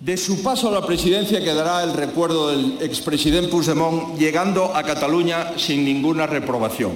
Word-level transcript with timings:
De 0.00 0.16
su 0.16 0.42
paso 0.42 0.68
a 0.68 0.72
la 0.72 0.86
presidencia 0.86 1.44
quedará 1.44 1.82
el 1.82 1.92
recuerdo 1.92 2.48
del 2.48 2.78
expresidente 2.80 3.50
Puigdemont 3.50 4.16
llegando 4.18 4.74
a 4.74 4.82
Cataluña 4.82 5.52
sin 5.58 5.84
ninguna 5.84 6.26
reprobación. 6.26 6.92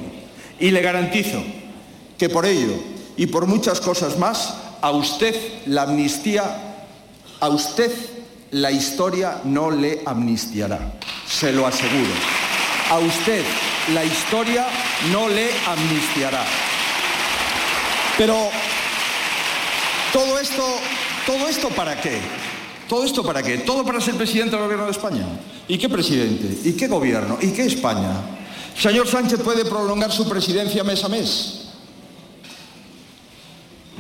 Y 0.58 0.70
le 0.70 0.80
garantizo 0.80 1.42
que 2.16 2.30
por 2.30 2.46
ello 2.46 2.72
y 3.18 3.26
por 3.26 3.46
muchas 3.46 3.82
cosas 3.82 4.18
más, 4.18 4.54
a 4.80 4.90
usted 4.90 5.36
la 5.66 5.82
amnistía, 5.82 6.44
a 7.40 7.48
usted 7.50 7.92
la 8.52 8.72
historia 8.72 9.42
no 9.44 9.70
le 9.70 10.00
amnistiará, 10.06 10.94
se 11.28 11.52
lo 11.52 11.66
aseguro. 11.66 12.10
A 12.90 13.00
usted 13.00 13.44
la 13.92 14.02
historia 14.02 14.64
no 15.12 15.28
le 15.28 15.50
amnistiará. 15.66 16.42
Pero 18.16 18.48
todo 20.10 20.38
esto, 20.38 20.64
todo 21.26 21.48
esto 21.48 21.68
para 21.68 22.00
qué? 22.00 22.53
¿Todo 22.88 23.04
esto 23.04 23.22
para 23.22 23.42
qué? 23.42 23.58
¿Todo 23.58 23.84
para 23.84 24.00
ser 24.00 24.14
presidente 24.14 24.56
del 24.56 24.64
gobierno 24.64 24.84
de 24.84 24.92
España? 24.92 25.26
¿Y 25.68 25.78
qué 25.78 25.88
presidente? 25.88 26.68
¿Y 26.68 26.72
qué 26.74 26.86
gobierno? 26.86 27.38
¿Y 27.40 27.48
qué 27.52 27.64
España? 27.64 28.12
Señor 28.78 29.06
Sánchez 29.06 29.40
puede 29.40 29.64
prolongar 29.64 30.12
su 30.12 30.28
presidencia 30.28 30.84
mes 30.84 31.02
a 31.04 31.08
mes. 31.08 31.60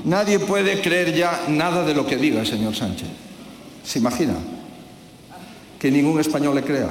Nadie 0.04 0.38
puede 0.38 0.82
creer 0.82 1.14
ya 1.14 1.46
nada 1.48 1.84
de 1.84 1.94
lo 1.94 2.06
que 2.06 2.16
diga 2.16 2.44
señor 2.44 2.76
Sánchez. 2.76 3.08
¿Se 3.84 3.98
imagina? 3.98 4.34
Que 5.78 5.90
ningún 5.90 6.20
español 6.20 6.54
le 6.54 6.62
crea. 6.62 6.90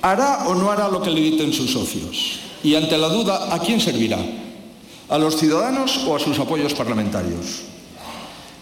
¿Hará 0.00 0.46
o 0.46 0.54
no 0.54 0.70
hará 0.70 0.88
lo 0.88 1.02
que 1.02 1.10
le 1.10 1.20
dicen 1.20 1.52
sus 1.52 1.72
socios? 1.72 2.40
Y 2.62 2.74
ante 2.74 2.96
la 2.96 3.08
duda, 3.08 3.54
¿a 3.54 3.58
quién 3.58 3.80
servirá? 3.80 4.18
¿A 5.08 5.18
los 5.18 5.36
ciudadanos 5.36 6.04
o 6.06 6.16
a 6.16 6.18
sus 6.18 6.38
apoyos 6.38 6.72
parlamentarios? 6.72 7.62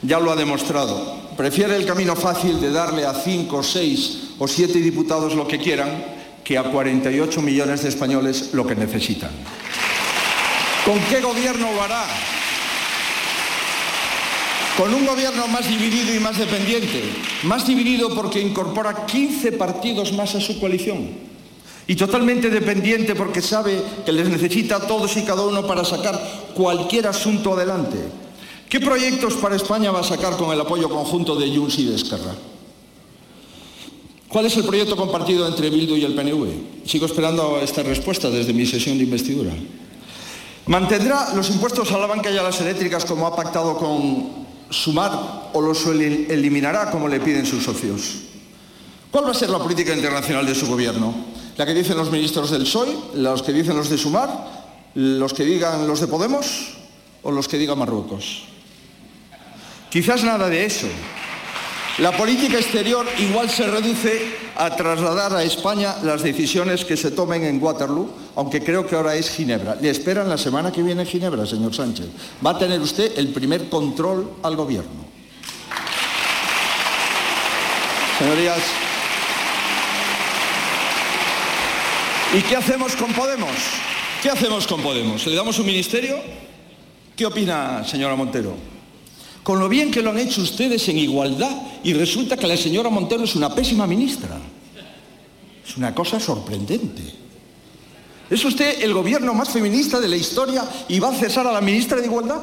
Ya 0.06 0.20
lo 0.20 0.30
ha 0.30 0.36
demostrado. 0.36 1.24
Prefiere 1.36 1.76
el 1.76 1.86
camino 1.86 2.14
fácil 2.14 2.60
de 2.60 2.70
darle 2.70 3.06
a 3.06 3.14
cinco, 3.14 3.62
seis 3.62 4.34
o 4.38 4.46
siete 4.46 4.79
diputados 4.79 5.34
lo 5.34 5.48
que 5.48 5.59
quieran 5.59 6.15
que 6.45 6.59
a 6.59 6.65
48 6.65 7.40
millones 7.40 7.82
de 7.82 7.88
españoles 7.88 8.51
lo 8.52 8.66
que 8.66 8.76
necesitan. 8.76 9.30
¿Con 10.84 11.01
qué 11.09 11.20
gobierno 11.23 11.73
lo 11.73 11.82
hará? 11.82 12.04
Con 14.76 14.92
un 14.92 15.06
gobierno 15.06 15.46
más 15.48 15.66
dividido 15.66 16.14
y 16.14 16.20
más 16.20 16.36
dependiente. 16.36 17.02
Más 17.45 17.66
dividido 17.66 18.14
porque 18.14 18.40
incorpora 18.40 19.07
15 19.07 19.52
partidos 19.52 20.12
más 20.12 20.34
a 20.34 20.40
su 20.40 20.60
coalición. 20.60 21.09
Y 21.86 21.96
totalmente 21.96 22.51
dependiente 22.51 23.14
porque 23.14 23.40
sabe 23.40 23.80
que 24.04 24.12
les 24.12 24.29
necesita 24.29 24.76
a 24.76 24.86
todos 24.86 25.16
y 25.16 25.23
cada 25.23 25.42
uno 25.42 25.66
para 25.66 25.84
sacar 25.84 26.20
cualquier 26.54 27.07
asunto 27.07 27.54
adelante. 27.54 28.23
¿Qué 28.74 28.80
proyectos 28.80 29.34
para 29.34 29.54
España 29.54 29.92
va 29.92 30.00
a 30.00 30.02
sacar 30.02 30.36
con 30.36 30.50
el 30.50 30.60
apoyo 30.60 30.88
conjunto 30.88 31.36
de 31.36 31.46
Junts 31.46 31.78
y 31.78 31.84
de 31.84 31.94
Esquerra? 31.94 32.34
¿Cuál 34.26 34.46
es 34.46 34.56
el 34.56 34.64
proyecto 34.64 34.96
compartido 34.96 35.46
entre 35.46 35.70
Bildu 35.70 35.94
y 35.94 36.04
el 36.04 36.12
PNV? 36.12 36.84
Sigo 36.84 37.06
esperando 37.06 37.60
esta 37.60 37.84
respuesta 37.84 38.30
desde 38.30 38.52
mi 38.52 38.66
sesión 38.66 38.98
de 38.98 39.04
investidura. 39.04 39.52
¿Mantendrá 40.66 41.36
los 41.36 41.50
impuestos 41.50 41.92
a 41.92 41.98
la 41.98 42.06
banca 42.06 42.32
y 42.32 42.36
a 42.36 42.42
las 42.42 42.60
eléctricas 42.62 43.04
como 43.04 43.28
ha 43.28 43.36
pactado 43.36 43.76
con 43.76 44.45
Sumar 44.70 45.50
o 45.52 45.60
los 45.60 45.86
eliminará 45.86 46.90
como 46.90 47.06
le 47.06 47.20
piden 47.20 47.46
sus 47.46 47.62
socios? 47.62 48.22
¿Cuál 49.12 49.26
va 49.26 49.30
a 49.30 49.34
ser 49.34 49.50
la 49.50 49.60
política 49.60 49.95
internacional 49.95 50.45
de 50.45 50.54
su 50.56 50.66
gobierno? 50.66 51.14
¿La 51.56 51.64
que 51.64 51.74
dicen 51.74 51.96
los 51.96 52.10
ministros 52.10 52.50
del 52.50 52.64
PSOE, 52.64 52.92
los 53.14 53.40
que 53.40 53.52
dicen 53.52 53.76
los 53.76 53.88
de 53.88 53.98
Sumar, 53.98 54.90
los 54.95 55.32
que 55.32 55.45
digan 55.45 55.86
los 55.86 56.00
de 56.00 56.08
Podemos 56.08 56.74
o 57.22 57.30
los 57.30 57.46
que 57.46 57.56
diga 57.56 57.76
Marruecos? 57.76 58.52
Quizás 59.95 60.24
nada 60.24 60.50
de 60.50 60.66
eso. 60.66 60.88
La 61.98 62.10
política 62.10 62.59
exterior 62.59 63.06
igual 63.20 63.48
se 63.48 63.64
reduce 63.64 64.26
a 64.56 64.75
trasladar 64.75 65.32
a 65.32 65.44
España 65.44 65.94
las 66.03 66.20
decisiones 66.20 66.84
que 66.84 66.97
se 66.97 67.12
tomen 67.12 67.44
en 67.44 67.62
Waterloo, 67.62 68.10
aunque 68.34 68.60
creo 68.60 68.84
que 68.84 68.96
ahora 68.96 69.14
es 69.14 69.30
Ginebra. 69.30 69.76
Le 69.76 69.91
esperan 69.91 70.28
la 70.28 70.36
semana 70.36 70.72
que 70.72 70.82
viene 70.82 71.02
en 71.02 71.06
Ginebra, 71.06 71.46
señor 71.46 71.72
Sánchez. 71.72 72.06
Va 72.44 72.50
a 72.50 72.58
tener 72.58 72.80
usted 72.80 73.16
el 73.16 73.28
primer 73.28 73.69
control 73.69 74.32
al 74.42 74.56
gobierno. 74.56 75.06
Señorías, 78.19 78.62
¿y 82.36 82.42
qué 82.42 82.56
hacemos 82.56 82.96
con 82.96 83.12
Podemos? 83.12 83.54
¿Qué 84.20 84.28
hacemos 84.28 84.66
con 84.66 84.82
Podemos? 84.82 85.24
¿Le 85.24 85.36
damos 85.36 85.56
un 85.60 85.66
ministerio? 85.66 86.19
¿Qué 87.14 87.26
opina, 87.26 87.84
señora 87.84 88.16
Montero? 88.16 88.73
Con 89.44 89.60
lo 89.60 89.69
bien 89.69 89.91
que 89.91 90.00
lo 90.00 90.10
han 90.10 90.19
hecho 90.19 90.41
ustedes 90.41 90.88
en 90.88 90.97
igualdad 90.97 91.55
y 91.84 91.93
resulta 91.93 92.37
que 92.37 92.47
la 92.47 92.56
señora 92.56 92.88
Montero 92.88 93.25
es 93.25 93.37
una 93.37 93.55
pésima 93.55 93.87
ministra. 93.87 94.38
Es 95.65 95.77
una 95.77 95.94
cosa 95.94 96.19
sorprendente. 96.19 97.03
¿Es 98.31 98.43
usted 98.43 98.82
el 98.82 98.94
gobierno 98.94 99.34
más 99.34 99.50
feminista 99.50 100.00
de 100.00 100.09
la 100.09 100.16
historia 100.16 100.65
y 100.88 100.99
va 100.99 101.10
a 101.10 101.15
cesar 101.15 101.47
a 101.47 101.53
la 101.53 101.60
ministra 101.60 102.00
de 102.00 102.06
Igualdad? 102.06 102.41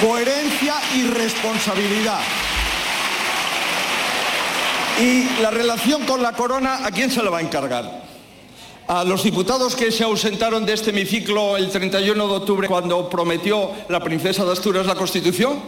Coherencia 0.00 0.74
y 0.94 1.02
responsabilidad. 1.02 2.20
Y 5.00 5.42
la 5.42 5.50
relación 5.50 6.04
con 6.04 6.22
la 6.22 6.32
corona, 6.32 6.86
¿a 6.86 6.92
quién 6.92 7.10
se 7.10 7.24
la 7.24 7.30
va 7.30 7.38
a 7.38 7.42
encargar? 7.42 8.01
A 8.86 9.04
los 9.04 9.22
diputados 9.22 9.76
que 9.76 9.92
se 9.92 10.04
ausentaron 10.04 10.66
de 10.66 10.74
este 10.74 10.90
hemiciclo 10.90 11.56
el 11.56 11.70
31 11.70 12.28
de 12.28 12.34
octubre 12.34 12.68
cuando 12.68 13.08
prometió 13.08 13.70
la 13.88 14.00
princesa 14.00 14.44
de 14.44 14.52
Asturias 14.52 14.86
la 14.86 14.94
Constitución? 14.94 15.60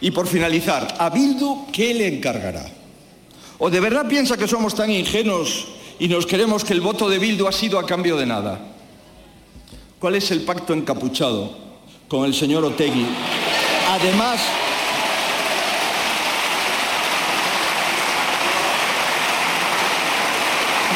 Y 0.00 0.10
por 0.10 0.26
finalizar, 0.26 0.96
¿a 0.98 1.10
Bildu 1.10 1.66
qué 1.72 1.94
le 1.94 2.08
encargará? 2.08 2.66
¿O 3.58 3.70
de 3.70 3.80
verdad 3.80 4.08
piensa 4.08 4.36
que 4.36 4.48
somos 4.48 4.74
tan 4.74 4.90
ingenuos 4.90 5.66
y 5.98 6.08
nos 6.08 6.26
queremos 6.26 6.64
que 6.64 6.72
el 6.72 6.80
voto 6.80 7.08
de 7.08 7.18
Bildu 7.18 7.46
ha 7.46 7.52
sido 7.52 7.78
a 7.78 7.86
cambio 7.86 8.16
de 8.16 8.26
nada? 8.26 8.58
¿Cuál 10.00 10.16
es 10.16 10.32
el 10.32 10.40
pacto 10.40 10.74
encapuchado 10.74 11.56
con 12.08 12.24
el 12.24 12.34
señor 12.34 12.64
Otegui? 12.64 13.06
Además, 13.88 14.40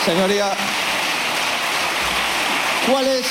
señoría, 0.04 0.52
¿Cuál 2.90 3.06
es, 3.08 3.26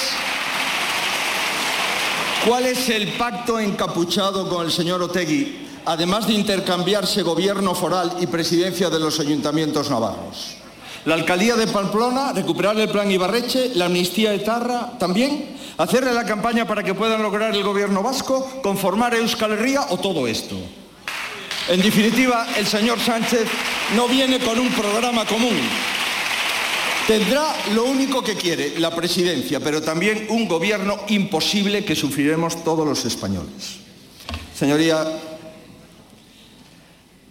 ¿Cuál 2.46 2.66
es 2.66 2.90
el 2.90 3.14
pacto 3.14 3.58
encapuchado 3.58 4.50
con 4.50 4.66
el 4.66 4.72
señor 4.72 5.02
Otegui, 5.02 5.68
además 5.86 6.28
de 6.28 6.34
intercambiarse 6.34 7.22
gobierno 7.22 7.74
foral 7.74 8.18
y 8.20 8.28
presidencia 8.28 8.90
de 8.90 9.00
los 9.00 9.18
ayuntamientos 9.22 9.90
navarros? 9.90 10.58
La 11.06 11.14
alcaldía 11.14 11.56
de 11.56 11.68
Pamplona, 11.68 12.34
recuperar 12.34 12.78
el 12.78 12.90
plan 12.90 13.10
Ibarreche, 13.10 13.72
la 13.76 13.86
amnistía 13.86 14.32
de 14.32 14.40
Tarra 14.40 14.92
también, 15.00 15.56
hacerle 15.78 16.12
la 16.14 16.26
campaña 16.26 16.68
para 16.68 16.84
que 16.84 16.94
puedan 16.94 17.24
lograr 17.24 17.56
el 17.56 17.64
gobierno 17.64 18.04
vasco, 18.04 18.60
conformar 18.62 19.16
Euskal 19.16 19.54
Herria 19.54 19.86
o 19.90 19.98
todo 19.98 20.28
esto. 20.28 20.56
En 21.70 21.82
definitiva, 21.82 22.46
el 22.58 22.68
señor 22.68 23.00
Sánchez 23.00 23.48
no 23.96 24.08
viene 24.10 24.40
con 24.40 24.60
un 24.60 24.70
programa 24.70 25.26
común, 25.26 25.58
Tendrá 27.08 27.56
lo 27.76 27.86
único 27.86 28.24
que 28.24 28.34
quiere, 28.34 28.80
la 28.80 28.90
presidencia, 28.90 29.60
pero 29.60 29.80
también 29.80 30.26
un 30.30 30.48
gobierno 30.48 30.98
imposible 31.10 31.86
que 31.86 31.96
sufriremos 31.96 32.64
todos 32.64 32.88
los 32.88 33.06
españoles. 33.06 33.78
Señoría, 34.58 35.06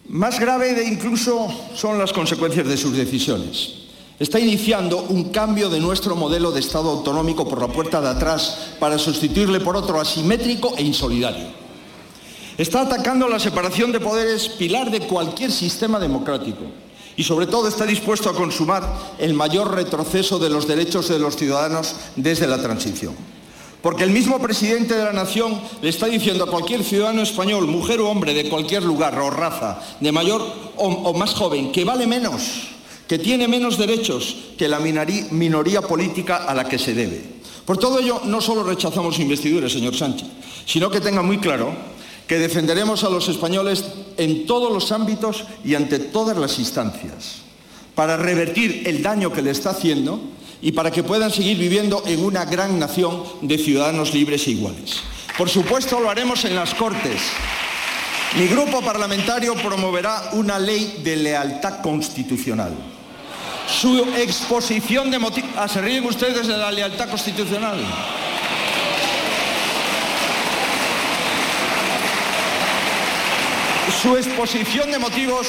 más 0.09 0.39
grave 0.39 0.75
de 0.75 0.85
incluso 0.85 1.49
son 1.75 1.99
las 1.99 2.13
consecuencias 2.13 2.69
de 2.69 2.77
sus 2.77 2.97
decisiones. 2.97 3.75
Está 4.21 4.39
iniciando 4.39 5.07
un 5.09 5.31
cambio 5.31 5.69
de 5.69 5.81
nuestro 5.81 6.15
modelo 6.15 6.53
de 6.53 6.61
Estado 6.61 6.91
autonómico 6.91 7.49
por 7.49 7.61
la 7.61 7.67
puerta 7.67 8.01
de 8.01 8.11
atrás 8.11 8.77
para 8.79 8.97
sustituirle 8.97 9.59
por 9.59 9.77
otro 9.77 10.01
asimétrico 10.01 10.75
e 10.77 10.85
insolidario. 10.85 11.49
Está 12.57 12.83
atacando 12.83 13.27
la 13.29 13.41
separación 13.41 13.91
de 13.91 13.99
poderes, 13.99 14.49
pilar 14.51 14.93
de 14.93 15.01
cualquier 15.01 15.51
sistema 15.51 15.99
democrático 15.99 16.84
y 17.17 17.25
sobre 17.25 17.47
todo 17.47 17.69
está 17.69 17.87
dispuesto 17.87 18.29
a 18.29 18.35
consumar 18.35 19.15
el 19.19 19.35
mayor 19.35 19.75
retroceso 19.75 20.39
de 20.39 20.51
los 20.51 20.67
derechos 20.67 21.09
de 21.09 21.19
los 21.19 21.37
ciudadanos 21.37 21.95
desde 22.17 22.47
la 22.47 22.61
transición. 22.61 23.15
Porque 23.83 24.05
el 24.05 24.11
mismo 24.11 24.39
presidente 24.39 24.95
de 24.95 25.05
la 25.05 25.13
Nación 25.13 25.61
le 25.83 25.91
está 25.91 26.07
diciendo 26.07 26.45
a 26.45 26.51
cualquier 26.51 26.83
ciudadano 26.83 27.21
español, 27.21 27.67
mujer 27.67 28.01
o 28.01 28.09
hombre 28.09 28.33
de 28.33 28.49
cualquier 28.49 28.83
lugar 28.83 29.19
o 29.19 29.29
raza, 29.29 29.79
de 30.01 30.11
mayor 30.11 30.43
o, 30.77 31.13
más 31.13 31.35
joven, 31.35 31.71
que 31.71 31.85
vale 31.85 32.07
menos, 32.07 32.69
que 33.07 33.19
tiene 33.19 33.47
menos 33.47 33.77
derechos 33.77 34.37
que 34.57 34.69
la 34.69 34.79
minoría 34.81 35.83
política 35.83 36.49
a 36.49 36.55
la 36.55 36.67
que 36.67 36.79
se 36.79 36.95
debe. 36.95 37.23
Por 37.67 37.77
todo 37.77 37.99
ello, 37.99 38.23
no 38.25 38.41
solo 38.41 38.65
rechazamos 38.65 39.19
investidura, 39.19 39.69
señor 39.69 39.95
Sánchez, 39.95 40.29
sino 40.65 40.89
que 40.89 41.03
tenga 41.03 41.21
muy 41.21 41.37
claro 41.37 41.75
que 42.27 42.39
defenderemos 42.39 43.05
a 43.05 43.11
los 43.11 43.29
españoles 43.29 43.85
en 44.17 44.47
todos 44.47 44.73
los 44.73 44.93
ámbitos 44.93 45.45
y 45.65 45.75
ante 45.75 45.99
todas 45.99 46.37
las 46.37 46.59
instancias, 46.59 47.43
para 47.95 48.17
revertir 48.17 48.83
el 48.87 49.03
daño 49.03 49.33
que 49.33 49.43
le 49.43 49.51
está 49.51 49.71
haciendo 49.71 50.21
y 50.63 50.73
para 50.73 50.91
que 50.91 51.03
puedan 51.03 51.31
seguir 51.31 51.59
viviendo 51.59 52.03
en 52.07 52.25
una 52.25 52.45
gran 52.47 52.79
nación 52.79 53.23
de 53.43 53.59
ciudadanos 53.59 54.15
libres 54.15 54.47
e 54.47 54.53
iguales. 54.53 55.01
Por 55.37 55.51
supuesto, 55.51 56.01
lo 56.01 56.09
haremos 56.09 56.45
en 56.45 56.55
las 56.55 56.75
Cortes. 56.75 57.21
Mi 58.37 58.47
grupo 58.47 58.81
parlamentario 58.81 59.55
promoverá 59.55 60.31
una 60.33 60.59
ley 60.59 61.01
de 61.05 61.17
lealtad 61.17 61.83
constitucional. 61.83 62.73
Su 63.69 64.05
exposición 64.17 65.11
de 65.11 65.19
motivos... 65.19 65.51
Ah, 65.57 65.69
¿Se 65.69 65.81
ríen 65.81 66.05
ustedes 66.05 66.47
de 66.47 66.57
la 66.57 66.73
lealtad 66.73 67.09
constitucional? 67.09 67.79
Su 74.03 74.17
exposición 74.17 74.91
de 74.91 74.99
motivos 74.99 75.49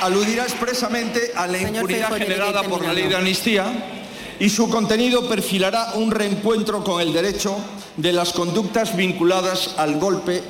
aludirá 0.00 0.44
expresamente 0.44 1.32
a 1.34 1.46
la 1.46 1.58
impunidad 1.58 2.12
generada 2.16 2.62
por 2.62 2.84
la 2.84 2.92
ley 2.92 3.08
de 3.08 3.16
amnistía 3.16 3.64
y 4.38 4.48
su 4.48 4.68
contenido 4.70 5.28
perfilará 5.28 5.92
un 5.94 6.10
reencuentro 6.10 6.84
con 6.84 7.00
el 7.00 7.12
derecho 7.12 7.56
de 7.96 8.12
las 8.12 8.32
conductas 8.32 8.96
vinculadas 8.96 9.74
al 9.76 9.98
golpe 9.98 10.42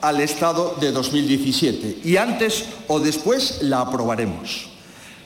al 0.00 0.20
Estado 0.20 0.76
de 0.80 0.90
2017 0.92 1.98
y 2.04 2.16
antes 2.16 2.64
o 2.88 2.98
después 2.98 3.62
la 3.62 3.82
aprobaremos. 3.82 4.68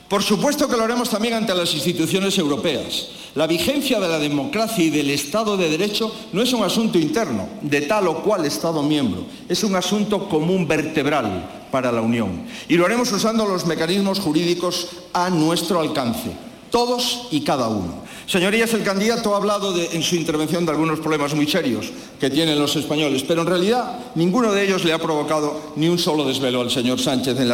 Por 0.07 0.23
supuesto 0.23 0.67
que 0.67 0.75
lo 0.75 0.83
haremos 0.83 1.09
también 1.09 1.35
ante 1.35 1.55
las 1.55 1.73
instituciones 1.73 2.37
europeas. 2.37 3.07
La 3.33 3.47
vigencia 3.47 3.99
de 3.99 4.09
la 4.09 4.19
democracia 4.19 4.83
y 4.83 4.89
del 4.89 5.09
Estado 5.09 5.55
de 5.55 5.69
Derecho 5.69 6.13
no 6.33 6.41
es 6.41 6.51
un 6.51 6.63
asunto 6.63 6.99
interno 6.99 7.47
de 7.61 7.81
tal 7.81 8.07
o 8.09 8.21
cual 8.21 8.45
Estado 8.45 8.83
miembro, 8.83 9.25
es 9.47 9.63
un 9.63 9.73
asunto 9.75 10.27
común 10.27 10.67
vertebral 10.67 11.60
para 11.71 11.91
la 11.91 12.01
Unión. 12.01 12.43
Y 12.67 12.75
lo 12.75 12.85
haremos 12.85 13.11
usando 13.11 13.45
los 13.45 13.65
mecanismos 13.65 14.19
jurídicos 14.19 14.89
a 15.13 15.29
nuestro 15.29 15.79
alcance, 15.79 16.31
todos 16.69 17.27
y 17.31 17.41
cada 17.41 17.67
uno. 17.69 18.01
Señorías, 18.27 18.73
el 18.73 18.83
candidato 18.83 19.33
ha 19.33 19.37
hablado 19.37 19.75
en 19.77 20.03
su 20.03 20.15
intervención 20.15 20.65
de 20.65 20.71
algunos 20.71 20.99
problemas 20.99 21.33
muy 21.33 21.47
serios 21.47 21.91
que 22.19 22.29
tienen 22.29 22.59
los 22.59 22.75
españoles, 22.75 23.23
pero 23.27 23.41
en 23.41 23.47
realidad 23.47 23.99
ninguno 24.15 24.53
de 24.53 24.63
ellos 24.63 24.85
le 24.85 24.93
ha 24.93 24.99
provocado 24.99 25.73
ni 25.75 25.89
un 25.89 25.97
solo 25.97 26.23
desvelo 26.23 26.61
al 26.61 26.71
señor 26.71 26.99
Sánchez 26.99 27.37
en, 27.39 27.51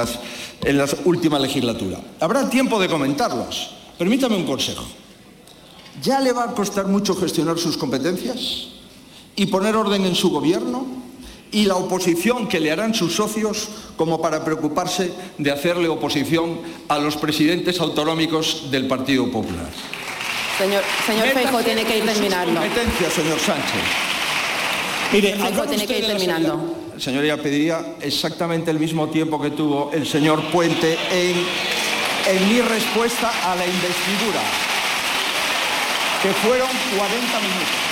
en 0.69 0.77
la 0.77 0.87
última 1.05 1.39
legislatura. 1.39 1.99
Habrá 2.19 2.47
tiempo 2.49 2.79
de 2.79 2.87
comentarlos. 2.87 3.71
Permítame 3.97 4.35
un 4.35 4.45
consejo. 4.45 4.85
¿Ya 6.03 6.19
le 6.19 6.31
va 6.31 6.43
a 6.43 6.53
costar 6.53 6.85
mucho 6.85 7.15
gestionar 7.15 7.57
sus 7.57 7.75
competencias 7.75 8.67
y 9.35 9.47
poner 9.47 9.75
orden 9.75 10.05
en 10.05 10.13
su 10.13 10.29
gobierno? 10.29 11.06
Y 11.51 11.65
la 11.65 11.75
oposición 11.75 12.47
que 12.47 12.59
le 12.59 12.71
harán 12.71 12.93
sus 12.93 13.15
socios 13.15 13.69
como 13.95 14.21
para 14.21 14.43
preocuparse 14.43 15.11
de 15.37 15.51
hacerle 15.51 15.87
oposición 15.87 16.59
a 16.87 16.97
los 16.99 17.17
presidentes 17.17 17.79
autonómicos 17.79 18.69
del 18.69 18.87
Partido 18.87 19.31
Popular. 19.31 19.69
Señor, 20.57 20.83
señor 21.05 21.27
Feijo, 21.29 21.59
tiene 21.63 21.85
que 21.85 21.99
ir 21.99 22.05
terminando. 22.05 22.59
Competencia, 22.59 23.11
señor 23.11 23.39
Sánchez. 23.39 23.81
Mire, 25.13 25.35
Feijo, 25.35 25.63
tiene 25.65 25.87
que 25.87 25.99
ir 25.99 26.05
terminando. 26.07 26.75
Señoría, 26.97 27.37
pediría 27.37 27.95
exactamente 28.01 28.71
el 28.71 28.79
mismo 28.79 29.07
tiempo 29.09 29.39
que 29.39 29.51
tuvo 29.51 29.91
el 29.93 30.07
señor 30.07 30.41
Puente 30.51 30.97
en, 31.11 31.35
en 32.27 32.49
mi 32.49 32.59
respuesta 32.61 33.31
a 33.43 33.55
la 33.55 33.65
investidura, 33.65 34.41
que 36.23 36.29
fueron 36.29 36.69
40 36.97 37.39
minutos. 37.39 37.86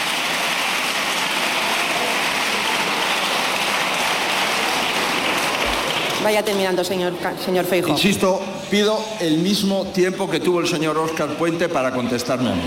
Vaya 6.26 6.42
terminando, 6.42 6.84
señor, 6.84 7.14
señor 7.46 7.66
Feijo. 7.66 7.88
Insisto, 7.88 8.42
pido 8.72 9.00
el 9.20 9.38
mismo 9.38 9.86
tiempo 9.94 10.28
que 10.28 10.40
tuvo 10.40 10.60
el 10.60 10.68
señor 10.68 10.98
Óscar 10.98 11.38
Puente 11.38 11.70
para 11.70 11.92
contestarme 11.92 12.50
a 12.50 12.56
mí. 12.56 12.64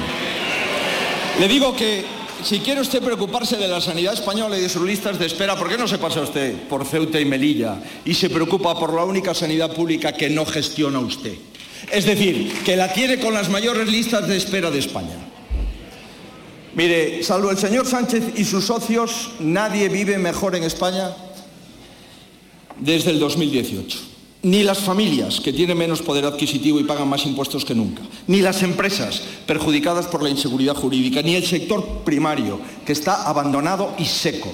Le 1.40 1.48
digo 1.48 1.74
que 1.74 2.04
si 2.44 2.60
quiere 2.60 2.80
usted 2.80 3.02
preocuparse 3.02 3.56
de 3.56 3.66
la 3.66 3.80
sanidad 3.80 4.14
española 4.14 4.56
y 4.56 4.60
de 4.60 4.68
sus 4.68 4.86
listas 4.86 5.18
de 5.18 5.26
espera, 5.26 5.56
¿por 5.56 5.68
qué 5.68 5.76
no 5.76 5.88
se 5.88 5.98
pasa 5.98 6.20
usted 6.20 6.54
por 6.68 6.86
Ceuta 6.86 7.18
y 7.18 7.24
Melilla 7.24 7.82
y 8.04 8.14
se 8.14 8.30
preocupa 8.30 8.78
por 8.78 8.94
la 8.94 9.02
única 9.02 9.34
sanidad 9.34 9.74
pública 9.74 10.12
que 10.12 10.30
no 10.30 10.46
gestiona 10.46 11.00
usted? 11.00 11.34
Es 11.90 12.06
decir, 12.06 12.62
que 12.64 12.76
la 12.76 12.92
tiene 12.92 13.18
con 13.18 13.34
las 13.34 13.48
mayores 13.48 13.88
listas 13.88 14.28
de 14.28 14.36
espera 14.36 14.70
de 14.70 14.78
España. 14.78 15.16
Mire, 16.76 17.24
salvo 17.24 17.50
el 17.50 17.58
señor 17.58 17.88
Sánchez 17.88 18.22
y 18.36 18.44
sus 18.44 18.66
socios, 18.66 19.30
nadie 19.40 19.88
vive 19.88 20.16
mejor 20.16 20.54
en 20.54 20.62
España 20.62 21.12
desde 22.80 23.10
el 23.10 23.18
2018. 23.18 23.98
Ni 24.42 24.62
las 24.62 24.78
familias, 24.78 25.40
que 25.40 25.52
tienen 25.52 25.76
menos 25.76 26.00
poder 26.00 26.24
adquisitivo 26.24 26.78
y 26.78 26.84
pagan 26.84 27.08
más 27.08 27.26
impuestos 27.26 27.64
que 27.64 27.74
nunca, 27.74 28.02
ni 28.28 28.40
las 28.40 28.62
empresas 28.62 29.22
perjudicadas 29.46 30.06
por 30.06 30.22
la 30.22 30.30
inseguridad 30.30 30.76
jurídica, 30.76 31.22
ni 31.22 31.34
el 31.34 31.44
sector 31.44 32.02
primario, 32.04 32.60
que 32.86 32.92
está 32.92 33.28
abandonado 33.28 33.94
y 33.98 34.04
seco 34.04 34.50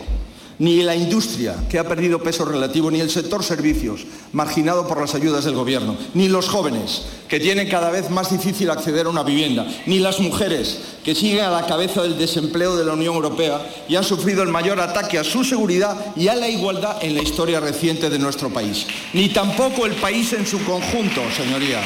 ni 0.58 0.82
la 0.82 0.94
industria, 0.94 1.54
que 1.68 1.78
ha 1.78 1.88
perdido 1.88 2.22
peso 2.22 2.44
relativo, 2.44 2.90
ni 2.90 3.00
el 3.00 3.10
sector 3.10 3.42
servicios, 3.42 4.06
marginado 4.32 4.86
por 4.86 5.00
las 5.00 5.14
ayudas 5.14 5.44
del 5.44 5.54
Gobierno, 5.54 5.96
ni 6.14 6.28
los 6.28 6.48
jóvenes, 6.48 7.02
que 7.28 7.40
tienen 7.40 7.68
cada 7.68 7.90
vez 7.90 8.10
más 8.10 8.30
difícil 8.30 8.70
acceder 8.70 9.06
a 9.06 9.10
una 9.10 9.22
vivienda, 9.22 9.66
ni 9.86 9.98
las 9.98 10.20
mujeres, 10.20 10.78
que 11.04 11.14
siguen 11.14 11.44
a 11.44 11.50
la 11.50 11.66
cabeza 11.66 12.02
del 12.02 12.18
desempleo 12.18 12.76
de 12.76 12.84
la 12.84 12.94
Unión 12.94 13.14
Europea 13.14 13.60
y 13.88 13.96
han 13.96 14.04
sufrido 14.04 14.42
el 14.42 14.48
mayor 14.48 14.80
ataque 14.80 15.18
a 15.18 15.24
su 15.24 15.44
seguridad 15.44 15.96
y 16.16 16.28
a 16.28 16.34
la 16.34 16.48
igualdad 16.48 17.02
en 17.02 17.14
la 17.14 17.22
historia 17.22 17.60
reciente 17.60 18.08
de 18.08 18.18
nuestro 18.18 18.50
país, 18.50 18.86
ni 19.12 19.28
tampoco 19.28 19.86
el 19.86 19.94
país 19.94 20.32
en 20.32 20.46
su 20.46 20.62
conjunto, 20.64 21.22
señoría. 21.36 21.80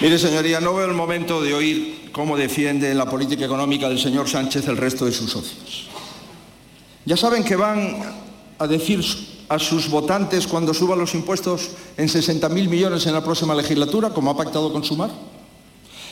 Mire, 0.00 0.18
señoría, 0.18 0.60
no 0.60 0.72
veo 0.72 0.86
el 0.86 0.94
momento 0.94 1.42
de 1.42 1.52
oír 1.52 2.08
cómo 2.10 2.36
defiende 2.36 2.94
la 2.94 3.04
política 3.04 3.44
económica 3.44 3.86
del 3.86 3.98
señor 3.98 4.28
Sánchez 4.30 4.66
el 4.68 4.78
resto 4.78 5.04
de 5.04 5.12
sus 5.12 5.30
socios. 5.30 5.88
Ya 7.04 7.18
saben 7.18 7.44
que 7.44 7.54
van 7.54 7.98
a 8.58 8.66
decir 8.66 9.04
a 9.50 9.58
sus 9.58 9.90
votantes 9.90 10.46
cuando 10.46 10.72
suban 10.72 10.98
los 10.98 11.14
impuestos 11.14 11.70
en 11.98 12.08
60.000 12.08 12.48
millones 12.68 13.04
en 13.04 13.12
la 13.12 13.22
próxima 13.22 13.54
legislatura, 13.54 14.08
como 14.08 14.30
ha 14.30 14.36
pactado 14.36 14.72
con 14.72 14.84
Sumar. 14.84 15.10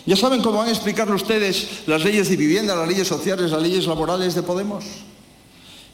Ya 0.04 0.16
saben 0.16 0.42
cómo 0.42 0.58
van 0.58 0.68
a 0.68 0.72
explicarle 0.72 1.14
ustedes 1.14 1.84
las 1.86 2.04
leyes 2.04 2.28
de 2.28 2.36
vivienda, 2.36 2.76
las 2.76 2.88
leyes 2.88 3.08
sociales, 3.08 3.50
las 3.50 3.62
leyes 3.62 3.86
laborales 3.86 4.34
de 4.34 4.42
Podemos. 4.42 4.84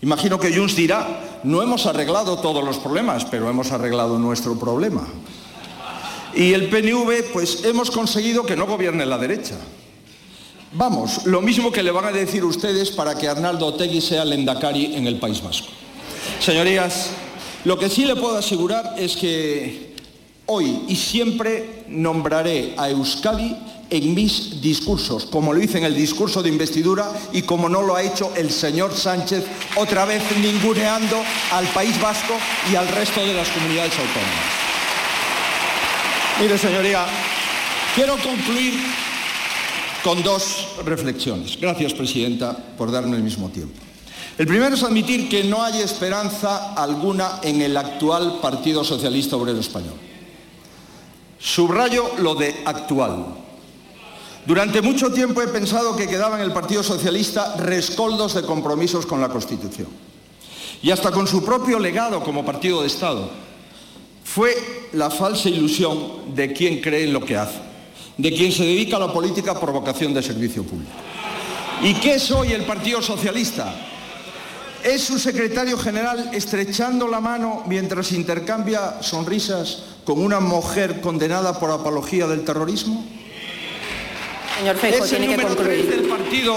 Imagino 0.02 0.40
que 0.40 0.52
Junts 0.52 0.75
dirá, 0.75 1.40
no 1.44 1.62
hemos 1.62 1.87
arreglado 1.87 2.38
todos 2.38 2.64
los 2.64 2.79
problemas, 2.79 3.25
pero 3.25 3.49
hemos 3.49 3.70
arreglado 3.70 4.19
nuestro 4.19 4.58
problema. 4.58 5.06
Y 6.36 6.52
el 6.52 6.69
PNV, 6.69 7.32
pues 7.32 7.64
hemos 7.64 7.90
conseguido 7.90 8.44
que 8.44 8.56
no 8.56 8.66
gobierne 8.66 9.06
la 9.06 9.19
derecha. 9.19 9.54
Vamos, 10.72 11.25
lo 11.26 11.40
mismo 11.40 11.70
que 11.70 11.85
le 11.85 11.92
van 11.92 12.06
a 12.06 12.11
decir 12.12 12.44
ustedes 12.44 12.90
para 12.90 13.16
que 13.16 13.28
Arnaldo 13.28 13.66
Otegui 13.66 14.00
sea 14.00 14.25
el 14.25 14.32
Endacari 14.32 14.97
en 14.97 15.06
el 15.06 15.20
País 15.20 15.40
Vasco. 15.40 15.68
Señorías, 16.40 17.11
lo 17.64 17.78
que 17.78 17.88
sí 17.88 18.04
le 18.04 18.16
puedo 18.16 18.37
asegurar 18.37 18.97
es 18.99 19.16
que 19.16 19.94
hoy 20.47 20.80
y 20.88 20.97
siempre 20.97 21.85
nombraré 21.88 22.75
a 22.76 22.90
Euskadi 22.90 23.56
en 23.88 24.14
mis 24.14 24.61
discursos, 24.61 25.26
como 25.26 25.52
lo 25.52 25.62
hice 25.62 25.78
en 25.78 25.85
el 25.85 25.94
discurso 25.94 26.42
de 26.42 26.49
investidura 26.49 27.12
y 27.32 27.42
como 27.42 27.68
no 27.68 27.80
lo 27.82 27.94
ha 27.94 28.02
hecho 28.02 28.32
el 28.35 28.50
señor 28.50 28.92
Sánchez, 28.92 29.44
otra 29.76 30.04
vez 30.04 30.23
ninguneando 30.42 31.23
al 31.52 31.66
País 31.68 32.00
Vasco 32.00 32.35
y 32.73 32.75
al 32.75 32.88
resto 32.88 33.25
de 33.25 33.35
las 33.35 33.49
comunidades 33.50 33.92
autónomas. 33.92 34.63
Mire, 36.41 36.59
señoría, 36.59 37.07
quiero 37.95 38.17
concluir 38.19 38.75
con 40.03 40.21
dos 40.25 40.67
reflexiones. 40.85 41.57
Gracias, 41.61 41.95
Presidenta, 41.95 42.57
por 42.76 42.91
darme 42.91 43.17
el 43.17 43.23
mismo 43.23 43.50
tiempo. 43.50 43.81
El 44.37 44.49
primero 44.49 44.75
es 44.75 44.83
admitir 44.83 45.29
que 45.29 45.45
no 45.45 45.62
hay 45.62 45.81
esperanza 45.81 46.75
alguna 46.75 47.38
en 47.43 47.62
el 47.62 47.76
actual 47.76 48.41
Partido 48.43 48.83
Socialista 48.83 49.37
Obrero 49.37 49.61
Español. 49.61 49.95
Subrayo 51.38 52.11
lo 52.19 52.35
de 52.35 52.62
actual. 52.64 53.26
Durante 54.45 54.83
mucho 54.83 55.12
tiempo 55.12 55.41
he 55.41 55.47
pensado 55.47 55.95
que 55.95 56.09
quedaba 56.09 56.37
en 56.37 56.43
el 56.43 56.53
Partido 56.53 56.83
Socialista 56.83 57.55
rescoldos 57.59 58.35
de 58.35 58.43
compromisos 58.43 59.07
con 59.07 59.21
la 59.21 59.29
Constitución 59.29 59.88
y 60.83 60.91
hasta 60.91 61.12
con 61.12 61.29
su 61.29 61.45
propio 61.45 61.79
legado 61.79 62.25
como 62.25 62.45
partido 62.45 62.81
de 62.81 62.88
Estado 62.88 63.43
fue 64.35 64.88
la 64.95 65.11
falsa 65.11 65.49
ilusión 65.49 66.35
de 66.35 66.53
quien 66.53 66.81
cree 66.81 67.05
en 67.05 67.12
lo 67.12 67.21
que 67.25 67.37
hace, 67.37 67.61
de 68.19 68.33
quien 68.33 68.50
se 68.50 68.64
dedica 68.64 68.97
a 68.97 68.99
la 68.99 69.12
política 69.12 69.55
por 69.55 69.71
vocación 69.71 70.12
de 70.12 70.25
servicio 70.25 70.64
público. 70.64 70.91
¿Y 71.83 71.95
qué 71.95 72.14
es 72.14 72.33
hoy 72.33 72.50
el 72.50 72.64
Partido 72.64 73.00
Socialista? 73.00 73.73
¿Es 74.83 75.05
su 75.05 75.21
secretario 75.21 75.79
general 75.79 76.31
estrechando 76.33 77.07
la 77.07 77.21
mano 77.21 77.62
mientras 77.69 78.11
intercambia 78.11 79.00
sonrisas 79.03 79.85
con 80.05 80.21
una 80.21 80.41
mujer 80.41 81.00
condenada 81.00 81.61
por 81.61 81.71
apología 81.71 82.26
del 82.26 82.43
terrorismo? 82.43 83.05
Señor 84.59 84.76
Feijo, 84.76 85.05
¿Es 85.05 85.12
el 85.12 85.19
tiene 85.19 85.26
que 85.37 85.43
número 85.43 85.57
concluir. 85.57 85.87
tres 85.87 85.97
del 86.00 86.09
partido 86.09 86.57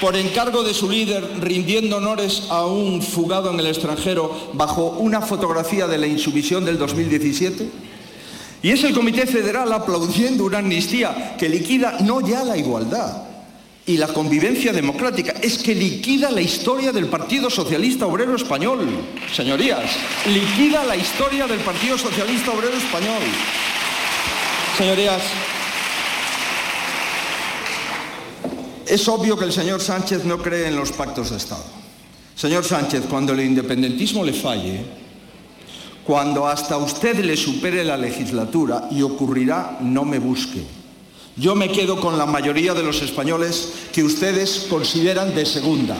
por 0.00 0.16
encargo 0.16 0.62
de 0.62 0.74
su 0.74 0.90
líder 0.90 1.24
rindiendo 1.40 1.98
honores 1.98 2.44
a 2.48 2.64
un 2.66 3.02
fugado 3.02 3.50
en 3.52 3.60
el 3.60 3.66
extranjero 3.66 4.50
bajo 4.54 4.96
una 4.98 5.20
fotografía 5.20 5.86
de 5.86 5.98
la 5.98 6.06
insumisión 6.06 6.64
del 6.64 6.78
2017? 6.78 7.68
Y 8.62 8.70
es 8.70 8.84
el 8.84 8.94
Comité 8.94 9.26
Federal 9.26 9.72
aplaudiendo 9.72 10.44
una 10.44 10.58
amnistía 10.58 11.36
que 11.38 11.48
liquida 11.48 11.98
no 12.00 12.20
ya 12.20 12.44
la 12.44 12.56
igualdad 12.56 13.30
y 13.86 13.96
la 13.96 14.08
convivencia 14.08 14.72
democrática, 14.72 15.34
es 15.42 15.58
que 15.58 15.74
liquida 15.74 16.30
la 16.30 16.40
historia 16.40 16.92
del 16.92 17.06
Partido 17.06 17.50
Socialista 17.50 18.06
Obrero 18.06 18.36
Español. 18.36 18.86
Señorías, 19.34 19.90
liquida 20.26 20.84
la 20.84 20.96
historia 20.96 21.46
del 21.46 21.58
Partido 21.60 21.98
Socialista 21.98 22.52
Obrero 22.52 22.76
Español. 22.76 23.22
Señorías, 24.76 25.22
es 28.90 29.06
obvio 29.06 29.38
que 29.38 29.44
el 29.44 29.52
señor 29.52 29.80
Sánchez 29.80 30.24
no 30.24 30.38
cree 30.38 30.66
en 30.66 30.74
los 30.74 30.90
pactos 30.90 31.30
de 31.30 31.36
Estado. 31.36 31.64
Señor 32.34 32.64
Sánchez, 32.64 33.04
cuando 33.08 33.32
el 33.32 33.40
independentismo 33.40 34.24
le 34.24 34.32
falle, 34.32 34.80
cuando 36.04 36.48
hasta 36.48 36.76
usted 36.76 37.24
le 37.24 37.36
supere 37.36 37.84
la 37.84 37.96
legislatura, 37.96 38.88
y 38.90 39.02
ocurrirá, 39.02 39.78
no 39.80 40.04
me 40.04 40.18
busque. 40.18 40.62
Yo 41.36 41.54
me 41.54 41.70
quedo 41.70 42.00
con 42.00 42.18
la 42.18 42.26
mayoría 42.26 42.74
de 42.74 42.82
los 42.82 43.00
españoles 43.00 43.72
que 43.92 44.02
ustedes 44.02 44.66
consideran 44.68 45.34
de 45.36 45.46
segunda. 45.46 45.96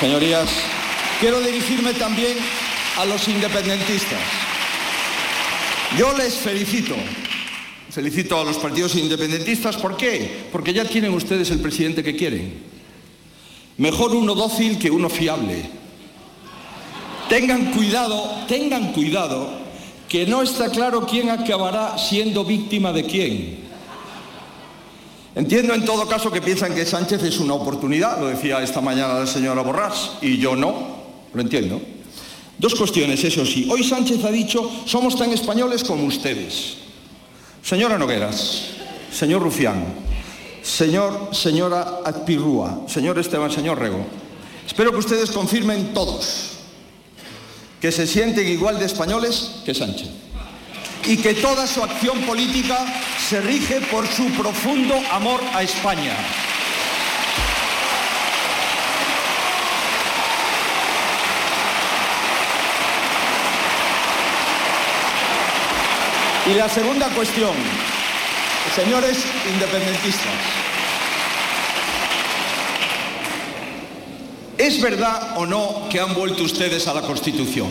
Señorías, 0.00 0.48
quiero 1.20 1.40
dirigirme 1.40 1.92
también 1.92 2.38
a 2.96 3.04
los 3.04 3.28
independentistas. 3.28 4.20
Yo 5.98 6.16
les 6.16 6.34
felicito. 6.34 6.94
Felicito 7.92 8.40
a 8.40 8.44
los 8.44 8.56
partidos 8.56 8.96
independentistas. 8.96 9.76
¿Por 9.76 9.98
qué? 9.98 10.46
Porque 10.50 10.72
ya 10.72 10.84
tienen 10.84 11.12
ustedes 11.12 11.50
el 11.50 11.60
presidente 11.60 12.02
que 12.02 12.16
quieren. 12.16 12.62
Mejor 13.76 14.14
uno 14.14 14.34
dócil 14.34 14.78
que 14.78 14.90
uno 14.90 15.08
fiable 15.08 15.82
Tengan 17.28 17.72
cuidado, 17.72 18.44
tengan 18.46 18.92
cuidado, 18.92 19.48
que 20.06 20.26
no 20.26 20.42
está 20.42 20.68
claro 20.68 21.06
quién 21.06 21.30
acabará 21.30 21.96
siendo 21.96 22.44
víctima 22.44 22.92
de 22.92 23.04
quién. 23.04 23.58
Entiendo 25.34 25.72
en 25.72 25.86
todo 25.86 26.06
caso 26.06 26.30
que 26.30 26.42
piensan 26.42 26.74
que 26.74 26.84
Sánchez 26.84 27.22
es 27.22 27.38
una 27.38 27.54
oportunidad, 27.54 28.20
lo 28.20 28.26
decía 28.26 28.62
esta 28.62 28.82
mañana 28.82 29.20
la 29.20 29.26
señora 29.26 29.62
Borrás, 29.62 30.18
y 30.20 30.36
yo 30.36 30.54
no, 30.56 30.96
lo 31.32 31.40
entiendo. 31.40 31.80
Dos 32.58 32.74
cuestiones, 32.74 33.24
eso 33.24 33.46
sí. 33.46 33.66
Hoy 33.70 33.82
Sánchez 33.82 34.22
ha 34.24 34.30
dicho, 34.30 34.70
somos 34.84 35.16
tan 35.16 35.32
españoles 35.32 35.84
como 35.84 36.04
ustedes. 36.04 36.81
Señora 37.62 37.96
Nogueras, 37.96 38.74
señor 39.12 39.42
Rufián, 39.42 39.86
señor, 40.62 41.30
señora 41.30 42.02
Azpirrúa, 42.04 42.82
señor 42.88 43.18
Esteban, 43.18 43.50
señor 43.50 43.78
Rego, 43.78 44.04
espero 44.66 44.90
que 44.90 44.98
ustedes 44.98 45.30
confirmen 45.30 45.94
todos 45.94 46.58
que 47.80 47.92
se 47.92 48.06
sienten 48.06 48.48
igual 48.48 48.78
de 48.78 48.86
españoles 48.86 49.62
que 49.64 49.74
Sánchez 49.74 50.08
y 51.06 51.16
que 51.16 51.34
toda 51.34 51.66
su 51.66 51.82
acción 51.82 52.20
política 52.22 52.78
se 53.28 53.40
rige 53.40 53.80
por 53.90 54.06
su 54.06 54.26
profundo 54.30 54.94
amor 55.10 55.40
a 55.54 55.62
España. 55.62 56.16
Y 66.44 66.54
la 66.54 66.68
segunda 66.68 67.08
cuestión, 67.10 67.52
señores 68.74 69.18
independentistas, 69.52 70.62
¿Es 74.58 74.80
verdad 74.80 75.38
o 75.38 75.44
no 75.46 75.88
que 75.90 75.98
han 75.98 76.14
vuelto 76.14 76.44
ustedes 76.44 76.86
a 76.86 76.94
la 76.94 77.02
Constitución? 77.02 77.68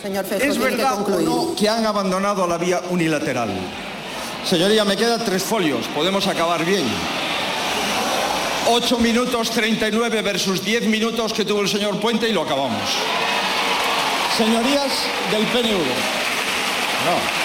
Señor 0.00 0.24
¿Es 0.40 0.56
verdad 0.56 1.02
o 1.02 1.20
no 1.20 1.56
que 1.56 1.68
han 1.68 1.84
abandonado 1.84 2.46
la 2.46 2.58
vía 2.58 2.80
unilateral? 2.90 3.50
Señoría, 4.48 4.84
me 4.84 4.96
quedan 4.96 5.24
tres 5.24 5.42
folios, 5.42 5.86
podemos 5.88 6.28
acabar 6.28 6.64
bien. 6.64 6.84
8 8.68 8.98
minutos 8.98 9.50
39 9.50 10.22
versus 10.22 10.64
10 10.64 10.86
minutos 10.86 11.32
que 11.32 11.44
tuvo 11.44 11.62
el 11.62 11.68
señor 11.68 11.98
Puente 11.98 12.28
y 12.28 12.32
lo 12.32 12.42
acabamos. 12.42 12.88
Señorías 14.36 14.92
del 15.32 15.44
PNV. 15.46 15.80
No. 17.04 17.39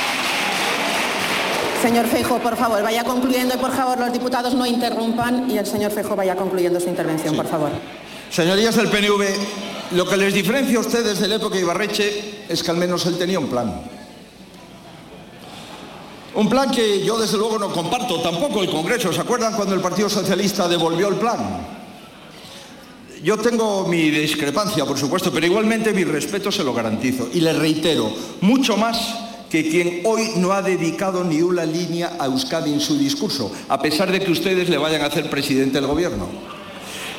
Señor 1.86 2.08
Fejo, 2.08 2.40
por 2.40 2.58
favor, 2.58 2.82
vaya 2.82 3.04
concluyendo 3.04 3.54
y 3.54 3.58
por 3.60 3.72
favor 3.72 4.00
los 4.00 4.12
diputados 4.12 4.56
no 4.56 4.66
interrumpan 4.66 5.52
y 5.52 5.60
el 5.60 5.68
señor 5.68 5.92
Fejo 5.92 6.16
vaya 6.16 6.36
concluyendo 6.36 6.80
su 6.80 6.90
intervención, 6.90 7.36
por 7.36 7.46
favor. 7.46 7.70
Señorías 8.32 8.76
del 8.76 8.88
PNV, 8.88 9.24
lo 9.92 10.08
que 10.08 10.18
les 10.18 10.34
diferencia 10.34 10.80
a 10.80 10.82
ustedes 10.82 11.20
de 11.20 11.28
la 11.28 11.36
época 11.36 11.60
Ibarreche 11.60 12.46
es 12.50 12.64
que 12.64 12.72
al 12.72 12.78
menos 12.78 13.06
él 13.06 13.20
tenía 13.20 13.38
un 13.38 13.50
plan. 13.50 13.82
Un 16.34 16.50
plan 16.50 16.72
que 16.72 17.06
yo 17.06 17.20
desde 17.20 17.38
luego 17.38 17.60
no 17.60 17.72
comparto, 17.72 18.20
tampoco 18.20 18.64
el 18.64 18.72
Congreso. 18.72 19.14
¿Se 19.14 19.22
acuerdan 19.22 19.54
cuando 19.54 19.76
el 19.76 19.82
Partido 19.82 20.10
Socialista 20.10 20.68
devolvió 20.68 21.08
el 21.10 21.18
plan? 21.18 21.68
Yo 23.22 23.38
tengo 23.38 23.88
mi 23.88 24.10
discrepancia, 24.10 24.86
por 24.86 24.98
supuesto, 24.98 25.32
pero 25.32 25.46
igualmente 25.46 25.94
mi 25.94 26.04
respeto 26.04 26.52
se 26.52 26.64
lo 26.64 26.74
garantizo. 26.74 27.30
Y 27.32 27.42
le 27.42 27.54
reitero, 27.54 28.12
mucho 28.42 28.76
más 28.76 29.25
que 29.56 29.70
quien 29.70 30.02
hoy 30.04 30.32
no 30.36 30.52
ha 30.52 30.62
dedicado 30.62 31.24
ni 31.24 31.42
una 31.42 31.64
línea 31.64 32.18
a 32.20 32.26
Euskadi 32.26 32.74
en 32.74 32.82
su 32.82 32.98
discurso, 32.98 33.50
a 33.70 33.82
pesar 33.82 34.12
de 34.12 34.20
que 34.20 34.30
ustedes 34.30 34.68
le 34.68 34.78
vayan 34.78 35.02
a 35.02 35.06
hacer 35.06 35.30
presidente 35.30 35.80
del 35.80 35.88
gobierno. 35.88 36.28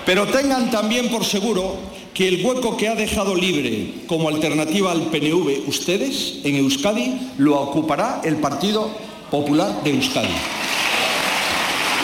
Pero 0.04 0.26
tengan 0.26 0.70
también 0.70 1.08
por 1.08 1.24
seguro 1.24 1.76
que 2.12 2.28
el 2.28 2.44
hueco 2.44 2.76
que 2.76 2.88
ha 2.88 2.94
dejado 2.94 3.34
libre 3.34 4.02
como 4.06 4.28
alternativa 4.28 4.92
al 4.92 5.04
PNV 5.04 5.66
ustedes 5.66 6.40
en 6.44 6.56
Euskadi 6.56 7.32
lo 7.38 7.58
ocupará 7.58 8.20
el 8.22 8.36
Partido 8.36 8.90
Popular 9.30 9.82
de 9.82 9.92
Euskadi. 9.92 10.28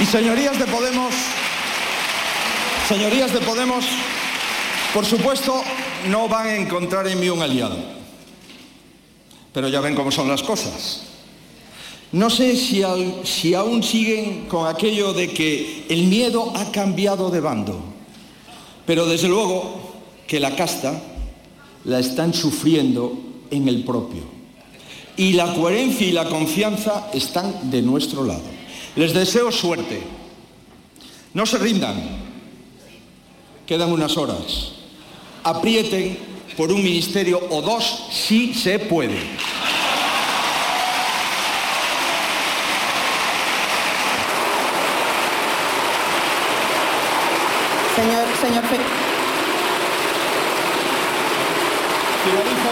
Y 0.00 0.06
señorías 0.06 0.58
de 0.58 0.64
Podemos, 0.64 1.12
señorías 2.88 3.34
de 3.34 3.40
Podemos, 3.40 3.84
por 4.94 5.04
supuesto, 5.04 5.62
no 6.08 6.26
van 6.26 6.46
a 6.46 6.56
encontrar 6.56 7.06
en 7.06 7.20
mí 7.20 7.28
un 7.28 7.42
aliado. 7.42 8.01
Pero 9.52 9.68
ya 9.68 9.80
ven 9.80 9.94
cómo 9.94 10.10
son 10.10 10.28
las 10.28 10.42
cosas. 10.42 11.02
No 12.12 12.28
sé 12.28 12.56
si, 12.56 12.82
aún 13.54 13.82
siguen 13.82 14.46
con 14.46 14.66
aquello 14.66 15.14
de 15.14 15.32
que 15.32 15.86
el 15.88 16.04
miedo 16.04 16.52
ha 16.54 16.70
cambiado 16.70 17.30
de 17.30 17.40
bando. 17.40 17.80
Pero 18.84 19.06
desde 19.06 19.28
luego 19.28 19.92
que 20.26 20.38
la 20.38 20.54
casta 20.54 21.02
la 21.84 21.98
están 21.98 22.34
sufriendo 22.34 23.18
en 23.50 23.66
el 23.66 23.82
propio. 23.84 24.22
Y 25.16 25.32
la 25.32 25.54
coherencia 25.54 26.06
y 26.06 26.12
la 26.12 26.28
confianza 26.28 27.08
están 27.14 27.70
de 27.70 27.80
nuestro 27.80 28.24
lado. 28.24 28.42
Les 28.96 29.14
deseo 29.14 29.50
suerte. 29.50 30.02
No 31.32 31.46
se 31.46 31.58
rindan. 31.58 31.96
Quedan 33.66 33.90
unas 33.90 34.18
horas. 34.18 34.72
Aprieten 35.44 36.18
por 36.62 36.70
un 36.70 36.80
ministerio 36.80 37.42
o 37.50 37.60
dos 37.60 38.06
si 38.12 38.54
se 38.54 38.78
puede. 38.78 39.18
Señor, 47.96 48.26
señor 48.40 48.62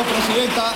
presidenta. 0.06 0.73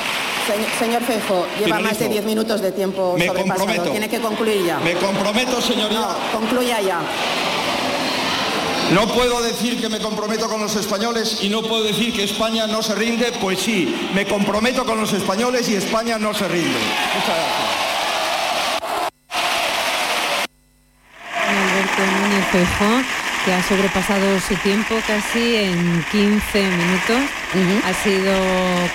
Señor, 0.80 1.02
Fejo, 1.04 1.46
lleva 1.60 1.78
más 1.78 1.96
de 1.96 2.08
10 2.08 2.24
minutos 2.24 2.60
de 2.60 2.72
tiempo 2.72 3.14
Me 3.16 3.28
Comprometo. 3.28 3.90
Tiene 3.92 4.08
que 4.08 4.18
concluir 4.18 4.66
ya. 4.66 4.80
Me 4.80 4.94
comprometo, 4.94 5.60
señoría. 5.60 6.00
No, 6.00 6.16
concluya 6.32 6.80
ya. 6.80 7.00
No 8.92 9.06
puedo 9.08 9.42
decir 9.42 9.80
que 9.80 9.88
me 9.88 9.98
comprometo 9.98 10.48
con 10.48 10.60
los 10.60 10.76
españoles 10.76 11.38
y 11.42 11.48
no 11.48 11.62
puedo 11.62 11.84
decir 11.84 12.12
que 12.12 12.24
España 12.24 12.66
no 12.66 12.82
se 12.82 12.94
rinde, 12.94 13.32
pues 13.40 13.60
sí, 13.60 14.10
me 14.14 14.26
comprometo 14.26 14.84
con 14.84 15.00
los 15.00 15.12
españoles 15.12 15.68
y 15.68 15.76
España 15.76 16.18
no 16.18 16.34
se 16.34 16.46
rinde. 16.48 16.78
Muchas 17.14 17.36
gracias 22.52 23.23
que 23.44 23.52
ha 23.52 23.62
sobrepasado 23.62 24.40
su 24.40 24.54
tiempo 24.56 24.94
casi 25.06 25.56
en 25.56 26.04
15 26.10 26.62
minutos. 26.62 27.20
Ha 27.84 27.92
sido 27.92 28.32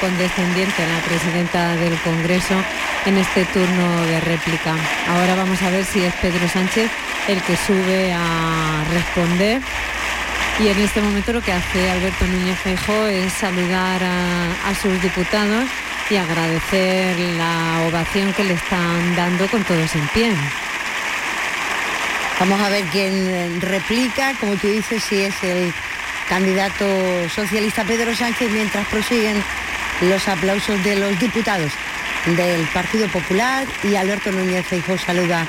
condescendiente 0.02 0.88
la 0.88 1.00
presidenta 1.08 1.76
del 1.76 1.96
Congreso 2.02 2.56
en 3.06 3.18
este 3.18 3.46
turno 3.46 4.06
de 4.06 4.20
réplica. 4.22 4.76
Ahora 5.08 5.36
vamos 5.36 5.62
a 5.62 5.70
ver 5.70 5.86
si 5.86 6.04
es 6.04 6.14
Pedro 6.16 6.48
Sánchez 6.48 6.90
el 7.28 7.42
que 7.44 7.56
sube 7.56 8.12
a 8.14 8.84
responder. 8.92 9.62
Y 10.60 10.68
en 10.68 10.80
este 10.80 11.02
momento 11.02 11.32
lo 11.32 11.42
que 11.42 11.54
hace 11.54 11.90
Alberto 11.90 12.26
Núñez 12.26 12.58
Feijóo 12.60 13.08
es 13.08 13.32
saludar 13.32 14.04
a, 14.04 14.70
a 14.70 14.76
sus 14.76 15.02
diputados 15.02 15.66
y 16.10 16.18
agradecer 16.18 17.18
la 17.38 17.88
ovación 17.88 18.34
que 18.34 18.44
le 18.44 18.56
están 18.56 19.16
dando 19.16 19.48
con 19.48 19.64
todos 19.64 19.96
en 19.96 20.08
pie. 20.08 20.32
Vamos 22.40 22.62
a 22.62 22.70
ver 22.70 22.86
quién 22.86 23.60
replica, 23.60 24.34
como 24.40 24.56
tú 24.56 24.68
dices, 24.68 25.04
si 25.04 25.22
es 25.24 25.44
el 25.44 25.74
candidato 26.30 26.86
socialista 27.36 27.84
Pedro 27.84 28.16
Sánchez, 28.16 28.50
mientras 28.52 28.88
prosiguen 28.88 29.44
los 30.02 30.26
aplausos 30.28 30.82
de 30.84 30.96
los 30.96 31.20
diputados. 31.20 31.72
del 32.26 32.66
Partido 32.74 33.08
Popular 33.08 33.66
y 33.84 33.96
Alberto 33.96 34.32
Núñez 34.32 34.66
Feijóo 34.66 34.98
saluda. 34.98 35.48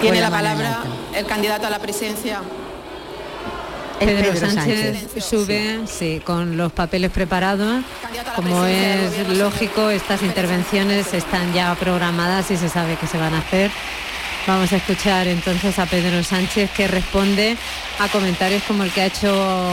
Tiene 0.00 0.20
la 0.20 0.30
palabra 0.30 0.82
el 1.14 1.26
candidato 1.26 1.66
a 1.66 1.70
la 1.70 1.78
presidencia. 1.78 2.40
Pedro, 3.98 4.36
Sánchez, 4.36 5.06
sube, 5.24 5.80
sí. 5.86 6.20
con 6.24 6.56
los 6.56 6.72
papeles 6.72 7.10
preparados. 7.10 7.82
Como 8.34 8.64
es 8.66 9.28
lógico, 9.28 9.90
estas 9.90 10.22
intervenciones 10.22 11.14
están 11.14 11.52
ya 11.54 11.74
programadas 11.74 12.50
y 12.50 12.56
se 12.56 12.68
sabe 12.68 12.96
que 12.96 13.06
se 13.06 13.16
van 13.16 13.34
a 13.34 13.38
hacer. 13.38 13.70
Vamos 14.46 14.72
a 14.72 14.76
escuchar 14.76 15.26
entonces 15.26 15.76
a 15.80 15.86
Pedro 15.86 16.22
Sánchez 16.22 16.70
que 16.70 16.86
responde 16.86 17.56
a 17.98 18.08
comentarios 18.08 18.62
como 18.62 18.84
el 18.84 18.92
que 18.92 19.00
ha 19.00 19.06
hecho 19.06 19.28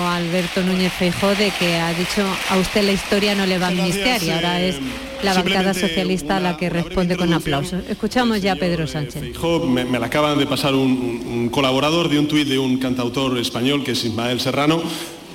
Alberto 0.07 0.63
Núñez 0.63 0.91
Feijó 0.91 1.35
de 1.35 1.51
que 1.59 1.75
ha 1.75 1.93
dicho 1.93 2.25
a 2.49 2.57
usted 2.57 2.83
la 2.83 2.93
historia 2.93 3.35
no 3.35 3.45
le 3.45 3.59
va 3.59 3.67
a 3.67 3.69
amnistiar 3.69 4.23
y 4.23 4.31
ahora 4.31 4.59
es 4.61 4.77
la 5.21 5.35
bancada 5.35 5.75
socialista 5.75 6.39
la 6.39 6.57
que 6.57 6.71
responde 6.71 7.15
con 7.15 7.31
aplausos. 7.33 7.83
Escuchamos 7.87 8.41
ya 8.41 8.53
a 8.53 8.55
Pedro 8.55 8.87
Sánchez. 8.87 9.21
Feijó, 9.21 9.59
me, 9.59 9.85
me 9.85 9.99
la 9.99 10.07
acaban 10.07 10.39
de 10.39 10.47
pasar 10.47 10.73
un, 10.73 11.49
colaborador 11.51 12.09
de 12.09 12.17
un 12.17 12.27
tuit 12.27 12.47
de 12.47 12.57
un 12.57 12.79
cantautor 12.79 13.37
español 13.37 13.83
que 13.83 13.91
es 13.91 14.03
Ismael 14.03 14.39
Serrano 14.39 14.81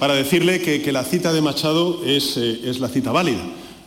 para 0.01 0.15
decirle 0.15 0.61
que, 0.61 0.91
la 0.91 1.05
cita 1.05 1.33
de 1.33 1.43
Machado 1.43 2.03
es, 2.05 2.37
eh, 2.37 2.61
es 2.65 2.81
la 2.81 2.89
cita 2.89 3.13
válida. 3.13 3.45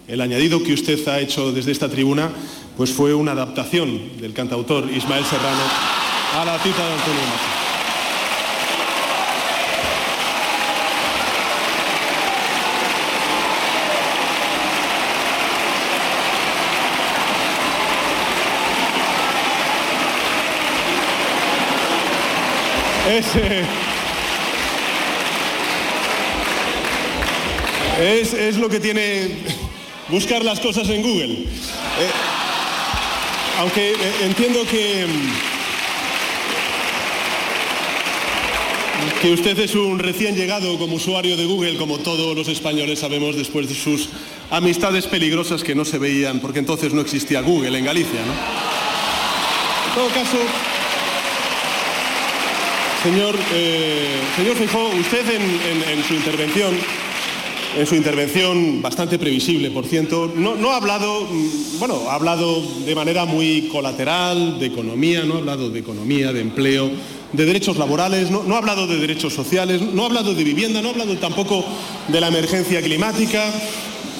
El 0.07 0.21
añadido 0.21 0.63
que 0.63 0.73
usted 0.73 1.05
ha 1.09 1.19
hecho 1.19 1.51
desde 1.51 1.71
esta 1.71 1.89
tribuna 1.89 2.31
pues 2.77 2.91
fue 2.91 3.13
una 3.13 3.31
adaptación 3.31 4.19
del 4.19 4.33
cantautor 4.33 4.89
Ismael 4.89 5.25
Serrano 5.25 5.63
a 6.39 6.45
la 6.45 6.57
cita 6.59 6.85
de 6.85 6.93
Antonio 6.93 7.21
Machado. 7.21 7.61
Es, 28.01 28.33
es, 28.33 28.57
lo 28.57 28.67
que 28.69 28.79
tiene 28.79 29.35
buscar 30.07 30.43
las 30.43 30.59
cosas 30.59 30.89
en 30.89 31.01
Google. 31.01 31.33
Eh, 31.33 32.30
aunque 33.59 33.91
eh, 33.91 33.95
entiendo 34.23 34.65
que, 34.65 35.05
que 39.21 39.31
usted 39.31 39.57
es 39.59 39.75
un 39.75 39.99
recién 39.99 40.35
llegado 40.35 40.77
como 40.77 40.95
usuario 40.95 41.37
de 41.37 41.45
Google, 41.45 41.77
como 41.77 41.99
todos 41.99 42.35
los 42.35 42.47
españoles 42.47 42.99
sabemos 42.99 43.35
después 43.35 43.67
de 43.69 43.75
sus 43.75 44.09
amistades 44.49 45.07
peligrosas 45.07 45.63
que 45.63 45.75
no 45.75 45.85
se 45.85 45.97
veían, 45.97 46.39
porque 46.39 46.59
entonces 46.59 46.93
no 46.93 47.01
existía 47.01 47.41
Google 47.41 47.77
en 47.77 47.85
Galicia. 47.85 48.19
¿no? 48.25 48.33
En 49.89 49.95
todo 49.95 50.07
caso, 50.09 50.37
señor, 53.03 53.35
eh, 53.53 54.19
señor 54.35 54.55
usted 54.99 55.29
en 55.29 56.03
su 56.03 56.13
intervención 56.13 56.77
en 57.77 57.87
su 57.87 57.95
intervención, 57.95 58.81
bastante 58.81 59.17
previsible, 59.17 59.71
por 59.71 59.85
cierto, 59.85 60.31
no, 60.35 60.71
ha 60.71 60.75
hablado, 60.75 61.21
mm, 61.21 61.79
bueno, 61.79 62.09
ha 62.09 62.15
hablado 62.15 62.61
de 62.85 62.95
manera 62.95 63.25
muy 63.25 63.69
colateral 63.71 64.59
de 64.59 64.65
economía, 64.65 65.23
no 65.23 65.35
ha 65.35 65.37
hablado 65.37 65.69
de 65.69 65.79
economía, 65.79 66.33
de 66.33 66.41
empleo, 66.41 66.91
de 67.31 67.45
derechos 67.45 67.77
laborales, 67.77 68.29
no, 68.29 68.43
ha 68.53 68.57
hablado 68.57 68.87
de 68.87 68.97
derechos 68.97 69.33
sociales, 69.33 69.81
no 69.81 70.03
ha 70.03 70.07
hablado 70.07 70.33
de 70.33 70.43
vivienda, 70.43 70.81
no 70.81 70.89
ha 70.89 70.91
hablado 70.91 71.17
tampoco 71.17 71.63
de 72.09 72.19
la 72.19 72.27
emergencia 72.27 72.81
climática. 72.81 73.45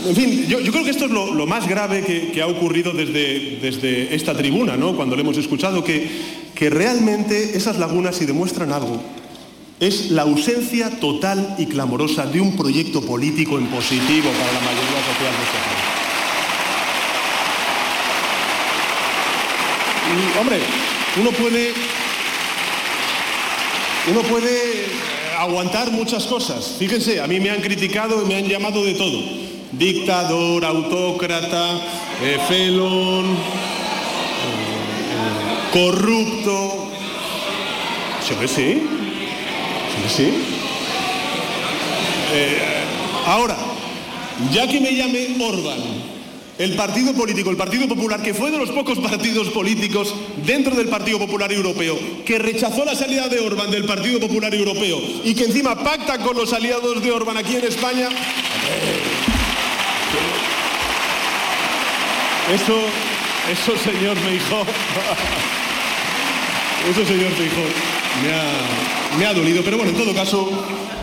En 0.07 0.15
fin, 0.15 0.45
yo, 0.47 0.59
creo 0.71 0.83
que 0.83 0.91
esto 0.91 1.05
es 1.05 1.11
lo, 1.11 1.45
más 1.45 1.67
grave 1.67 2.03
que, 2.33 2.41
ha 2.41 2.47
ocurrido 2.47 2.93
desde, 2.93 3.59
desde, 3.61 4.15
esta 4.15 4.35
tribuna, 4.35 4.77
¿no? 4.77 4.95
cuando 4.95 5.15
le 5.15 5.23
hemos 5.23 5.37
escuchado, 5.37 5.83
que, 5.83 6.09
que 6.55 6.69
realmente 6.69 7.57
esas 7.57 7.77
lagunas, 7.77 8.15
si 8.15 8.25
demuestran 8.25 8.71
algo, 8.71 9.03
es 9.81 10.11
la 10.11 10.21
ausencia 10.21 10.99
total 10.99 11.55
y 11.57 11.65
clamorosa 11.65 12.27
de 12.27 12.39
un 12.39 12.55
proyecto 12.55 13.01
político 13.01 13.57
en 13.57 13.65
positivo 13.65 14.29
para 14.29 14.53
la 14.53 14.59
mayoría 14.59 15.01
social 15.09 15.33
de 15.35 15.43
este 15.43 15.57
país. 15.65 16.01
Hombre, 20.39 20.59
uno 21.19 21.31
puede, 21.31 21.73
uno 24.11 24.21
puede 24.21 24.85
aguantar 25.39 25.89
muchas 25.89 26.27
cosas. 26.27 26.75
Fíjense, 26.77 27.19
a 27.19 27.25
mí 27.25 27.39
me 27.39 27.49
han 27.49 27.61
criticado 27.61 28.21
y 28.23 28.27
me 28.27 28.35
han 28.35 28.45
llamado 28.45 28.83
de 28.85 28.93
todo. 28.93 29.19
Dictador, 29.71 30.63
autócrata, 30.63 31.81
eh, 32.21 32.37
felón, 32.47 33.25
eh, 33.25 33.37
eh, 35.09 35.69
corrupto. 35.73 36.87
Sí, 38.21 38.35
sí, 38.47 39.00
¿Sí? 40.07 40.31
Eh, 42.33 42.57
ahora, 43.25 43.57
ya 44.51 44.67
que 44.67 44.79
me 44.79 44.95
llame 44.95 45.35
Orban, 45.39 45.79
el 46.57 46.75
partido 46.75 47.13
político, 47.13 47.49
el 47.49 47.57
Partido 47.57 47.87
Popular, 47.87 48.21
que 48.21 48.33
fue 48.33 48.51
de 48.51 48.57
los 48.57 48.69
pocos 48.69 48.99
partidos 48.99 49.49
políticos 49.49 50.13
dentro 50.45 50.75
del 50.75 50.87
Partido 50.87 51.19
Popular 51.19 51.51
Europeo, 51.51 51.97
que 52.25 52.37
rechazó 52.37 52.85
la 52.85 52.95
salida 52.95 53.27
de 53.27 53.39
Orban 53.39 53.71
del 53.71 53.85
Partido 53.85 54.19
Popular 54.19 54.53
Europeo 54.53 54.99
y 55.23 55.33
que 55.33 55.45
encima 55.45 55.83
pacta 55.83 56.19
con 56.19 56.37
los 56.37 56.53
aliados 56.53 57.01
de 57.01 57.11
Orban 57.11 57.37
aquí 57.37 57.55
en 57.55 57.65
España, 57.65 58.09
eso, 62.53 62.79
eso 63.51 63.77
señor 63.83 64.17
Feijó, 64.17 64.61
eso 66.91 67.05
señor 67.05 67.31
Feijó, 67.31 67.63
me 68.23 68.33
ha, 68.33 69.00
me 69.17 69.25
ha 69.25 69.33
dolido, 69.33 69.61
pero 69.63 69.77
bueno, 69.77 69.91
en 69.91 69.97
todo 69.97 70.13
caso, 70.13 70.49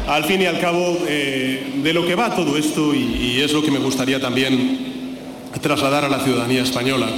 al 0.06 0.24
fin 0.24 0.42
y 0.42 0.46
al 0.46 0.60
cabo, 0.60 0.98
eh, 1.06 1.80
de 1.82 1.92
lo 1.92 2.06
que 2.06 2.14
va 2.14 2.34
todo 2.34 2.56
esto, 2.56 2.94
y 2.94 3.40
es 3.40 3.52
lo 3.52 3.62
que 3.62 3.70
me 3.70 3.78
gustaría 3.78 4.20
también 4.20 4.88
trasladar 5.60 6.04
a 6.04 6.08
la 6.08 6.20
ciudadanía 6.20 6.62
española, 6.62 7.08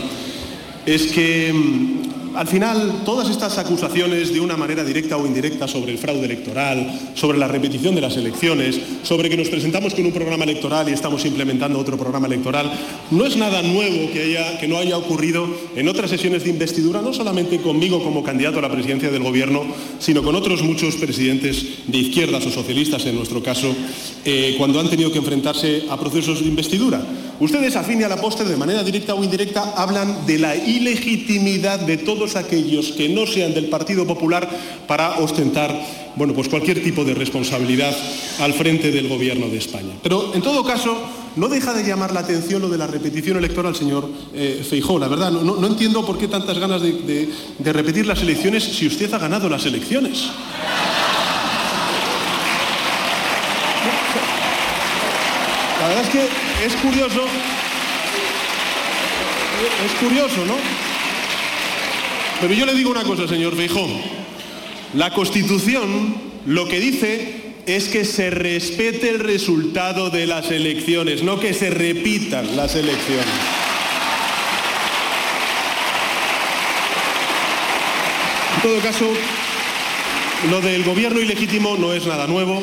es 0.86 1.12
que 1.12 1.52
mm, 1.52 1.99
al 2.34 2.46
final, 2.46 3.02
todas 3.04 3.28
estas 3.28 3.58
acusaciones 3.58 4.32
de 4.32 4.40
una 4.40 4.56
manera 4.56 4.84
directa 4.84 5.16
o 5.16 5.26
indirecta 5.26 5.66
sobre 5.66 5.92
el 5.92 5.98
fraude 5.98 6.24
electoral, 6.24 7.12
sobre 7.14 7.38
la 7.38 7.48
repetición 7.48 7.94
de 7.94 8.00
las 8.00 8.16
elecciones, 8.16 8.80
sobre 9.02 9.28
que 9.28 9.36
nos 9.36 9.48
presentamos 9.48 9.94
con 9.94 10.06
un 10.06 10.12
programa 10.12 10.44
electoral 10.44 10.88
y 10.88 10.92
estamos 10.92 11.24
implementando 11.24 11.78
otro 11.78 11.96
programa 11.96 12.26
electoral, 12.26 12.70
no 13.10 13.26
es 13.26 13.36
nada 13.36 13.62
nuevo 13.62 14.10
que, 14.12 14.22
haya, 14.22 14.58
que 14.58 14.68
no 14.68 14.78
haya 14.78 14.96
ocurrido 14.96 15.46
en 15.74 15.88
otras 15.88 16.10
sesiones 16.10 16.44
de 16.44 16.50
investidura, 16.50 17.02
no 17.02 17.12
solamente 17.12 17.58
conmigo 17.58 18.02
como 18.02 18.22
candidato 18.22 18.58
a 18.58 18.62
la 18.62 18.70
presidencia 18.72 19.10
del 19.10 19.22
Gobierno, 19.22 19.64
sino 19.98 20.22
con 20.22 20.34
otros 20.34 20.62
muchos 20.62 20.96
presidentes 20.96 21.86
de 21.86 21.98
izquierdas 21.98 22.46
o 22.46 22.50
socialistas, 22.50 23.04
en 23.06 23.16
nuestro 23.16 23.42
caso, 23.42 23.74
eh, 24.24 24.54
cuando 24.58 24.80
han 24.80 24.88
tenido 24.88 25.10
que 25.10 25.18
enfrentarse 25.18 25.84
a 25.88 25.98
procesos 25.98 26.40
de 26.40 26.48
investidura. 26.48 27.02
Ustedes, 27.40 27.74
a 27.74 27.82
fin 27.82 27.98
y 28.00 28.04
a 28.04 28.08
la 28.08 28.20
postre, 28.20 28.44
de 28.44 28.56
manera 28.56 28.84
directa 28.84 29.14
o 29.14 29.24
indirecta, 29.24 29.72
hablan 29.76 30.26
de 30.26 30.38
la 30.38 30.54
ilegitimidad 30.54 31.80
de 31.80 31.96
todos 31.96 32.36
aquellos 32.36 32.92
que 32.92 33.08
no 33.08 33.26
sean 33.26 33.54
del 33.54 33.70
Partido 33.70 34.06
Popular 34.06 34.48
para 34.86 35.18
ostentar 35.20 35.74
bueno, 36.16 36.34
pues 36.34 36.48
cualquier 36.48 36.82
tipo 36.82 37.02
de 37.02 37.14
responsabilidad 37.14 37.96
al 38.40 38.52
frente 38.52 38.90
del 38.90 39.08
Gobierno 39.08 39.48
de 39.48 39.56
España. 39.56 39.94
Pero, 40.02 40.34
en 40.34 40.42
todo 40.42 40.62
caso, 40.64 40.98
no 41.36 41.48
deja 41.48 41.72
de 41.72 41.82
llamar 41.82 42.12
la 42.12 42.20
atención 42.20 42.60
lo 42.60 42.68
de 42.68 42.76
la 42.76 42.86
repetición 42.86 43.38
electoral, 43.38 43.74
señor 43.74 44.06
eh, 44.34 44.62
Feijó. 44.68 44.98
La 44.98 45.08
verdad, 45.08 45.30
no, 45.30 45.66
entiendo 45.66 46.04
por 46.04 46.18
qué 46.18 46.28
tantas 46.28 46.58
ganas 46.58 46.82
de 46.82 47.72
repetir 47.72 48.06
las 48.06 48.20
elecciones 48.20 48.64
si 48.64 48.86
usted 48.86 49.12
ha 49.14 49.18
ganado 49.18 49.48
las 49.48 49.64
elecciones. 49.64 50.28
La 55.80 55.88
verdad 55.88 56.04
es 56.04 56.10
que 56.10 56.49
es 56.64 56.74
curioso, 56.76 57.24
es 59.86 59.92
curioso, 60.00 60.44
¿no? 60.46 60.56
Pero 62.40 62.54
yo 62.54 62.66
le 62.66 62.74
digo 62.74 62.90
una 62.90 63.04
cosa, 63.04 63.26
señor 63.26 63.56
Feijón. 63.56 63.90
La 64.94 65.10
Constitución 65.10 66.14
lo 66.46 66.68
que 66.68 66.80
dice 66.80 67.54
es 67.66 67.88
que 67.88 68.04
se 68.04 68.30
respete 68.30 69.10
el 69.10 69.20
resultado 69.20 70.10
de 70.10 70.26
las 70.26 70.50
elecciones, 70.50 71.22
no 71.22 71.38
que 71.38 71.54
se 71.54 71.70
repitan 71.70 72.56
las 72.56 72.74
elecciones. 72.74 73.26
En 78.56 78.62
todo 78.62 78.80
caso, 78.80 79.06
lo 80.50 80.60
del 80.60 80.84
gobierno 80.84 81.20
ilegítimo 81.20 81.76
no 81.76 81.92
es 81.92 82.06
nada 82.06 82.26
nuevo. 82.26 82.62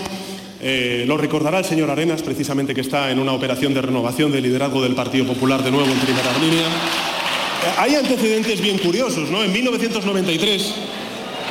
Eh, 0.59 1.05
lo 1.07 1.17
recordará 1.17 1.59
el 1.59 1.65
señor 1.65 1.91
Arenas, 1.91 2.23
precisamente 2.23 2.73
que 2.73 2.81
está 2.81 3.11
en 3.11 3.19
una 3.19 3.33
operación 3.33 3.73
de 3.73 3.81
renovación 3.81 4.31
del 4.31 4.43
liderazgo 4.43 4.81
del 4.81 4.95
Partido 4.95 5.25
Popular 5.25 5.63
de 5.63 5.71
nuevo 5.71 5.87
en 5.87 5.99
primera 5.99 6.37
línea. 6.39 6.65
Eh, 6.65 7.73
hay 7.77 7.95
antecedentes 7.95 8.59
bien 8.59 8.79
curiosos, 8.79 9.29
¿no? 9.29 9.43
En 9.43 9.53
1993, 9.53 10.73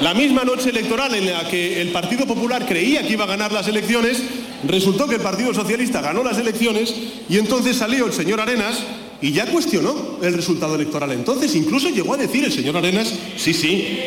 la 0.01 0.12
misma 0.12 0.45
noche 0.45 0.71
electoral 0.71 1.14
en 1.14 1.33
la 1.33 1.49
que 1.49 1.81
el 1.81 1.88
Partido 1.88 2.27
Popular 2.27 2.66
creía 2.66 3.07
que 3.07 3.12
iba 3.12 3.25
a 3.25 3.29
ganar 3.29 3.53
las 3.53 3.69
elecciones, 3.69 4.23
resultó 4.66 5.07
que 5.07 5.14
el 5.16 5.21
Partido 5.21 5.55
Socialista 5.55 6.01
ganó 6.01 6.25
las 6.25 6.38
elecciones 6.38 6.95
y 7.29 7.38
entonces 7.38 7.77
salió 7.77 8.07
el 8.07 8.12
señor 8.12 8.40
Arenas 8.40 8.83
y 9.23 9.33
ya 9.33 9.47
cuestionó 9.47 10.19
el 10.21 10.35
resultado 10.35 10.75
electoral 10.75 11.12
entonces. 11.12 11.55
Incluso 11.55 11.90
llegó 11.90 12.14
a 12.14 12.19
decir 12.19 12.45
el 12.45 12.53
señor 12.53 12.77
Arenas, 12.77 13.12
sí, 13.37 13.55
sí, 13.55 14.01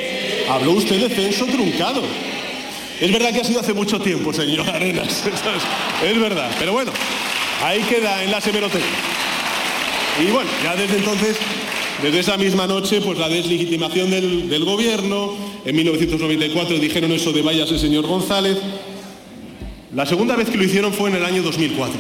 habló 0.50 0.74
usted 0.74 1.08
de 1.08 1.16
censo 1.16 1.46
truncado. 1.46 2.02
Es 3.00 3.12
verdad 3.12 3.32
que 3.34 3.42
ha 3.42 3.44
sido 3.44 3.62
hace 3.62 3.74
mucho 3.74 4.00
tiempo, 4.00 4.34
señor 4.34 4.70
Arenas, 4.70 5.24
es, 6.06 6.20
verdad, 6.20 6.52
pero 6.60 6.74
bueno, 6.74 6.92
ahí 7.64 7.82
queda 7.84 8.24
en 8.24 8.32
la 8.32 8.40
hemeroteca. 8.40 8.86
Y 10.22 10.32
bueno, 10.32 10.50
ya 10.64 10.76
desde 10.76 10.98
entonces 10.98 11.38
desde 12.02 12.20
esa 12.20 12.38
misma 12.38 12.66
noche, 12.66 13.02
pues 13.02 13.20
la 13.20 13.28
deslegitimación 13.28 14.10
del, 14.10 14.64
gobierno, 14.64 15.36
en 15.66 15.76
1994 15.76 16.80
dijeron 16.80 17.12
eso 17.12 17.34
de 17.34 17.42
váyase 17.42 17.78
señor 17.78 18.08
González. 18.08 18.58
La 19.94 20.06
segunda 20.06 20.38
vez 20.38 20.50
que 20.50 20.58
lo 20.58 20.64
hicieron 20.64 20.94
fue 20.94 21.10
en 21.10 21.18
el 21.18 21.26
año 21.26 21.42
2004. 21.42 22.00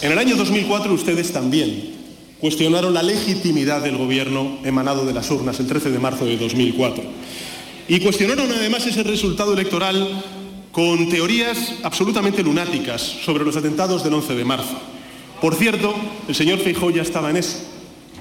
En 0.00 0.12
el 0.12 0.18
año 0.18 0.36
2004 0.36 0.94
ustedes 0.94 1.32
también 1.32 1.96
cuestionaron 2.40 2.94
la 2.94 3.02
legitimidad 3.02 3.82
del 3.82 3.98
gobierno 3.98 4.58
emanado 4.64 5.04
de 5.04 5.12
las 5.12 5.30
urnas 5.30 5.60
el 5.60 5.66
13 5.66 5.90
de 5.90 5.98
marzo 5.98 6.24
de 6.24 6.38
2004. 6.38 7.02
Y 7.88 8.00
cuestionaron 8.00 8.52
además 8.52 8.86
ese 8.86 9.02
resultado 9.02 9.54
electoral 9.54 10.22
con 10.72 11.08
teorías 11.08 11.74
absolutamente 11.82 12.42
lunáticas 12.42 13.00
sobre 13.00 13.44
los 13.44 13.56
atentados 13.56 14.04
del 14.04 14.12
11 14.12 14.34
de 14.34 14.44
marzo. 14.44 14.78
Por 15.40 15.54
cierto, 15.54 15.94
el 16.28 16.34
señor 16.34 16.58
Feijóo 16.58 16.90
ya 16.90 17.02
estaba 17.02 17.30
en 17.30 17.38
eso. 17.38 17.58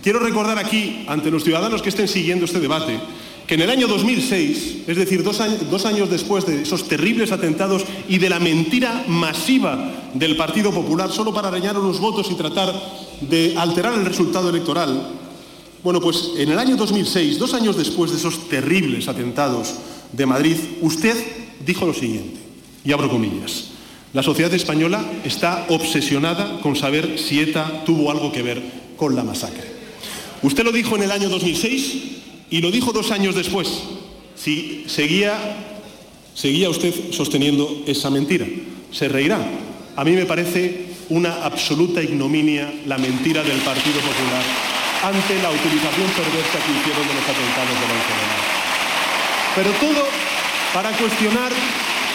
Quiero 0.01 0.19
recordar 0.19 0.57
aquí, 0.57 1.03
ante 1.07 1.29
los 1.29 1.43
ciudadanos 1.43 1.81
que 1.81 1.89
estén 1.89 2.07
siguiendo 2.07 2.45
este 2.45 2.61
debate, 2.61 2.97
que 3.45 3.55
en 3.55 3.61
el 3.61 3.69
año 3.69 3.87
2006, 3.87 4.83
es 4.87 4.97
decir, 4.97 5.23
dos 5.23 5.85
años, 5.85 6.09
después 6.09 6.45
de 6.45 6.61
esos 6.61 6.87
terribles 6.87 7.31
atentados 7.31 7.83
y 8.07 8.17
de 8.19 8.29
la 8.29 8.39
mentira 8.39 9.03
masiva 9.07 9.91
del 10.13 10.37
Partido 10.37 10.71
Popular, 10.71 11.11
solo 11.11 11.33
para 11.33 11.51
rellenar 11.51 11.77
unos 11.77 11.99
votos 11.99 12.29
y 12.31 12.35
tratar 12.35 12.73
de 13.21 13.55
alterar 13.57 13.93
el 13.95 14.05
resultado 14.05 14.49
electoral, 14.49 15.16
bueno, 15.87 16.01
pues 16.01 16.31
en 16.35 16.51
el 16.51 16.59
año 16.59 16.75
2006, 16.75 17.39
dos 17.39 17.53
años 17.53 17.77
después 17.77 18.11
de 18.11 18.17
esos 18.17 18.49
terribles 18.49 19.07
atentados 19.07 19.73
de 20.11 20.25
Madrid, 20.25 20.57
usted 20.81 21.15
dijo 21.65 21.85
lo 21.85 21.93
siguiente, 21.93 22.41
y 22.83 22.91
abro 22.91 23.09
comillas, 23.09 23.69
la 24.11 24.21
sociedad 24.21 24.53
española 24.53 25.09
está 25.23 25.65
obsesionada 25.69 26.59
con 26.59 26.75
saber 26.75 27.17
si 27.17 27.39
ETA 27.39 27.85
tuvo 27.85 28.11
algo 28.11 28.33
que 28.33 28.41
ver 28.41 28.61
con 28.97 29.15
la 29.15 29.23
masacre. 29.23 29.63
Usted 30.41 30.65
lo 30.65 30.73
dijo 30.73 30.97
en 30.97 31.03
el 31.03 31.11
año 31.11 31.29
2006 31.29 31.93
y 32.49 32.59
lo 32.59 32.69
dijo 32.69 32.91
dos 32.91 33.11
años 33.11 33.33
después. 33.33 33.69
Si 34.35 34.83
seguía, 34.87 35.37
seguía 36.33 36.69
usted 36.69 37.13
sosteniendo 37.13 37.83
esa 37.87 38.09
mentira. 38.09 38.45
Se 38.91 39.07
reirá. 39.07 39.39
A 39.95 40.03
mí 40.03 40.11
me 40.11 40.25
parece 40.25 40.87
una 41.07 41.45
absoluta 41.45 42.03
ignominia 42.03 42.73
la 42.85 42.97
mentira 42.97 43.41
del 43.41 43.59
Partido 43.59 44.01
Popular 44.01 44.76
ante 45.03 45.41
la 45.41 45.49
utilización 45.51 46.07
perversa 46.11 46.57
que 46.59 46.71
hicieron 46.71 47.07
de 47.07 47.13
los 47.13 47.23
atentados 47.23 47.75
de 47.77 47.87
la 47.87 47.97
Pero 49.55 49.71
todo 49.79 50.07
para 50.73 50.91
cuestionar 50.91 51.51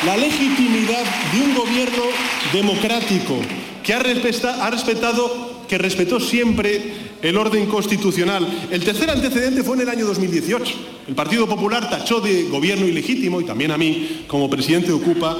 la 0.06 0.16
legitimidad 0.16 1.04
de 1.32 1.40
un 1.40 1.54
gobierno 1.54 2.04
democrático 2.52 3.38
que 3.82 3.94
ha 3.94 4.00
respetado, 4.00 5.62
que 5.68 5.78
respetó 5.78 6.20
siempre 6.20 7.12
el 7.22 7.36
orden 7.36 7.66
constitucional. 7.66 8.46
El 8.70 8.84
tercer 8.84 9.10
antecedente 9.10 9.62
fue 9.62 9.76
en 9.76 9.82
el 9.82 9.88
año 9.88 10.06
2018. 10.06 10.74
El 11.08 11.14
Partido 11.14 11.46
Popular 11.46 11.88
tachó 11.88 12.20
de 12.20 12.44
gobierno 12.44 12.86
ilegítimo, 12.86 13.40
y 13.40 13.44
también 13.44 13.70
a 13.70 13.78
mí, 13.78 14.24
como 14.26 14.50
presidente 14.50 14.88
de 14.88 14.94
Ocupa, 14.94 15.36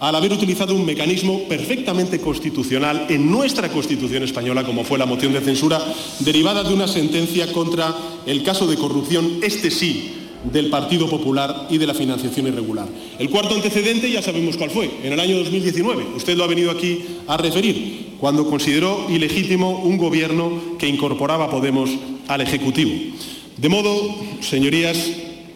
al 0.00 0.14
haber 0.14 0.32
utilizado 0.32 0.74
un 0.74 0.84
mecanismo 0.84 1.42
perfectamente 1.48 2.20
constitucional 2.20 3.06
en 3.08 3.30
nuestra 3.30 3.70
Constitución 3.70 4.22
española, 4.22 4.64
como 4.64 4.84
fue 4.84 4.98
la 4.98 5.06
moción 5.06 5.32
de 5.32 5.40
censura, 5.40 5.80
derivada 6.20 6.62
de 6.62 6.74
una 6.74 6.88
sentencia 6.88 7.52
contra 7.52 7.94
el 8.26 8.42
caso 8.42 8.66
de 8.66 8.76
corrupción, 8.76 9.38
este 9.42 9.70
sí, 9.70 10.12
del 10.52 10.70
Partido 10.70 11.08
Popular 11.08 11.66
y 11.70 11.78
de 11.78 11.86
la 11.86 11.94
financiación 11.94 12.46
irregular. 12.46 12.86
El 13.18 13.30
cuarto 13.30 13.54
antecedente 13.54 14.10
ya 14.10 14.22
sabemos 14.22 14.56
cuál 14.56 14.70
fue, 14.70 14.90
en 15.02 15.12
el 15.12 15.20
año 15.20 15.38
2019. 15.38 16.06
Usted 16.16 16.36
lo 16.36 16.44
ha 16.44 16.48
venido 16.48 16.70
aquí 16.70 17.02
a 17.26 17.36
referir, 17.36 18.14
cuando 18.20 18.46
consideró 18.46 19.06
ilegítimo 19.08 19.82
un 19.82 19.96
gobierno 19.96 20.76
que 20.78 20.88
incorporaba 20.88 21.50
Podemos 21.50 21.90
al 22.28 22.40
Ejecutivo. 22.40 22.92
De 23.56 23.68
modo, 23.68 24.14
señorías 24.40 24.98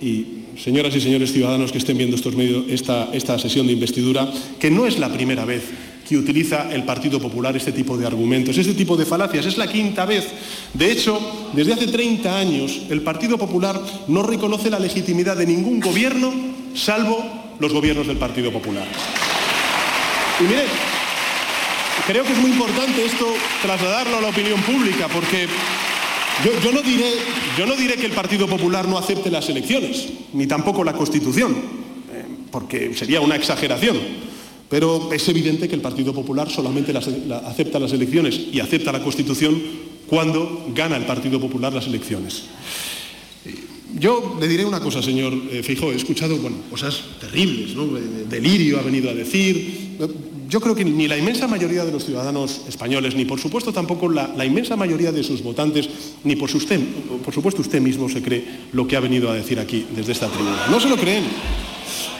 y 0.00 0.39
señoras 0.62 0.94
y 0.94 1.01
señores 1.01 1.33
ciudadanos 1.33 1.73
que 1.73 1.79
estén 1.79 1.96
viendo 1.96 2.16
esta 2.16 3.38
sesión 3.38 3.66
de 3.66 3.73
investidura, 3.73 4.31
que 4.59 4.70
no 4.70 4.87
es 4.87 4.99
la 4.99 5.12
primera 5.12 5.44
vez 5.44 5.62
que 6.11 6.18
utiliza 6.18 6.73
el 6.73 6.83
Partido 6.83 7.20
Popular 7.20 7.57
este 7.57 7.70
tipo 7.70 7.96
de 7.96 8.05
argumentos, 8.05 8.59
este 8.59 8.75
tipo 8.75 8.96
de 8.96 9.07
falacias. 9.07 9.46
Es 9.46 9.57
la 9.57 9.70
quinta 9.70 10.05
vez. 10.05 10.27
De 10.75 10.90
hecho, 10.90 11.20
desde 11.53 11.73
hace 11.73 11.87
30 11.87 12.37
años 12.37 12.81
el 12.90 13.03
Partido 13.03 13.38
Popular 13.38 13.81
no 14.09 14.25
reconoce 14.25 14.70
la 14.70 14.81
legitimidad 14.81 15.37
de 15.37 15.46
ningún 15.46 15.79
gobierno 15.79 16.33
salvo 16.75 17.25
los 17.61 17.73
gobiernos 17.73 18.09
del 18.09 18.16
Partido 18.16 18.51
Popular. 18.51 18.88
Y 20.40 20.42
miren, 20.42 20.66
creo 22.09 22.25
que 22.25 22.33
es 22.33 22.38
muy 22.38 22.51
importante 22.51 23.05
esto 23.05 23.27
trasladarlo 23.62 24.16
a 24.16 24.20
la 24.20 24.29
opinión 24.31 24.61
pública 24.62 25.07
porque 25.07 25.46
yo, 26.44 26.72
no 27.66 27.76
diré, 27.76 27.94
que 27.96 28.07
el 28.07 28.12
Partido 28.12 28.46
Popular 28.46 28.88
no 28.88 28.96
acepte 28.96 29.31
las 29.31 29.48
elecciones, 29.48 30.09
ni 30.33 30.46
tampoco 30.46 30.85
la 30.85 30.94
Constitución, 30.94 31.53
eh, 31.53 32.24
porque 32.50 32.94
sería 32.94 33.20
una 33.20 33.37
exageración. 33.37 33.96
Pero 34.68 35.12
es 35.12 35.29
evidente 35.29 35.68
que 35.68 35.74
el 35.74 35.81
Partido 35.81 36.14
Popular 36.14 36.48
solamente 36.48 36.96
acepta 36.96 37.79
las 37.79 37.92
elecciones 37.92 38.40
y 38.53 38.61
acepta 38.61 38.92
la 38.92 39.03
Constitución 39.03 39.61
cuando 40.07 40.66
gana 40.74 40.96
el 40.96 41.05
Partido 41.05 41.40
Popular 41.40 41.72
las 41.72 41.87
elecciones. 41.87 42.44
Yo 43.98 44.38
le 44.40 44.46
diré 44.46 44.64
una 44.64 44.81
cosa, 44.81 45.03
señor 45.03 45.35
eh, 45.50 45.64
Feijóo, 45.64 45.92
he 45.92 45.96
escuchado 45.96 46.38
cosas 46.70 47.03
terribles, 47.20 47.74
¿no? 47.74 47.88
delirio 48.29 48.79
ha 48.79 48.83
venido 48.83 49.11
a 49.11 49.14
decir. 49.14 49.96
Yo 50.50 50.60
creo 50.60 50.74
que 50.74 50.84
ni 50.84 51.06
la 51.06 51.16
inmensa 51.16 51.46
mayoría 51.46 51.84
de 51.84 51.92
los 51.92 52.04
ciudadanos 52.04 52.62
españoles, 52.68 53.14
ni 53.14 53.24
por 53.24 53.38
supuesto 53.38 53.72
tampoco 53.72 54.08
la, 54.08 54.44
inmensa 54.44 54.74
mayoría 54.74 55.12
de 55.12 55.22
sus 55.22 55.44
votantes, 55.44 55.88
ni 56.24 56.34
por, 56.34 56.50
usted, 56.50 56.80
por 57.24 57.32
supuesto 57.32 57.62
usted 57.62 57.80
mismo 57.80 58.08
se 58.08 58.20
cree 58.20 58.44
lo 58.72 58.84
que 58.88 58.96
ha 58.96 59.00
venido 59.00 59.30
a 59.30 59.34
decir 59.34 59.60
aquí 59.60 59.86
desde 59.94 60.10
esta 60.10 60.26
tribuna. 60.26 60.66
No 60.68 60.80
se 60.80 60.88
lo 60.88 60.96
creen. 60.96 61.22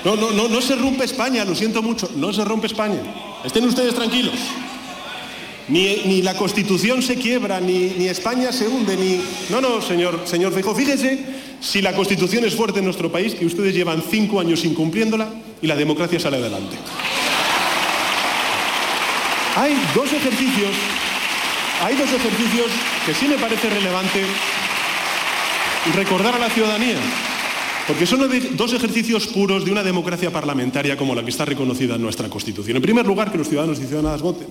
No, 0.04 0.14
no, 0.14 0.30
no, 0.30 0.48
no 0.48 0.62
se 0.62 0.76
rompe 0.76 1.04
España, 1.04 1.44
lo 1.44 1.56
siento 1.56 1.82
mucho, 1.82 2.08
no 2.14 2.32
se 2.32 2.44
rompe 2.44 2.68
España. 2.68 3.02
Estén 3.44 3.64
ustedes 3.64 3.96
tranquilos. 3.96 4.36
Ni, 5.68 6.22
la 6.22 6.36
Constitución 6.36 7.02
se 7.02 7.16
quiebra, 7.16 7.60
ni, 7.60 8.06
España 8.06 8.52
se 8.52 8.68
hunde, 8.68 8.96
ni... 8.96 9.20
No, 9.50 9.60
no, 9.60 9.82
señor, 9.82 10.20
señor 10.24 10.52
Feijóo, 10.52 10.76
fíjese 10.76 11.18
si 11.60 11.82
la 11.82 11.96
Constitución 11.96 12.44
es 12.44 12.54
fuerte 12.54 12.78
en 12.78 12.84
nuestro 12.84 13.10
país, 13.10 13.34
que 13.34 13.44
ustedes 13.44 13.74
llevan 13.74 14.04
cinco 14.08 14.38
años 14.38 14.64
incumpliéndola 14.64 15.28
y 15.60 15.66
la 15.66 15.74
democracia 15.74 16.20
sale 16.20 16.36
adelante. 16.36 16.76
Hay 19.56 19.74
dos 19.94 20.12
ejercicios, 20.12 20.70
hay 21.82 21.96
dos 21.96 22.12
ejercicios 22.12 22.66
que 23.04 23.14
sí 23.14 23.26
me 23.26 23.36
parece 23.36 23.68
relevante 23.68 24.22
recordar 25.94 26.36
a 26.36 26.38
la 26.38 26.50
ciudadanía. 26.50 26.98
Porque 27.86 28.06
son 28.06 28.20
dos 28.56 28.72
ejercicios 28.72 29.26
puros 29.26 29.64
de 29.64 29.72
una 29.72 29.82
democracia 29.82 30.30
parlamentaria 30.30 30.96
como 30.96 31.14
la 31.14 31.24
que 31.24 31.30
está 31.30 31.44
reconocida 31.44 31.96
en 31.96 32.02
nuestra 32.02 32.28
Constitución. 32.28 32.76
En 32.76 32.82
primer 32.82 33.04
lugar, 33.04 33.32
que 33.32 33.38
los 33.38 33.48
ciudadanos 33.48 33.80
y 33.80 33.86
ciudadanas 33.86 34.22
voten. 34.22 34.46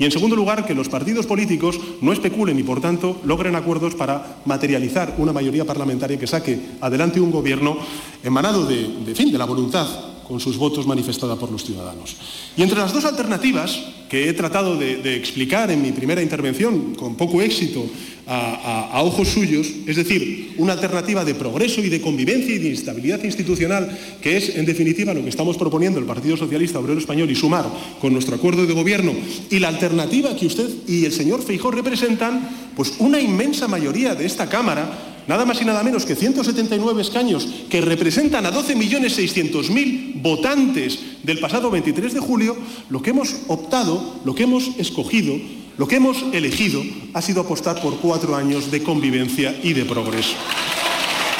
Y 0.00 0.04
en 0.04 0.10
segundo 0.10 0.34
lugar, 0.34 0.66
que 0.66 0.74
los 0.74 0.88
partidos 0.88 1.26
políticos 1.26 1.78
no 2.00 2.12
especulen 2.12 2.58
y, 2.58 2.64
por 2.64 2.80
tanto, 2.80 3.20
logren 3.24 3.54
acuerdos 3.54 3.94
para 3.94 4.38
materializar 4.46 5.14
una 5.18 5.32
mayoría 5.32 5.64
parlamentaria 5.64 6.18
que 6.18 6.26
saque 6.26 6.58
adelante 6.80 7.20
un 7.20 7.30
gobierno 7.30 7.76
emanado 8.24 8.66
de, 8.66 9.14
fin, 9.14 9.30
de 9.30 9.38
la 9.38 9.44
voluntad 9.44 9.86
con 10.30 10.38
sus 10.38 10.56
votos 10.56 10.86
manifestada 10.86 11.34
por 11.34 11.50
los 11.50 11.64
ciudadanos. 11.64 12.16
Y 12.56 12.62
entre 12.62 12.78
las 12.78 12.94
dos 12.94 13.04
alternativas 13.04 13.82
que 14.08 14.28
he 14.28 14.32
tratado 14.32 14.76
de 14.76 15.16
explicar 15.16 15.70
en 15.70 15.82
mi 15.82 15.92
primera 15.92 16.22
intervención, 16.22 16.94
con 16.94 17.16
poco 17.16 17.42
éxito, 17.42 17.84
a, 18.32 19.02
ojos 19.02 19.28
suyos, 19.28 19.66
es 19.86 19.96
decir, 19.96 20.54
una 20.56 20.74
alternativa 20.74 21.24
de 21.24 21.34
progreso 21.34 21.80
y 21.80 21.88
de 21.88 22.00
convivencia 22.00 22.54
y 22.54 22.58
de 22.58 22.72
estabilidad 22.72 23.22
institucional, 23.24 23.90
que 24.22 24.36
es, 24.36 24.56
en 24.56 24.66
definitiva, 24.66 25.12
lo 25.12 25.22
que 25.22 25.28
estamos 25.28 25.56
proponiendo 25.56 25.98
el 25.98 26.06
Partido 26.06 26.36
Socialista 26.36 26.78
Obrero 26.78 27.00
Español 27.00 27.30
y 27.30 27.34
sumar 27.34 27.66
con 28.00 28.12
nuestro 28.12 28.36
acuerdo 28.36 28.66
de 28.66 28.72
gobierno, 28.72 29.12
y 29.50 29.58
la 29.58 29.68
alternativa 29.68 30.36
que 30.36 30.46
usted 30.46 30.68
y 30.86 31.04
el 31.04 31.12
señor 31.12 31.42
Feijó 31.42 31.72
representan, 31.72 32.70
pues 32.76 32.94
una 32.98 33.20
inmensa 33.20 33.66
mayoría 33.66 34.14
de 34.14 34.26
esta 34.26 34.48
Cámara 34.48 35.10
nada 35.26 35.44
más 35.44 35.60
y 35.60 35.64
nada 35.64 35.82
menos 35.82 36.04
que 36.04 36.16
179 36.16 37.02
escaños 37.02 37.46
que 37.68 37.80
representan 37.80 38.46
a 38.46 38.52
12.600.000 38.52 40.09
votantes 40.22 40.98
del 41.22 41.38
pasado 41.38 41.70
23 41.70 42.14
de 42.14 42.20
julio, 42.20 42.56
lo 42.88 43.02
que 43.02 43.10
hemos 43.10 43.34
optado, 43.48 44.20
lo 44.24 44.34
que 44.34 44.44
hemos 44.44 44.68
escogido 44.78 45.34
lo 45.80 45.88
que 45.88 45.96
hemos 45.96 46.22
elegido 46.34 46.84
ha 47.14 47.22
sido 47.22 47.40
apostar 47.40 47.80
por 47.80 47.96
cuatro 48.00 48.36
años 48.36 48.70
de 48.70 48.82
convivencia 48.82 49.58
y 49.62 49.72
de 49.72 49.86
progreso. 49.86 50.34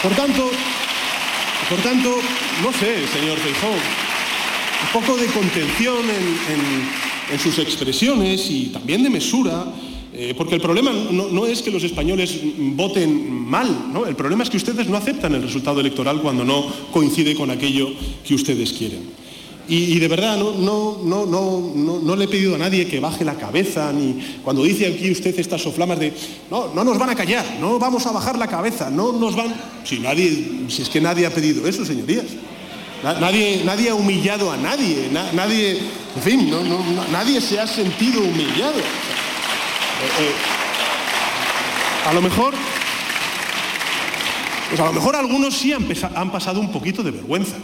Por 0.02 0.12
tanto, 0.12 0.48
por 1.68 1.78
tanto 1.80 2.08
no 2.62 2.72
sé, 2.72 3.06
señor 3.08 3.36
Feijóo, 3.36 3.68
un 3.70 4.92
poco 4.94 5.18
de 5.18 5.26
contención 5.26 5.98
en, 7.30 7.38
sus 7.38 7.58
expresiones 7.58 8.50
y 8.50 8.70
también 8.72 9.02
de 9.02 9.10
mesura 9.10 9.66
Eh, 10.12 10.34
porque 10.36 10.56
el 10.56 10.60
problema 10.60 10.90
no, 10.92 11.46
es 11.46 11.62
que 11.62 11.70
los 11.70 11.84
españoles 11.84 12.40
voten 12.58 13.30
mal, 13.30 13.92
el 14.08 14.16
problema 14.16 14.42
es 14.42 14.50
que 14.50 14.56
ustedes 14.56 14.88
no 14.88 14.96
aceptan 14.96 15.34
el 15.36 15.42
resultado 15.42 15.80
electoral 15.80 16.20
cuando 16.20 16.44
no 16.44 16.66
coincide 16.92 17.36
con 17.36 17.50
aquello 17.50 17.90
que 18.26 18.34
ustedes 18.34 18.72
quieren. 18.72 19.20
Y, 19.68 20.00
de 20.00 20.08
verdad, 20.08 20.36
no, 20.36 20.98
no 21.04 22.16
le 22.16 22.24
he 22.24 22.28
pedido 22.28 22.56
a 22.56 22.58
nadie 22.58 22.88
que 22.88 22.98
baje 22.98 23.24
la 23.24 23.36
cabeza, 23.36 23.92
ni 23.92 24.18
cuando 24.42 24.64
dice 24.64 24.88
aquí 24.88 25.12
usted 25.12 25.38
estas 25.38 25.62
soflamas 25.62 26.00
de, 26.00 26.12
no, 26.50 26.74
no 26.74 26.82
nos 26.82 26.98
van 26.98 27.10
a 27.10 27.14
callar, 27.14 27.46
no 27.60 27.78
vamos 27.78 28.04
a 28.04 28.10
bajar 28.10 28.36
la 28.36 28.48
cabeza, 28.48 28.90
no 28.90 29.12
nos 29.12 29.36
van... 29.36 29.54
Si, 29.84 30.00
nadie, 30.00 30.64
si 30.66 30.82
es 30.82 30.88
que 30.88 31.00
nadie 31.00 31.24
ha 31.24 31.30
pedido 31.32 31.68
eso, 31.68 31.84
señorías. 31.84 32.24
Nadie, 33.04 33.62
nadie 33.64 33.90
ha 33.90 33.94
humillado 33.94 34.50
a 34.50 34.56
nadie, 34.56 35.08
nadie, 35.32 35.78
en 36.16 36.22
fin, 36.22 36.50
nadie 37.12 37.40
se 37.40 37.60
ha 37.60 37.66
sentido 37.68 38.20
humillado. 38.22 38.74
Eh, 40.00 40.22
eh, 40.22 40.32
a 42.08 42.12
lo 42.14 42.22
mejor, 42.22 42.54
pues 44.70 44.80
a 44.80 44.86
lo 44.86 44.92
mejor 44.92 45.14
algunos 45.14 45.54
sí 45.54 45.72
han 45.72 46.32
pasado 46.32 46.60
un 46.60 46.72
poquito 46.72 47.02
de 47.02 47.10
vergüenza. 47.10 47.56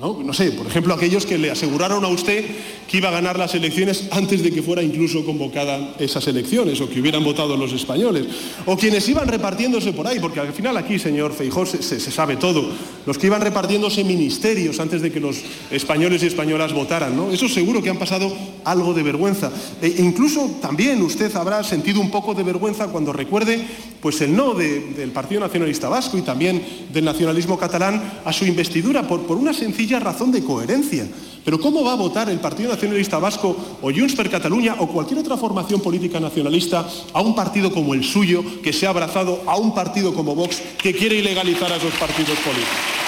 ¿no? 0.00 0.32
sé, 0.32 0.52
por 0.52 0.66
ejemplo, 0.66 0.94
aquellos 0.94 1.26
que 1.26 1.38
le 1.38 1.50
aseguraron 1.50 2.04
a 2.04 2.08
usted 2.08 2.44
que 2.88 2.98
iba 2.98 3.08
a 3.08 3.12
ganar 3.12 3.36
las 3.36 3.54
elecciones 3.56 4.08
antes 4.12 4.44
de 4.44 4.52
que 4.52 4.62
fuera 4.62 4.80
incluso 4.80 5.24
convocada 5.24 5.96
esas 5.98 6.26
elecciones 6.28 6.80
o 6.80 6.88
que 6.88 7.00
hubieran 7.00 7.24
votado 7.24 7.56
los 7.56 7.72
españoles, 7.72 8.26
o 8.64 8.76
quienes 8.76 9.08
iban 9.08 9.26
repartiéndose 9.26 9.92
por 9.92 10.06
ahí, 10.06 10.20
porque 10.20 10.38
al 10.38 10.52
final 10.52 10.76
aquí, 10.76 11.00
señor 11.00 11.34
Feijó, 11.34 11.66
se, 11.66 11.98
sabe 12.00 12.36
todo, 12.36 12.70
los 13.06 13.18
que 13.18 13.26
iban 13.26 13.40
repartiéndose 13.40 14.04
ministerios 14.04 14.78
antes 14.78 15.02
de 15.02 15.10
que 15.10 15.18
los 15.18 15.38
españoles 15.70 16.22
y 16.22 16.26
españolas 16.26 16.72
votaran, 16.72 17.16
¿no? 17.16 17.32
Eso 17.32 17.48
seguro 17.48 17.82
que 17.82 17.90
han 17.90 17.98
pasado 17.98 18.32
algo 18.70 18.94
de 18.94 19.02
vergüenza. 19.02 19.50
E 19.80 19.88
incluso 19.98 20.58
también 20.60 21.02
usted 21.02 21.34
habrá 21.36 21.62
sentido 21.64 22.00
un 22.00 22.10
poco 22.10 22.34
de 22.34 22.42
vergüenza 22.42 22.88
cuando 22.88 23.12
recuerde 23.12 23.64
pues 24.00 24.20
el 24.20 24.34
no 24.34 24.54
del 24.54 25.10
Partido 25.10 25.40
Nacionalista 25.40 25.88
Vasco 25.88 26.16
y 26.16 26.22
también 26.22 26.62
del 26.92 27.04
nacionalismo 27.04 27.58
catalán 27.58 28.20
a 28.24 28.32
su 28.32 28.46
investidura 28.46 29.06
por, 29.06 29.26
por 29.26 29.36
una 29.36 29.52
sencilla 29.52 29.98
razón 29.98 30.30
de 30.30 30.44
coherencia. 30.44 31.06
Pero 31.44 31.60
¿cómo 31.60 31.82
va 31.82 31.92
a 31.92 31.96
votar 31.96 32.28
el 32.28 32.40
Partido 32.40 32.70
Nacionalista 32.70 33.18
Vasco 33.18 33.56
o 33.80 33.90
Junts 33.90 34.14
per 34.14 34.28
Cataluña 34.28 34.76
o 34.78 34.86
cualquier 34.86 35.20
otra 35.20 35.36
formación 35.36 35.80
política 35.80 36.20
nacionalista 36.20 36.86
a 37.12 37.20
un 37.22 37.34
partido 37.34 37.72
como 37.72 37.94
el 37.94 38.04
suyo 38.04 38.44
que 38.62 38.72
se 38.72 38.86
ha 38.86 38.90
abrazado 38.90 39.42
a 39.46 39.56
un 39.56 39.74
partido 39.74 40.12
como 40.12 40.34
Vox 40.34 40.60
que 40.82 40.94
quiere 40.94 41.16
ilegalizar 41.16 41.72
a 41.72 41.76
esos 41.76 41.94
partidos 41.94 42.38
políticos? 42.38 42.98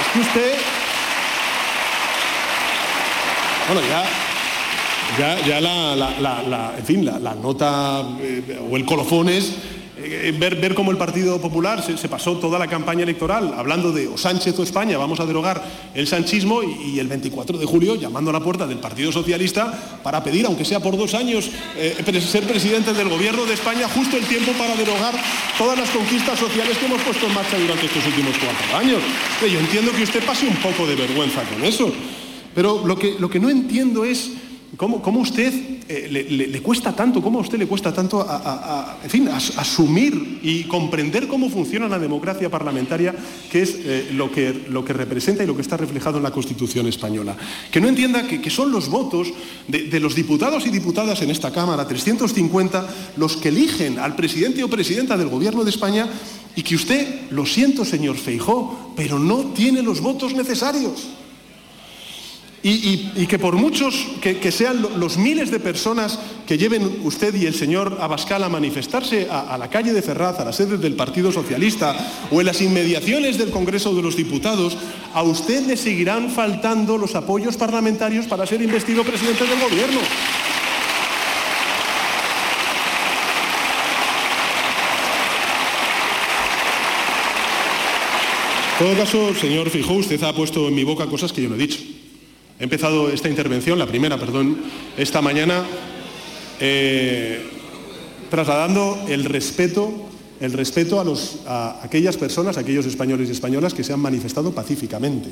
es 0.00 0.12
que 0.12 0.20
usted... 0.20 0.75
Bueno, 3.68 3.80
ya 3.88 4.04
ya, 5.18 5.60
la, 5.60 6.74
en 6.76 6.84
fin, 6.84 7.04
la, 7.04 7.34
nota 7.34 8.04
eh, 8.20 8.60
o 8.70 8.76
el 8.76 8.84
colofón 8.84 9.28
es 9.28 9.54
eh, 9.98 10.34
ver, 10.38 10.56
ver 10.56 10.74
cómo 10.74 10.90
el 10.90 10.98
Partido 10.98 11.40
Popular 11.40 11.82
se, 11.82 12.08
pasó 12.08 12.36
toda 12.36 12.58
la 12.58 12.66
campaña 12.66 13.02
electoral 13.02 13.54
hablando 13.56 13.92
de 13.92 14.08
o 14.08 14.18
Sánchez 14.18 14.58
o 14.58 14.62
España, 14.62 14.98
vamos 14.98 15.18
a 15.20 15.24
derogar 15.26 15.62
el 15.94 16.06
sanchismo 16.06 16.62
y, 16.62 16.98
el 16.98 17.08
24 17.08 17.56
de 17.56 17.64
julio 17.64 17.94
llamando 17.94 18.30
a 18.30 18.34
la 18.34 18.40
puerta 18.40 18.66
del 18.66 18.78
Partido 18.78 19.10
Socialista 19.10 19.72
para 20.02 20.22
pedir, 20.22 20.44
aunque 20.44 20.66
sea 20.66 20.80
por 20.80 20.98
dos 20.98 21.14
años, 21.14 21.50
eh, 21.76 21.96
ser 22.20 22.44
presidente 22.44 22.92
del 22.92 23.08
Gobierno 23.08 23.46
de 23.46 23.54
España 23.54 23.88
justo 23.88 24.18
el 24.18 24.24
tiempo 24.26 24.52
para 24.52 24.74
derogar 24.76 25.14
todas 25.56 25.78
las 25.78 25.88
conquistas 25.90 26.38
sociales 26.38 26.76
que 26.76 26.86
hemos 26.86 27.00
puesto 27.00 27.26
en 27.26 27.34
marcha 27.34 27.58
durante 27.58 27.86
estos 27.86 28.06
últimos 28.06 28.34
cuatro 28.36 28.76
años. 28.76 29.02
Yo 29.40 29.58
entiendo 29.58 29.92
que 29.92 30.02
usted 30.02 30.24
pase 30.26 30.46
un 30.46 30.56
poco 30.56 30.86
de 30.86 30.94
vergüenza 30.94 31.42
con 31.44 31.64
eso, 31.64 31.90
pero 32.56 32.86
lo 32.86 32.96
que, 32.96 33.38
no 33.38 33.50
entiendo 33.50 34.02
es 34.06 34.32
¿Cómo, 34.76 35.20
usted 35.20 35.54
eh, 35.88 36.26
le, 36.28 36.60
cuesta 36.60 36.94
tanto, 36.94 37.22
cómo 37.22 37.38
a 37.38 37.42
usted 37.42 37.56
le 37.56 37.68
cuesta 37.68 37.94
tanto 37.94 38.26
fin, 39.08 39.28
asumir 39.28 40.40
y 40.42 40.64
comprender 40.64 41.28
cómo 41.28 41.48
funciona 41.48 41.88
la 41.88 41.98
democracia 41.98 42.50
parlamentaria, 42.50 43.14
que 43.50 43.62
es 43.62 43.76
eh, 43.78 44.10
lo, 44.12 44.30
que, 44.30 44.52
representa 44.92 45.44
y 45.44 45.46
lo 45.46 45.54
que 45.54 45.62
está 45.62 45.78
reflejado 45.78 46.18
en 46.18 46.24
la 46.24 46.32
Constitución 46.32 46.88
española? 46.88 47.36
Que 47.70 47.80
no 47.80 47.88
entienda 47.88 48.26
que, 48.26 48.50
son 48.50 48.72
los 48.72 48.90
votos 48.90 49.32
de, 49.68 50.00
los 50.00 50.14
diputados 50.14 50.66
y 50.66 50.70
diputadas 50.70 51.22
en 51.22 51.30
esta 51.30 51.52
Cámara, 51.52 51.86
350, 51.86 53.14
los 53.16 53.36
que 53.36 53.48
eligen 53.48 53.98
al 53.98 54.16
presidente 54.16 54.64
o 54.64 54.68
presidenta 54.68 55.16
del 55.16 55.28
Gobierno 55.28 55.62
de 55.62 55.70
España 55.70 56.08
y 56.54 56.62
que 56.62 56.74
usted, 56.74 57.30
lo 57.30 57.46
siento 57.46 57.84
señor 57.84 58.16
Feijó, 58.16 58.92
pero 58.96 59.18
no 59.18 59.52
tiene 59.54 59.80
los 59.80 60.00
votos 60.00 60.34
necesarios. 60.34 61.06
Y, 62.68 63.28
que 63.28 63.38
por 63.38 63.54
muchos 63.54 63.94
que, 64.20 64.50
sean 64.50 64.84
los 64.98 65.18
miles 65.18 65.52
de 65.52 65.60
personas 65.60 66.18
que 66.48 66.58
lleven 66.58 66.98
usted 67.04 67.32
y 67.36 67.46
el 67.46 67.54
señor 67.54 67.98
Abascal 68.00 68.42
a 68.42 68.48
manifestarse 68.48 69.28
a, 69.30 69.56
la 69.56 69.70
calle 69.70 69.92
de 69.92 70.02
Ferraz, 70.02 70.40
a 70.40 70.44
la 70.44 70.52
sede 70.52 70.76
del 70.76 70.94
Partido 70.96 71.30
Socialista 71.30 71.94
o 72.28 72.40
en 72.40 72.46
las 72.46 72.60
inmediaciones 72.60 73.38
del 73.38 73.50
Congreso 73.50 73.94
de 73.94 74.02
los 74.02 74.16
Diputados, 74.16 74.76
a 75.14 75.22
usted 75.22 75.64
le 75.64 75.76
seguirán 75.76 76.28
faltando 76.28 76.98
los 76.98 77.14
apoyos 77.14 77.56
parlamentarios 77.56 78.26
para 78.26 78.46
ser 78.46 78.60
investido 78.60 79.04
presidente 79.04 79.46
del 79.46 79.60
Gobierno. 79.60 80.00
En 88.80 88.86
todo 88.86 88.96
caso, 88.96 89.34
señor 89.36 89.70
Fijó, 89.70 89.92
usted 89.92 90.20
ha 90.24 90.34
puesto 90.34 90.66
en 90.66 90.74
mi 90.74 90.82
boca 90.82 91.06
cosas 91.06 91.32
que 91.32 91.42
yo 91.42 91.48
no 91.48 91.54
he 91.54 91.58
dicho. 91.58 91.78
He 92.58 92.64
empezado 92.64 93.10
esta 93.10 93.28
intervención, 93.28 93.78
la 93.78 93.86
primera, 93.86 94.16
perdón, 94.16 94.56
esta 94.96 95.20
mañana, 95.20 95.62
eh, 96.58 97.50
trasladando 98.30 99.04
el 99.08 99.24
respeto, 99.24 99.92
el 100.40 100.54
respeto 100.54 101.04
a, 101.46 101.80
aquellas 101.82 102.16
personas, 102.16 102.56
a 102.56 102.60
aquellos 102.60 102.86
españoles 102.86 103.28
y 103.28 103.32
españolas 103.32 103.74
que 103.74 103.84
se 103.84 103.92
han 103.92 104.00
manifestado 104.00 104.52
pacíficamente. 104.52 105.28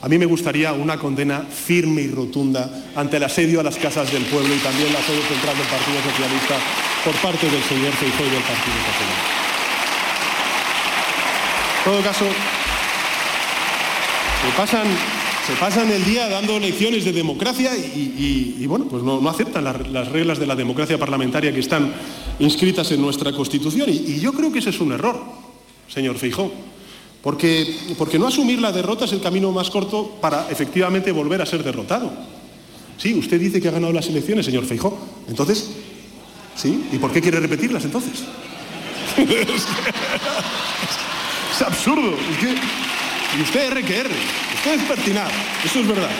A 0.00 0.08
mí 0.08 0.16
me 0.16 0.24
gustaría 0.24 0.72
una 0.72 0.98
condena 0.98 1.42
firme 1.42 2.02
y 2.02 2.08
rotunda 2.08 2.70
ante 2.96 3.18
el 3.18 3.24
asedio 3.24 3.60
a 3.60 3.62
las 3.62 3.76
casas 3.76 4.10
del 4.10 4.24
pueblo 4.24 4.54
y 4.54 4.58
también 4.58 4.88
el 4.88 4.96
asedio 4.96 5.22
central 5.22 5.56
del 5.56 5.66
Partido 5.66 6.00
Socialista 6.10 6.56
por 7.04 7.14
parte 7.16 7.50
del 7.50 7.62
señor 7.64 7.92
Feijóo 7.92 8.24
del 8.24 8.42
Partido 8.42 8.76
Socialista. 8.88 9.42
En 11.78 11.92
todo 11.92 12.02
caso, 12.02 12.24
se 14.40 14.56
pasan 14.56 15.21
se 15.46 15.54
pasan 15.54 15.90
el 15.90 16.04
día 16.04 16.28
dando 16.28 16.58
lecciones 16.58 17.04
de 17.04 17.12
democracia 17.12 17.76
y, 17.76 18.64
bueno, 18.66 18.86
pues 18.86 19.02
no, 19.02 19.28
aceptan 19.28 19.64
las, 19.64 20.08
reglas 20.08 20.38
de 20.38 20.46
la 20.46 20.54
democracia 20.54 20.98
parlamentaria 20.98 21.52
que 21.52 21.60
están 21.60 21.92
inscritas 22.38 22.92
en 22.92 23.00
nuestra 23.00 23.32
Constitución. 23.32 23.88
Y, 23.90 24.20
yo 24.20 24.32
creo 24.32 24.52
que 24.52 24.60
ese 24.60 24.70
es 24.70 24.80
un 24.80 24.92
error, 24.92 25.20
señor 25.88 26.16
Feijó, 26.16 26.52
porque, 27.22 27.76
porque 27.98 28.18
no 28.18 28.28
asumir 28.28 28.60
la 28.60 28.70
derrota 28.70 29.04
es 29.04 29.12
el 29.12 29.20
camino 29.20 29.50
más 29.50 29.68
corto 29.70 30.16
para 30.20 30.48
efectivamente 30.50 31.10
volver 31.10 31.42
a 31.42 31.46
ser 31.46 31.64
derrotado. 31.64 32.12
Sí, 32.98 33.14
usted 33.14 33.40
dice 33.40 33.60
que 33.60 33.68
ha 33.68 33.72
ganado 33.72 33.92
las 33.92 34.06
elecciones, 34.08 34.46
señor 34.46 34.64
Feijó. 34.64 34.96
Entonces, 35.28 35.70
¿sí? 36.54 36.84
¿Y 36.92 36.98
por 36.98 37.10
qué 37.10 37.20
quiere 37.20 37.40
repetirlas 37.40 37.84
entonces? 37.84 38.22
es 41.52 41.62
absurdo. 41.62 42.14
Y 43.38 43.42
usted 43.42 43.72
R 43.72 43.82
que 43.82 43.98
R. 43.98 44.10
Usted 44.54 44.74
es 44.74 44.82
pertinaz. 44.82 45.32
Eso 45.64 45.80
es 45.80 45.88
verdad. 45.88 46.10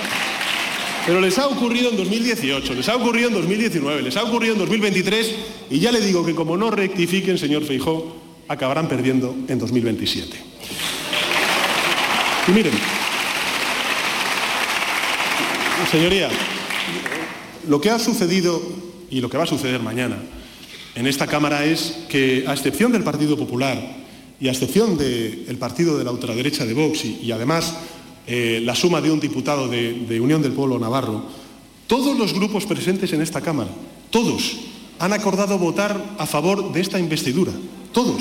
Pero 1.06 1.20
les 1.20 1.36
ha 1.38 1.48
ocurrido 1.48 1.90
en 1.90 1.96
2018, 1.96 2.74
les 2.74 2.88
ha 2.88 2.94
ocurrido 2.94 3.28
en 3.28 3.34
2019, 3.34 4.02
les 4.02 4.16
ha 4.16 4.22
ocurrido 4.22 4.52
en 4.52 4.60
2023 4.60 5.34
y 5.70 5.80
ya 5.80 5.90
le 5.90 6.00
digo 6.00 6.24
que 6.24 6.32
como 6.32 6.56
no 6.56 6.70
rectifiquen, 6.70 7.38
señor 7.38 7.64
Feijó, 7.64 8.16
acabarán 8.46 8.88
perdiendo 8.88 9.34
en 9.48 9.58
2027. 9.58 10.36
Y 12.46 12.50
miren, 12.52 12.72
señoría, 15.90 16.28
lo 17.68 17.80
que 17.80 17.90
ha 17.90 17.98
sucedido 17.98 18.62
y 19.10 19.20
lo 19.20 19.28
que 19.28 19.38
va 19.38 19.44
a 19.44 19.48
suceder 19.48 19.80
mañana 19.80 20.18
en 20.94 21.06
esta 21.06 21.26
Cámara 21.26 21.64
es 21.64 22.04
que, 22.08 22.44
a 22.46 22.52
excepción 22.52 22.92
del 22.92 23.02
Partido 23.02 23.36
Popular, 23.36 24.01
y 24.42 24.48
a 24.48 24.50
excepción 24.50 24.98
del 24.98 25.56
partido 25.56 25.96
de 25.96 26.02
la 26.02 26.10
ultraderecha 26.10 26.66
de 26.66 26.74
Vox 26.74 27.04
y, 27.04 27.30
además 27.30 27.74
eh, 28.26 28.60
la 28.64 28.74
suma 28.74 29.00
de 29.00 29.08
un 29.08 29.20
diputado 29.20 29.68
de, 29.68 30.20
Unión 30.20 30.42
del 30.42 30.50
Pueblo 30.50 30.80
Navarro, 30.80 31.22
todos 31.86 32.18
los 32.18 32.34
grupos 32.34 32.66
presentes 32.66 33.12
en 33.12 33.22
esta 33.22 33.40
Cámara, 33.40 33.70
todos, 34.10 34.56
han 34.98 35.12
acordado 35.12 35.58
votar 35.58 36.16
a 36.18 36.26
favor 36.26 36.72
de 36.72 36.80
esta 36.80 36.98
investidura. 36.98 37.52
Todos. 37.92 38.20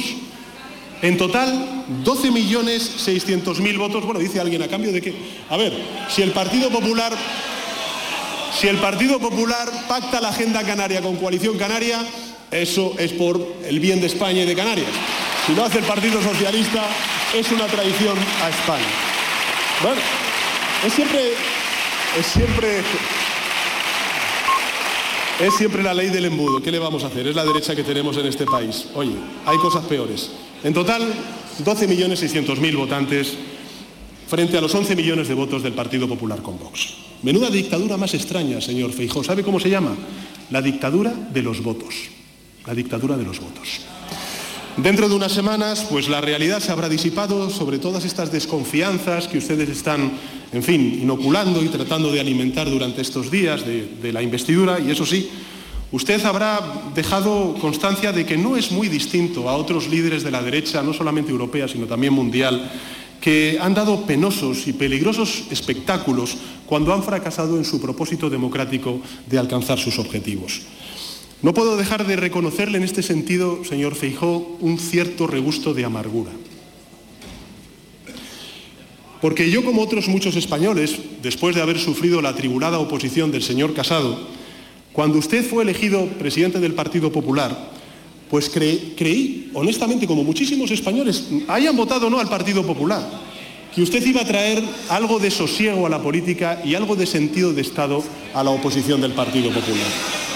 En 1.01 1.17
total, 1.17 1.85
12.600.000 2.05 3.77
votos. 3.79 4.05
Bueno, 4.05 4.19
dice 4.19 4.39
alguien, 4.39 4.61
¿a 4.61 4.67
cambio 4.67 4.91
de 4.91 5.01
qué? 5.01 5.15
A 5.49 5.57
ver, 5.57 5.73
si 6.07 6.21
el 6.21 6.31
Partido 6.31 6.69
Popular... 6.69 7.13
Si 8.59 8.67
el 8.67 8.77
Partido 8.77 9.17
Popular 9.17 9.71
pacta 9.87 10.19
la 10.19 10.29
agenda 10.29 10.61
canaria 10.63 11.01
con 11.01 11.15
Coalición 11.15 11.57
Canaria, 11.57 12.05
eso 12.51 12.93
es 12.99 13.13
por 13.13 13.41
el 13.65 13.79
bien 13.79 14.01
de 14.01 14.07
España 14.07 14.43
y 14.43 14.45
de 14.45 14.55
Canarias. 14.55 14.91
Si 15.45 15.55
lo 15.55 15.65
hace 15.65 15.79
el 15.79 15.85
Partido 15.85 16.21
Socialista, 16.21 16.83
es 17.35 17.51
una 17.51 17.65
traición 17.65 18.17
a 18.43 18.49
España. 18.49 18.85
Bueno, 19.81 19.99
es 20.85 20.93
siempre, 20.93 21.33
es 22.19 22.25
siempre, 22.27 22.83
Es 25.39 25.55
siempre 25.55 25.81
la 25.81 25.95
ley 25.95 26.09
del 26.09 26.25
embudo. 26.25 26.61
¿Qué 26.61 26.71
le 26.71 26.77
vamos 26.77 27.03
a 27.03 27.07
hacer? 27.07 27.25
Es 27.25 27.35
la 27.35 27.43
derecha 27.43 27.75
que 27.75 27.83
tenemos 27.83 28.15
en 28.17 28.27
este 28.27 28.45
país. 28.45 28.89
Oye, 28.93 29.15
hay 29.47 29.57
cosas 29.57 29.83
peores. 29.85 30.29
En 30.63 30.71
total, 30.71 31.01
12.600.000 31.63 32.77
votantes 32.77 33.33
frente 34.27 34.59
a 34.59 34.61
los 34.61 34.75
11 34.75 34.95
millones 34.95 35.27
de 35.27 35.33
votos 35.33 35.63
del 35.63 35.73
Partido 35.73 36.07
Popular 36.07 36.43
con 36.43 36.59
Vox. 36.59 36.93
Menuda 37.23 37.49
dictadura 37.49 37.97
más 37.97 38.13
extraña, 38.13 38.61
señor 38.61 38.93
Feijó. 38.93 39.23
¿Sabe 39.23 39.41
cómo 39.41 39.59
se 39.59 39.71
llama? 39.71 39.95
La 40.51 40.61
dictadura 40.61 41.11
de 41.11 41.41
los 41.41 41.63
votos. 41.63 41.95
La 42.67 42.75
dictadura 42.75 43.17
de 43.17 43.23
los 43.23 43.39
votos. 43.39 43.81
Dentro 44.77 45.09
de 45.09 45.15
unas 45.15 45.33
semanas, 45.33 45.85
pues 45.89 46.07
la 46.07 46.21
realidad 46.21 46.61
se 46.61 46.71
habrá 46.71 46.87
disipado 46.87 47.49
sobre 47.49 47.77
todas 47.77 48.05
estas 48.05 48.31
desconfianzas 48.31 49.27
que 49.27 49.37
ustedes 49.37 49.67
están, 49.67 50.13
en 50.53 50.63
fin, 50.63 50.99
inoculando 51.01 51.61
y 51.61 51.67
tratando 51.67 52.09
de 52.09 52.21
alimentar 52.21 52.69
durante 52.69 53.01
estos 53.01 53.29
días 53.29 53.65
de, 53.65 54.13
la 54.13 54.21
investidura. 54.21 54.79
Y 54.79 54.89
eso 54.89 55.05
sí, 55.05 55.29
usted 55.91 56.23
habrá 56.23 56.61
dejado 56.95 57.55
constancia 57.59 58.13
de 58.13 58.25
que 58.25 58.37
no 58.37 58.55
es 58.55 58.71
muy 58.71 58.87
distinto 58.87 59.49
a 59.49 59.57
otros 59.57 59.89
líderes 59.89 60.23
de 60.23 60.31
la 60.31 60.41
derecha, 60.41 60.81
no 60.81 60.93
solamente 60.93 61.31
europea, 61.31 61.67
sino 61.67 61.85
también 61.85 62.13
mundial, 62.13 62.71
que 63.19 63.59
han 63.61 63.73
dado 63.73 64.05
penosos 64.05 64.67
y 64.67 64.73
peligrosos 64.73 65.43
espectáculos 65.51 66.37
cuando 66.65 66.93
han 66.93 67.03
fracasado 67.03 67.57
en 67.57 67.65
su 67.65 67.81
propósito 67.81 68.29
democrático 68.29 69.01
de 69.27 69.37
alcanzar 69.37 69.77
sus 69.77 69.99
objetivos. 69.99 70.61
No 71.41 71.55
puedo 71.55 71.75
dejar 71.75 72.05
de 72.05 72.15
reconocerle 72.15 72.77
en 72.77 72.83
este 72.83 73.01
sentido, 73.01 73.65
señor 73.65 73.95
Feijó, 73.95 74.57
un 74.59 74.77
cierto 74.77 75.25
regusto 75.25 75.73
de 75.73 75.85
amargura. 75.85 76.31
Porque 79.21 79.49
yo, 79.49 79.63
como 79.63 79.81
otros 79.81 80.07
muchos 80.07 80.35
españoles, 80.35 80.97
después 81.21 81.55
de 81.55 81.61
haber 81.61 81.79
sufrido 81.79 82.21
la 82.21 82.29
atribulada 82.29 82.79
oposición 82.79 83.31
del 83.31 83.41
señor 83.41 83.73
Casado, 83.73 84.27
cuando 84.93 85.17
usted 85.17 85.43
fue 85.43 85.63
elegido 85.63 86.05
presidente 86.19 86.59
del 86.59 86.73
Partido 86.73 87.11
Popular, 87.11 87.71
pues 88.29 88.49
creí, 88.49 88.93
creí, 88.95 89.49
honestamente, 89.53 90.07
como 90.07 90.23
muchísimos 90.23 90.69
españoles, 90.71 91.27
hayan 91.47 91.75
votado 91.75 92.09
no 92.09 92.19
al 92.19 92.29
Partido 92.29 92.65
Popular, 92.65 93.07
que 93.73 93.81
usted 93.81 94.05
iba 94.05 94.21
a 94.21 94.27
traer 94.27 94.63
algo 94.89 95.17
de 95.17 95.31
sosiego 95.31 95.85
a 95.85 95.89
la 95.89 96.01
política 96.01 96.61
y 96.63 96.75
algo 96.75 96.95
de 96.95 97.05
sentido 97.05 97.53
de 97.53 97.61
Estado 97.61 98.03
a 98.33 98.43
la 98.43 98.51
oposición 98.51 99.01
del 99.01 99.13
Partido 99.13 99.51
Popular. 99.51 100.30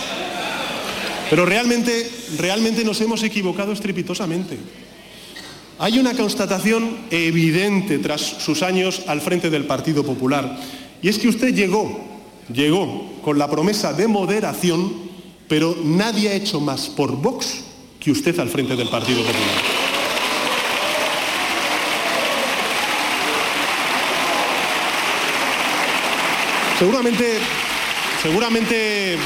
Pero 1.30 1.46
realmente, 1.46 2.10
realmente 2.38 2.84
nos 2.84 3.02
hemos 3.02 3.24
equivocado 3.24 3.72
estrepitosamente. 3.72 4.58
Hay 5.78 6.00
una 6.00 6.14
constatación 6.14 6.98
evidente 7.12 7.98
tras 7.98 8.22
sus 8.22 8.64
años 8.64 9.02
al 9.08 9.22
frente 9.22 9.50
del 9.50 9.66
Partido 9.66 10.06
Popular, 10.06 10.58
y 11.02 11.10
es 11.10 11.20
que 11.20 11.28
usted 11.28 11.54
llegó, 11.54 12.00
llegó 12.54 13.14
con 13.22 13.38
la 13.38 13.50
promesa 13.50 13.92
de 13.92 14.08
moderación, 14.08 14.94
pero 15.48 15.78
nadie 15.84 16.30
ha 16.30 16.34
hecho 16.34 16.60
más 16.62 16.88
por 16.88 17.18
Vox 17.18 17.64
que 18.00 18.12
usted 18.12 18.40
al 18.40 18.50
frente 18.50 18.76
del 18.76 18.88
Partido 18.88 19.20
Popular. 19.20 19.86
Seguramente, 26.80 27.38
seguramente 28.22 29.18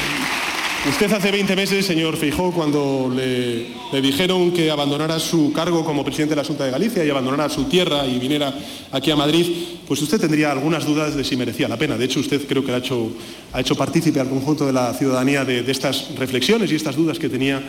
Usted 0.88 1.12
hace 1.12 1.30
20 1.30 1.56
meses, 1.56 1.84
señor 1.84 2.16
Feijó, 2.16 2.52
cuando 2.52 3.12
le, 3.14 4.00
dijeron 4.00 4.50
que 4.50 4.70
abandonara 4.70 5.18
su 5.18 5.52
cargo 5.52 5.84
como 5.84 6.02
presidente 6.02 6.34
de 6.34 6.40
la 6.40 6.46
Junta 6.46 6.64
de 6.64 6.70
Galicia 6.70 7.04
y 7.04 7.10
abandonara 7.10 7.50
su 7.50 7.64
tierra 7.64 8.06
y 8.06 8.18
viniera 8.18 8.54
aquí 8.90 9.10
a 9.10 9.16
Madrid, 9.16 9.46
pues 9.86 10.00
usted 10.00 10.18
tendría 10.18 10.50
algunas 10.50 10.86
dudas 10.86 11.14
de 11.14 11.22
si 11.22 11.36
merecía 11.36 11.68
la 11.68 11.76
pena. 11.76 11.98
De 11.98 12.06
hecho, 12.06 12.20
usted 12.20 12.46
creo 12.48 12.64
que 12.64 12.72
ha 12.72 12.78
hecho, 12.78 13.12
ha 13.52 13.60
hecho 13.60 13.76
partícipe 13.76 14.20
al 14.20 14.30
conjunto 14.30 14.64
de 14.64 14.72
la 14.72 14.94
ciudadanía 14.94 15.44
de, 15.44 15.70
estas 15.70 16.14
reflexiones 16.16 16.72
y 16.72 16.76
estas 16.76 16.96
dudas 16.96 17.18
que 17.18 17.28
tenía 17.28 17.62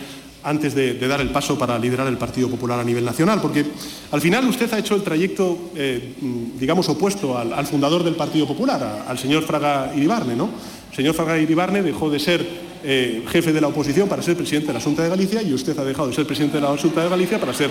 antes 0.43 0.73
de, 0.73 0.93
dar 0.93 1.19
el 1.19 1.31
paso 1.31 1.57
para 1.57 1.77
liderar 1.77 2.07
el 2.07 2.17
Partido 2.17 2.49
Popular 2.49 2.79
a 2.79 2.83
nivel 2.85 3.03
nacional, 3.03 3.41
porque 3.41 3.65
al 4.11 4.21
final 4.21 4.47
usted 4.47 4.71
ha 4.73 4.79
hecho 4.79 4.95
el 4.95 5.03
trayecto, 5.03 5.71
eh, 5.75 6.13
digamos, 6.57 6.87
opuesto 6.87 7.37
al, 7.37 7.67
fundador 7.67 8.05
del 8.05 8.15
Partido 8.15 8.47
Popular, 8.47 9.03
al 9.05 9.19
señor 9.19 9.43
Fraga 9.43 9.91
Iribarne, 9.93 10.37
¿no? 10.37 10.49
El 10.89 10.95
señor 10.95 11.13
Fraga 11.13 11.37
Iribarne 11.37 11.83
dejó 11.83 12.09
de 12.09 12.19
ser 12.19 12.70
eh, 12.83 13.23
jefe 13.29 13.53
de 13.53 13.61
la 13.61 13.67
oposición 13.67 14.09
para 14.09 14.21
ser 14.21 14.35
presidente 14.35 14.67
de 14.67 14.73
la 14.73 14.81
Junta 14.81 15.03
de 15.03 15.09
Galicia 15.09 15.41
y 15.41 15.53
usted 15.53 15.77
ha 15.77 15.83
dejado 15.83 16.07
de 16.07 16.15
ser 16.15 16.25
presidente 16.25 16.57
de 16.57 16.61
la 16.61 16.75
Junta 16.75 17.03
de 17.03 17.09
Galicia 17.09 17.39
para 17.39 17.53
ser 17.53 17.69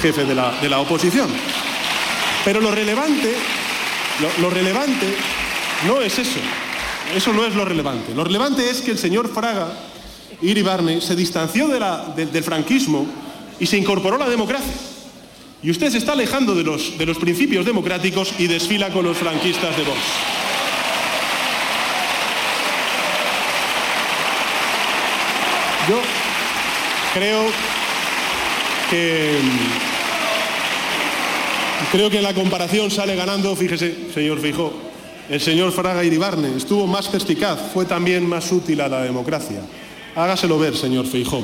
jefe 0.00 0.24
de 0.24 0.34
la, 0.34 0.60
de 0.60 0.68
la 0.68 0.78
oposición. 0.78 1.28
Pero 2.44 2.60
lo 2.60 2.70
relevante, 2.70 3.34
lo, 4.40 4.50
relevante 4.50 5.06
no 5.86 6.00
es 6.00 6.18
eso. 6.18 6.40
Eso 7.14 7.32
no 7.32 7.44
es 7.44 7.54
lo 7.54 7.64
relevante. 7.64 8.14
Lo 8.14 8.24
relevante 8.24 8.68
es 8.68 8.80
que 8.80 8.92
el 8.92 8.98
señor 8.98 9.28
Fraga 9.32 9.68
Iribarne 10.40 11.00
se 11.00 11.14
distanció 11.14 11.68
del 11.68 12.44
franquismo 12.44 13.06
y 13.60 13.66
se 13.66 13.76
incorporó 13.76 14.16
a 14.16 14.20
la 14.20 14.30
democracia. 14.30 14.72
Y 15.62 15.70
usted 15.70 15.90
se 15.90 15.98
está 15.98 16.12
alejando 16.12 16.54
de 16.54 16.64
los, 16.64 16.98
de 16.98 17.06
los 17.06 17.18
principios 17.18 17.64
democráticos 17.64 18.34
y 18.38 18.48
desfila 18.48 18.90
con 18.90 19.04
los 19.04 19.16
franquistas 19.16 19.76
de 19.76 19.84
Vox. 19.84 19.98
Yo 25.92 26.00
creo 27.12 27.42
que 28.88 29.36
creo 31.90 32.08
que 32.08 32.22
la 32.22 32.32
comparación 32.32 32.90
sale 32.90 33.14
ganando, 33.14 33.54
fíjese, 33.54 33.94
señor 34.14 34.40
Fijó, 34.40 34.72
el 35.28 35.38
señor 35.38 35.70
Fraga 35.70 36.02
Iribarne 36.02 36.56
estuvo 36.56 36.86
más 36.86 37.08
perspicaz, 37.08 37.58
fue 37.74 37.84
también 37.84 38.26
más 38.26 38.50
útil 38.50 38.80
a 38.80 38.88
la 38.88 39.02
democracia. 39.02 39.60
Hágaselo 40.16 40.58
ver, 40.58 40.74
señor 40.78 41.06
Feijó. 41.06 41.42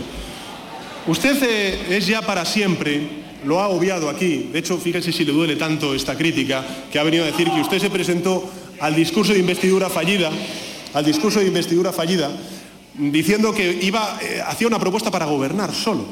Usted 1.07 1.43
eh, 1.43 1.99
es 1.99 2.07
ya 2.07 2.23
para 2.23 2.47
siempre, 2.47 3.03
lo 3.45 3.61
ha 3.61 3.69
obviado 3.69 4.09
aquí, 4.09 4.49
de 4.51 4.61
hecho, 4.61 4.79
fíjese 4.79 5.13
si 5.13 5.27
le 5.27 5.33
duele 5.33 5.57
tanto 5.57 5.95
esta 5.95 6.17
crítica, 6.17 6.65
que 6.91 6.99
ha 6.99 7.03
venido 7.03 7.25
a 7.25 7.27
decir 7.27 7.51
que 7.51 7.61
usted 7.61 7.81
se 7.81 7.91
presentó 7.91 8.51
al 8.81 8.95
discurso 8.95 9.35
de 9.35 9.41
investidura 9.41 9.91
fallida, 9.91 10.31
al 10.95 11.05
discurso 11.05 11.41
de 11.41 11.49
investidura 11.49 11.93
fallida, 11.93 12.31
diciendo 12.99 13.53
que 13.53 13.79
iba, 13.83 14.19
eh, 14.21 14.43
hacía 14.47 14.67
una 14.67 14.79
propuesta 14.79 15.11
para 15.11 15.27
gobernar 15.27 15.73
solo, 15.73 16.05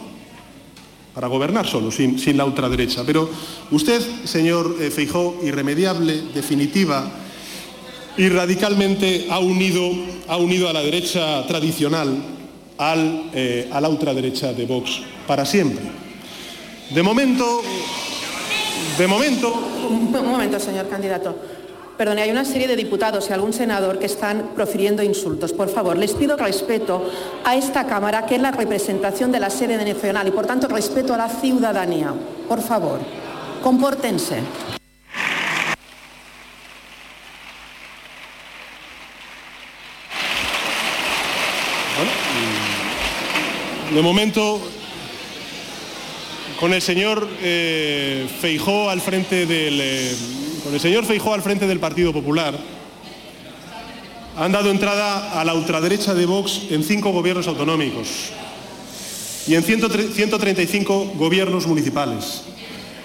para 1.15 1.27
gobernar 1.29 1.67
solo, 1.67 1.91
sin, 1.91 2.19
sin 2.19 2.37
la 2.37 2.45
ultraderecha. 2.45 3.03
Pero 3.05 3.29
usted, 3.71 4.01
señor 4.25 4.77
eh, 4.81 4.91
Feijó, 4.91 5.39
irremediable, 5.43 6.23
definitiva 6.35 7.11
y 8.17 8.29
radicalmente 8.29 9.27
ha 9.31 9.39
unido, 9.41 9.91
ha 10.29 10.37
unido 10.37 10.69
a 10.69 10.73
la 10.73 10.81
derecha 10.81 11.47
tradicional 11.47 12.23
al, 12.79 13.31
eh, 13.35 13.69
a 13.71 13.81
la 13.81 13.89
ultraderecha 13.89 14.53
de 14.53 14.65
Vox 14.67 15.01
para 15.27 15.45
siempre. 15.45 15.85
De 16.95 17.03
momento, 17.03 17.63
de 18.97 19.07
momento... 19.07 19.53
Un, 19.91 20.15
un 20.15 20.29
momento, 20.31 20.59
señor 20.61 20.89
candidato. 20.89 21.56
Perdone, 21.97 22.21
hay 22.21 22.31
una 22.31 22.45
serie 22.45 22.69
de 22.69 22.77
diputados 22.77 23.31
y 23.31 23.33
algún 23.33 23.55
senador 23.55 23.99
que 23.99 24.05
están 24.05 24.51
profiriendo 24.55 25.03
insultos. 25.03 25.55
Por 25.55 25.71
favor, 25.71 25.97
les 25.97 26.13
pido 26.13 26.37
respeto 26.37 27.11
a 27.43 27.57
esta 27.57 27.87
Cámara, 27.87 28.27
que 28.27 28.35
es 28.35 28.43
la 28.43 28.51
representación 28.51 29.33
de 29.33 29.41
la 29.41 29.49
sede 29.49 29.83
nacional 29.83 30.29
y, 30.29 30.31
por 30.31 30.47
tanto, 30.47 30.69
respeto 30.69 31.15
a 31.15 31.17
la 31.17 31.29
ciudadanía. 31.31 32.13
Por 32.49 32.61
favor, 32.61 33.01
compórtense. 33.63 34.43
De 43.95 44.03
momento, 44.03 44.61
con 46.61 46.75
el 46.75 46.83
señor 46.83 47.27
eh, 47.41 48.29
Feijó 48.39 48.91
al 48.91 49.01
frente 49.01 49.47
del... 49.47 49.81
Eh, 49.81 50.46
con 50.67 50.75
el 50.75 50.81
señor 50.81 51.05
Feijó 51.05 51.33
al 51.33 51.43
frente 51.43 51.69
del 51.69 51.79
Partido 51.79 52.13
Popular, 52.13 52.59
han 54.37 54.51
dado 54.51 54.69
entrada 54.69 55.41
a 55.41 55.45
la 55.45 55.55
ultraderecha 55.55 56.13
de 56.13 56.27
Vox 56.27 56.63
en 56.71 56.83
cinco 56.83 57.13
gobiernos 57.13 57.47
autonómicos 57.47 58.09
y 59.47 59.55
en 59.55 59.63
135 59.63 61.13
gobiernos 61.15 61.69
municipales, 61.69 62.43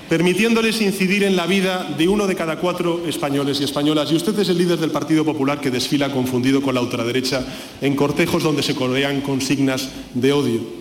permitiéndoles 0.09 0.81
incidir 0.81 1.23
en 1.23 1.35
la 1.35 1.45
vida 1.45 1.87
de 1.95 2.07
uno 2.07 2.25
de 2.25 2.35
cada 2.35 2.57
cuatro 2.57 3.03
españoles 3.05 3.61
y 3.61 3.65
españolas. 3.65 4.11
Y 4.11 4.15
usted 4.15 4.37
es 4.39 4.49
el 4.49 4.57
líder 4.57 4.79
del 4.79 4.89
Partido 4.89 5.23
Popular 5.23 5.61
que 5.61 5.69
desfila 5.69 6.11
confundido 6.11 6.63
con 6.63 6.73
la 6.73 6.81
ultraderecha 6.81 7.45
en 7.79 7.95
cortejos 7.95 8.41
donde 8.41 8.63
se 8.63 8.73
corean 8.73 9.21
consignas 9.21 9.87
de 10.15 10.33
odio. 10.33 10.80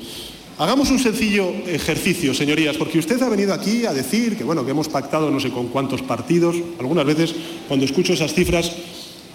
Hagamos 0.60 0.90
un 0.90 0.98
sencillo 0.98 1.54
ejercicio, 1.66 2.34
señorías, 2.34 2.76
porque 2.76 2.98
usted 2.98 3.16
ha 3.22 3.30
venido 3.30 3.54
aquí 3.54 3.86
a 3.86 3.94
decir 3.94 4.36
que, 4.36 4.44
bueno, 4.44 4.62
que 4.62 4.72
hemos 4.72 4.90
pactado 4.90 5.30
no 5.30 5.40
sé 5.40 5.48
con 5.48 5.68
cuántos 5.68 6.02
partidos. 6.02 6.54
Algunas 6.78 7.06
veces, 7.06 7.34
cuando 7.66 7.86
escucho 7.86 8.12
esas 8.12 8.34
cifras, 8.34 8.70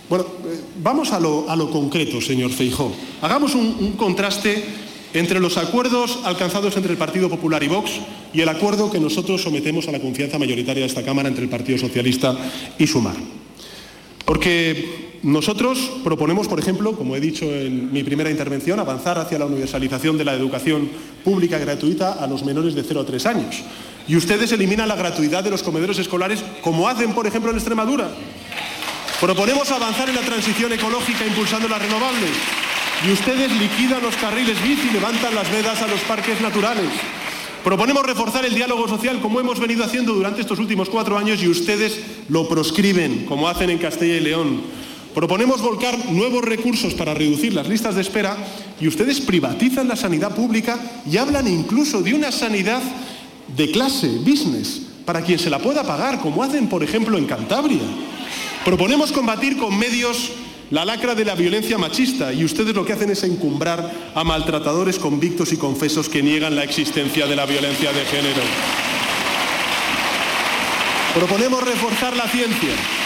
bueno, 0.08 0.24
eh, 0.46 0.60
vamos 0.84 1.12
a 1.14 1.20
lo, 1.20 1.72
concreto, 1.72 2.22
señor 2.22 2.52
Feijó. 2.52 2.96
Hagamos 3.24 3.56
un, 3.56 3.76
un 3.80 3.94
contraste 3.94 4.66
entre 5.16 5.40
los 5.40 5.58
acuerdos 5.58 6.20
alcanzados 6.26 6.78
entre 6.78 6.92
el 6.92 6.98
Partido 7.00 7.28
Popular 7.28 7.64
y 7.64 7.70
Vox 7.70 7.90
y 8.32 8.42
el 8.42 8.50
acuerdo 8.50 8.92
que 8.92 9.00
nosotros 9.00 9.42
sometemos 9.42 9.88
a 9.88 9.94
la 9.94 10.00
confianza 10.00 10.38
mayoritaria 10.38 10.82
de 10.82 10.90
esta 10.90 11.02
Cámara 11.02 11.28
entre 11.28 11.46
el 11.46 11.50
Partido 11.50 11.80
Socialista 11.80 12.38
y 12.78 12.86
Sumar. 12.86 13.16
Porque 14.26 15.05
Nosotros 15.26 15.80
proponemos, 16.04 16.48
por 16.48 16.60
ejemplo, 16.60 16.96
como 16.96 17.16
he 17.16 17.20
dicho 17.20 17.46
en 17.46 17.92
mi 17.92 18.04
primera 18.04 18.30
intervención, 18.30 18.80
avanzar 18.80 19.18
hacia 19.18 19.40
la 19.40 19.48
universalización 19.48 20.20
de 20.20 20.24
la 20.24 20.36
educación 20.36 20.88
pública 21.24 21.58
gratuita 21.58 22.24
a 22.24 22.28
los 22.28 22.46
menores 22.46 22.76
de 22.76 22.84
0 22.84 23.02
a 23.02 23.06
3 23.08 23.26
años. 23.26 23.56
Y 24.08 24.18
ustedes 24.18 24.52
eliminan 24.52 24.88
la 24.88 24.96
gratuidad 24.96 25.44
de 25.44 25.50
los 25.50 25.64
comedores 25.64 25.98
escolares, 25.98 26.44
como 26.62 26.88
hacen, 26.88 27.14
por 27.14 27.26
ejemplo, 27.26 27.50
en 27.50 27.58
Extremadura. 27.58 28.08
Proponemos 29.20 29.72
avanzar 29.72 30.10
en 30.10 30.16
la 30.16 30.22
transición 30.22 30.72
ecológica 30.74 31.26
impulsando 31.26 31.68
las 31.68 31.82
renovables. 31.82 32.30
Y 33.08 33.12
ustedes 33.12 33.52
liquidan 33.54 34.04
los 34.04 34.16
carriles 34.18 34.62
bici 34.62 34.90
y 34.90 34.94
levantan 34.94 35.34
las 35.34 35.52
vedas 35.52 35.82
a 35.82 35.88
los 35.88 36.02
parques 36.02 36.40
naturales. 36.40 36.92
Proponemos 37.64 38.06
reforzar 38.06 38.46
el 38.46 38.54
diálogo 38.54 38.88
social 38.88 39.20
como 39.22 39.40
hemos 39.40 39.60
venido 39.60 39.84
haciendo 39.84 40.14
durante 40.14 40.42
estos 40.42 40.60
últimos 40.60 40.88
cuatro 40.88 41.18
años 41.18 41.42
y 41.42 41.48
ustedes 41.48 42.00
lo 42.30 42.48
proscriben, 42.48 43.26
como 43.26 43.50
hacen 43.50 43.72
en 43.72 43.80
Castilla 43.80 44.18
y 44.18 44.20
León. 44.20 44.86
Proponemos 45.16 45.62
volcar 45.62 46.12
nuevos 46.12 46.44
recursos 46.44 46.94
para 46.94 47.14
reducir 47.14 47.54
las 47.54 47.70
listas 47.70 47.96
de 47.96 48.02
espera 48.02 48.36
y 48.82 48.90
ustedes 48.90 49.22
privatizan 49.22 49.88
la 49.88 49.96
sanidad 49.96 50.36
pública 50.36 50.78
y 51.10 51.16
hablan 51.16 51.48
incluso 51.48 52.02
de 52.02 52.14
una 52.14 52.34
sanidad 52.34 52.82
de 53.56 53.72
clase, 53.72 54.10
business, 54.20 54.82
para 55.06 55.22
quien 55.22 55.40
se 55.40 55.50
la 55.50 55.60
pueda 55.60 55.84
pagar, 55.84 56.20
como 56.20 56.44
hacen, 56.44 56.68
por 56.68 56.84
ejemplo, 56.84 57.18
en 57.18 57.28
Cantabria. 57.28 57.80
Proponemos 58.66 59.14
combatir 59.14 59.56
con 59.58 59.80
medios 59.80 60.32
la 60.70 60.84
lacra 60.84 61.16
de 61.16 61.24
la 61.24 61.36
violencia 61.36 61.78
machista 61.78 62.34
y 62.34 62.44
ustedes 62.44 62.76
lo 62.76 62.84
que 62.84 62.92
hacen 62.92 63.10
es 63.10 63.24
encumbrar 63.24 64.12
a 64.14 64.24
maltratadores 64.26 65.00
convictos 65.00 65.54
y 65.54 65.58
confesos 65.58 66.10
que 66.10 66.24
niegan 66.24 66.58
la 66.58 66.66
existencia 66.66 67.26
de 67.26 67.38
la 67.38 67.46
violencia 67.46 67.94
de 67.94 68.04
género. 68.04 68.42
Proponemos 71.14 71.64
reforzar 71.64 72.18
la 72.18 72.28
ciencia. 72.28 73.05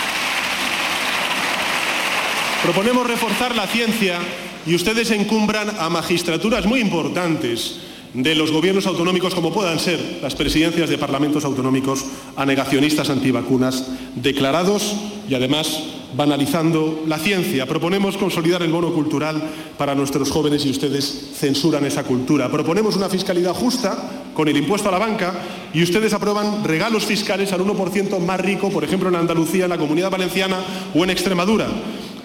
Proponemos 2.64 3.08
reforzar 3.08 3.56
la 3.56 3.68
ciencia 3.68 4.20
y 4.66 4.76
ustedes 4.76 5.12
encumbran 5.12 5.70
a 5.80 5.90
magistraturas 5.90 6.66
muy 6.66 6.82
importantes 6.82 7.78
de 8.14 8.36
los 8.36 8.52
gobiernos 8.52 8.86
autonómicos 8.86 9.34
como 9.34 9.54
puedan 9.54 9.80
ser 9.80 10.20
las 10.22 10.36
presidencias 10.36 10.90
de 10.90 10.98
parlamentos 10.98 11.46
autonómicos 11.46 12.04
a 12.36 12.46
negacionistas 12.46 13.10
antivacunas 13.10 13.86
declarados 14.16 14.96
y 15.30 15.36
además 15.36 15.84
banalizando 16.16 17.04
la 17.08 17.18
ciencia. 17.18 17.66
Proponemos 17.66 18.18
consolidar 18.18 18.62
el 18.62 18.72
bono 18.72 18.92
cultural 18.94 19.42
para 19.78 19.96
nuestros 19.96 20.30
jóvenes 20.30 20.66
y 20.66 20.72
ustedes 20.72 21.30
censuran 21.36 21.86
esa 21.86 22.04
cultura. 22.04 22.52
Proponemos 22.52 22.98
una 22.98 23.10
fiscalidad 23.10 23.54
justa 23.54 24.26
con 24.34 24.48
el 24.48 24.58
impuesto 24.58 24.90
a 24.90 24.92
la 24.92 25.00
banca 25.00 25.34
y 25.74 25.82
ustedes 25.82 26.12
aprueban 26.14 26.64
regalos 26.64 27.06
fiscales 27.06 27.54
al 27.54 27.62
1% 27.62 28.20
más 28.20 28.40
rico, 28.42 28.70
por 28.70 28.84
ejemplo 28.84 29.08
en 29.08 29.16
Andalucía, 29.16 29.64
en 29.66 29.70
la 29.70 29.78
Comunidad 29.78 30.12
Valenciana 30.12 30.58
o 30.94 31.04
en 31.04 31.12
Extremadura. 31.12 31.68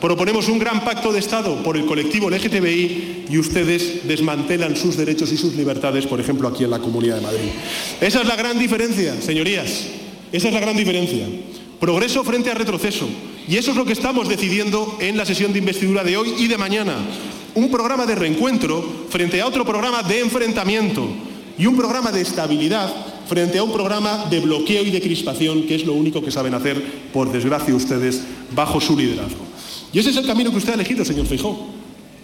Proponemos 0.05 0.51
un 0.51 0.59
gran 0.59 0.85
pacto 0.85 1.15
de 1.15 1.19
Estado 1.19 1.63
por 1.63 1.79
el 1.79 1.87
colectivo 1.87 2.29
LGTBI 2.29 3.25
y 3.31 3.39
ustedes 3.39 4.07
desmantelan 4.07 4.77
sus 4.77 4.99
derechos 4.99 5.33
y 5.33 5.39
sus 5.39 5.55
libertades, 5.55 6.07
por 6.07 6.21
ejemplo, 6.21 6.47
aquí 6.47 6.63
en 6.63 6.69
la 6.69 6.79
Comunidad 6.79 7.17
de 7.17 7.23
Madrid. 7.23 7.49
Esa 8.03 8.21
es 8.21 8.29
la 8.29 8.37
gran 8.37 8.59
diferencia, 8.59 9.19
señorías. 9.23 9.87
Esa 10.31 10.49
es 10.49 10.53
la 10.53 10.61
gran 10.61 10.77
diferencia. 10.77 11.27
Progreso 11.81 12.23
frente 12.23 12.51
a 12.51 12.55
retroceso. 12.55 13.09
Y 13.49 13.57
eso 13.57 13.71
es 13.71 13.79
lo 13.79 13.87
que 13.87 13.95
estamos 13.95 14.29
decidiendo 14.29 14.99
en 15.01 15.17
la 15.17 15.25
sesión 15.25 15.55
de 15.55 15.61
investidura 15.61 16.05
de 16.05 16.19
hoy 16.19 16.35
y 16.37 16.49
de 16.49 16.59
mañana. 16.59 16.97
Un 17.55 17.71
programa 17.71 18.05
de 18.05 18.15
reencuentro 18.15 19.07
frente 19.09 19.41
a 19.41 19.47
otro 19.47 19.65
programa 19.65 20.03
de 20.03 20.21
enfrentamiento 20.21 21.09
y 21.57 21.65
un 21.65 21.79
programa 21.79 22.13
de 22.13 22.21
estabilidad 22.21 22.95
frente 23.27 23.57
a 23.57 23.63
un 23.63 23.73
programa 23.73 24.27
de 24.29 24.41
bloqueo 24.41 24.85
y 24.85 24.91
de 24.91 25.01
crispación, 25.01 25.63
que 25.63 25.77
es 25.77 25.87
lo 25.87 25.95
único 25.95 26.23
que 26.23 26.31
saben 26.31 26.53
hacer, 26.53 27.09
por 27.11 27.33
desgracia, 27.33 27.75
ustedes, 27.75 28.21
bajo 28.55 28.83
su 28.83 28.99
liderazgo. 28.99 29.54
Y 29.95 30.01
ese 30.01 30.11
es 30.11 30.17
el 30.17 30.27
camino 30.27 30.51
que 30.51 30.57
usted 30.57 30.73
ha 30.73 30.75
elegido, 30.75 31.05
señor 31.05 31.27
Feijó. 31.27 31.57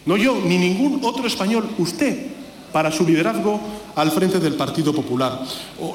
No 0.05 0.17
yo, 0.17 0.43
ni 0.45 0.59
ningún 0.59 0.99
otro 1.05 1.27
español, 1.29 1.71
usted, 1.79 2.27
para 2.73 2.91
su 2.91 3.07
liderazgo 3.07 3.61
al 3.95 4.11
frente 4.11 4.41
del 4.41 4.55
Partido 4.55 4.93
Popular. 4.93 5.41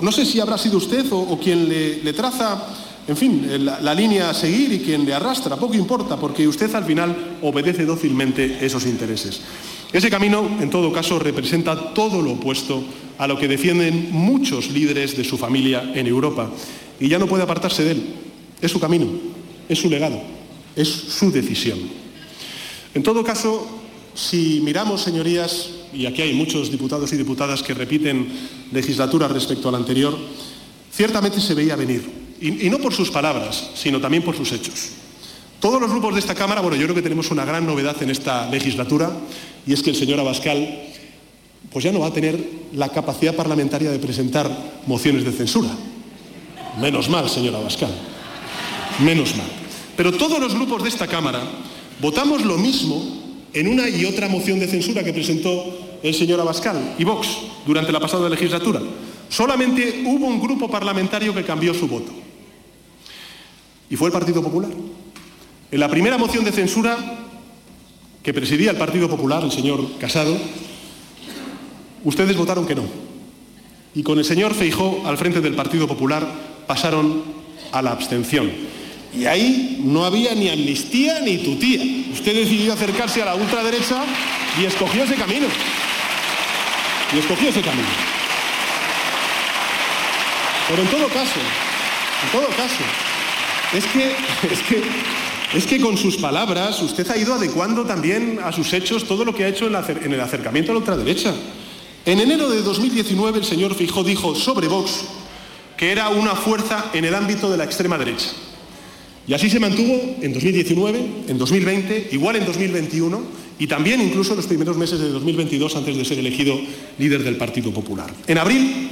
no 0.01 0.11
sé 0.11 0.25
si 0.25 0.39
habrá 0.39 0.57
sido 0.57 0.77
usted 0.77 1.05
o, 1.11 1.37
quien 1.37 1.67
le, 1.67 2.13
traza, 2.13 2.65
en 3.05 3.17
fin, 3.17 3.65
la, 3.65 3.81
la, 3.81 3.93
línea 3.93 4.29
a 4.29 4.33
seguir 4.33 4.71
y 4.71 4.79
quien 4.79 5.05
le 5.05 5.13
arrastra, 5.13 5.57
poco 5.57 5.73
importa, 5.73 6.17
porque 6.17 6.47
usted 6.47 6.73
al 6.75 6.85
final 6.85 7.37
obedece 7.41 7.85
dócilmente 7.85 8.65
esos 8.65 8.85
intereses. 8.85 9.41
Ese 9.91 10.09
camino, 10.09 10.47
en 10.61 10.69
todo 10.69 10.93
caso, 10.93 11.19
representa 11.19 11.93
todo 11.93 12.21
lo 12.21 12.33
opuesto 12.33 12.83
a 13.17 13.27
lo 13.27 13.37
que 13.37 13.49
defienden 13.49 14.09
muchos 14.11 14.69
líderes 14.69 15.17
de 15.17 15.25
su 15.25 15.37
familia 15.37 15.91
en 15.93 16.07
Europa. 16.07 16.49
Y 17.01 17.09
ya 17.09 17.19
no 17.19 17.27
puede 17.27 17.43
apartarse 17.43 17.83
de 17.83 17.91
él. 17.91 18.03
Es 18.61 18.71
su 18.71 18.79
camino, 18.79 19.07
es 19.67 19.79
su 19.79 19.89
legado 19.89 20.35
es 20.75 20.87
su 20.87 21.31
decisión. 21.31 21.79
En 22.93 23.03
todo 23.03 23.23
caso, 23.23 23.67
si 24.13 24.61
miramos, 24.63 25.01
señorías, 25.01 25.69
y 25.93 26.05
aquí 26.05 26.21
hay 26.21 26.33
muchos 26.33 26.71
diputados 26.71 27.11
y 27.13 27.17
diputadas 27.17 27.61
que 27.61 27.73
repiten 27.73 28.27
legislatura 28.71 29.27
respecto 29.27 29.69
a 29.69 29.71
la 29.71 29.77
anterior, 29.77 30.17
ciertamente 30.91 31.41
se 31.41 31.53
veía 31.53 31.75
venir, 31.75 32.25
y, 32.39 32.69
no 32.69 32.79
por 32.79 32.93
sus 32.93 33.11
palabras, 33.11 33.71
sino 33.75 33.99
también 33.99 34.23
por 34.23 34.35
sus 34.35 34.51
hechos. 34.51 34.89
Todos 35.59 35.81
los 35.81 35.89
grupos 35.89 36.13
de 36.13 36.19
esta 36.19 36.35
Cámara, 36.35 36.61
bueno, 36.61 36.77
yo 36.77 36.83
creo 36.83 36.95
que 36.95 37.01
tenemos 37.01 37.31
una 37.31 37.45
gran 37.45 37.65
novedad 37.65 38.01
en 38.01 38.09
esta 38.09 38.49
legislatura, 38.49 39.11
y 39.65 39.73
es 39.73 39.81
que 39.81 39.89
el 39.89 39.95
señor 39.95 40.19
Abascal 40.19 40.91
pues 41.71 41.83
ya 41.83 41.91
no 41.91 41.99
va 41.99 42.07
a 42.07 42.13
tener 42.13 42.39
la 42.73 42.89
capacidad 42.89 43.35
parlamentaria 43.35 43.91
de 43.91 43.99
presentar 43.99 44.49
mociones 44.87 45.25
de 45.25 45.31
censura. 45.31 45.69
Menos 46.79 47.09
mal, 47.09 47.29
señor 47.29 47.55
Abascal. 47.55 47.91
Menos 48.99 49.35
mal. 49.35 49.64
Pero 49.95 50.11
todos 50.13 50.39
los 50.39 50.53
grupos 50.53 50.83
de 50.83 50.89
esta 50.89 51.07
Cámara 51.07 51.41
votamos 52.01 52.43
lo 52.43 52.57
mismo 52.57 53.23
en 53.53 53.67
una 53.67 53.87
y 53.87 54.05
otra 54.05 54.27
moción 54.27 54.59
de 54.59 54.67
censura 54.67 55.03
que 55.03 55.13
presentó 55.13 55.99
el 56.03 56.13
señor 56.13 56.39
Abascal 56.39 56.95
y 56.99 57.03
Vox 57.03 57.27
durante 57.65 57.91
la 57.91 57.99
pasada 57.99 58.29
legislatura. 58.29 58.81
Solamente 59.29 60.03
hubo 60.05 60.27
un 60.27 60.41
grupo 60.41 60.69
parlamentario 60.69 61.33
que 61.33 61.43
cambió 61.43 61.73
su 61.73 61.87
voto. 61.87 62.11
Y 63.89 63.95
fue 63.95 64.07
el 64.07 64.13
Partido 64.13 64.43
Popular. 64.43 64.71
En 65.71 65.79
la 65.79 65.89
primera 65.89 66.17
moción 66.17 66.43
de 66.43 66.51
censura 66.51 66.97
que 68.21 68.33
presidía 68.33 68.71
el 68.71 68.77
Partido 68.77 69.09
Popular, 69.09 69.43
el 69.43 69.51
señor 69.51 69.97
Casado, 69.99 70.37
ustedes 72.03 72.35
votaron 72.35 72.65
que 72.65 72.75
no. 72.75 72.83
Y 73.93 74.03
con 74.03 74.19
el 74.19 74.25
señor 74.25 74.53
Feijó 74.53 75.03
al 75.05 75.17
frente 75.17 75.41
del 75.41 75.55
Partido 75.55 75.87
Popular 75.87 76.27
pasaron 76.67 77.23
a 77.71 77.81
la 77.81 77.91
abstención. 77.91 78.51
Y 79.17 79.25
ahí 79.25 79.81
no 79.83 80.05
había 80.05 80.35
ni 80.35 80.49
amnistía 80.49 81.19
ni 81.21 81.37
tutía. 81.37 81.81
Usted 82.11 82.33
decidió 82.33 82.73
acercarse 82.73 83.21
a 83.21 83.25
la 83.25 83.35
ultraderecha 83.35 84.03
y 84.59 84.65
escogió 84.65 85.03
ese 85.03 85.15
camino. 85.15 85.47
Y 87.13 87.19
escogió 87.19 87.49
ese 87.49 87.61
camino. 87.61 87.87
Pero 90.67 90.81
en 90.81 90.87
todo 90.87 91.07
caso, 91.07 91.39
en 92.23 92.31
todo 92.31 92.47
caso, 92.47 92.83
es 93.73 93.85
que, 93.85 94.07
es 94.53 94.61
que, 94.63 94.83
es 95.57 95.65
que 95.65 95.79
con 95.79 95.97
sus 95.97 96.17
palabras 96.17 96.81
usted 96.81 97.09
ha 97.11 97.17
ido 97.17 97.33
adecuando 97.35 97.85
también 97.85 98.39
a 98.43 98.51
sus 98.51 98.73
hechos 98.73 99.05
todo 99.05 99.23
lo 99.23 99.33
que 99.33 99.45
ha 99.45 99.47
hecho 99.47 99.67
en 99.67 100.13
el 100.13 100.21
acercamiento 100.21 100.71
a 100.71 100.73
la 100.73 100.79
ultraderecha. 100.79 101.33
En 102.05 102.19
enero 102.19 102.49
de 102.49 102.61
2019 102.61 103.39
el 103.39 103.45
señor 103.45 103.75
Fijó 103.75 104.03
dijo 104.03 104.35
sobre 104.35 104.67
Vox 104.67 105.05
que 105.77 105.91
era 105.91 106.09
una 106.09 106.35
fuerza 106.35 106.85
en 106.93 107.05
el 107.05 107.15
ámbito 107.15 107.49
de 107.49 107.57
la 107.57 107.65
extrema 107.65 107.97
derecha. 107.97 108.27
Y 109.27 109.33
así 109.33 109.49
se 109.49 109.59
mantuvo 109.59 110.17
en 110.21 110.33
2019, 110.33 111.05
en 111.27 111.37
2020, 111.37 112.09
igual 112.11 112.35
en 112.35 112.45
2021 112.45 113.21
y 113.57 113.67
también 113.67 114.01
incluso 114.01 114.31
en 114.31 114.37
los 114.37 114.45
primeros 114.45 114.77
meses 114.77 114.99
de 114.99 115.09
2022 115.09 115.75
antes 115.75 115.97
de 115.97 116.05
ser 116.05 116.19
elegido 116.19 116.59
líder 116.99 117.23
del 117.23 117.37
Partido 117.37 117.71
Popular. 117.71 118.13
En 118.27 118.37
abril 118.37 118.89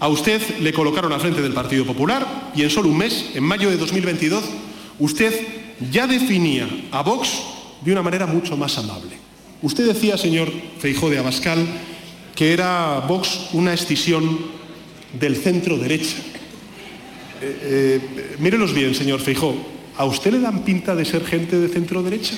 a 0.00 0.08
usted 0.08 0.40
le 0.60 0.72
colocaron 0.72 1.12
al 1.12 1.20
frente 1.20 1.42
del 1.42 1.52
Partido 1.52 1.84
Popular 1.84 2.50
y 2.56 2.62
en 2.62 2.70
solo 2.70 2.88
un 2.88 2.98
mes, 2.98 3.30
en 3.34 3.44
mayo 3.44 3.70
de 3.70 3.76
2022, 3.76 4.42
usted 4.98 5.32
ya 5.92 6.06
definía 6.06 6.68
a 6.90 7.02
Vox 7.02 7.28
de 7.84 7.92
una 7.92 8.02
manera 8.02 8.26
mucho 8.26 8.56
más 8.56 8.76
amable. 8.78 9.16
Usted 9.62 9.86
decía, 9.86 10.18
señor 10.18 10.50
Feijó 10.78 11.08
de 11.08 11.18
Abascal, 11.18 11.64
que 12.34 12.52
era 12.52 13.04
Vox 13.06 13.50
una 13.52 13.74
escisión 13.74 14.38
del 15.18 15.36
centro 15.36 15.78
derecha 15.78 16.16
eh, 17.40 17.58
eh, 17.62 18.36
mírelos 18.38 18.72
bien, 18.72 18.94
señor 18.94 19.20
Feijó. 19.20 19.54
¿A 19.96 20.04
usted 20.04 20.32
le 20.32 20.40
dan 20.40 20.64
pinta 20.64 20.94
de 20.94 21.04
ser 21.04 21.24
gente 21.24 21.58
de 21.58 21.68
centro 21.68 22.02
derecha? 22.02 22.34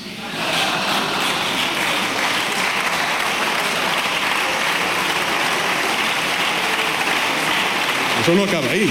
Eso 8.22 8.34
no 8.34 8.44
acaba 8.44 8.70
ahí. 8.70 8.90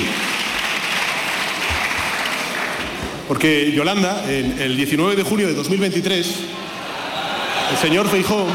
Porque 3.28 3.72
Yolanda, 3.72 4.26
el 4.28 4.76
19 4.76 5.16
de 5.16 5.24
junio 5.24 5.48
de 5.48 5.54
2023, 5.54 6.36
el 7.72 7.78
señor 7.78 8.10
Feijó 8.10 8.48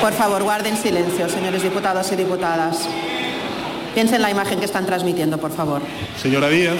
Por 0.00 0.14
favor, 0.14 0.42
guarden 0.42 0.78
silencio, 0.78 1.28
señores 1.28 1.62
diputados 1.62 2.10
y 2.10 2.16
diputadas. 2.16 2.88
Piensen 3.92 4.16
en 4.16 4.22
la 4.22 4.30
imagen 4.30 4.58
que 4.58 4.64
están 4.64 4.86
transmitiendo, 4.86 5.36
por 5.36 5.52
favor. 5.52 5.82
Señora 6.20 6.48
Díaz. 6.48 6.76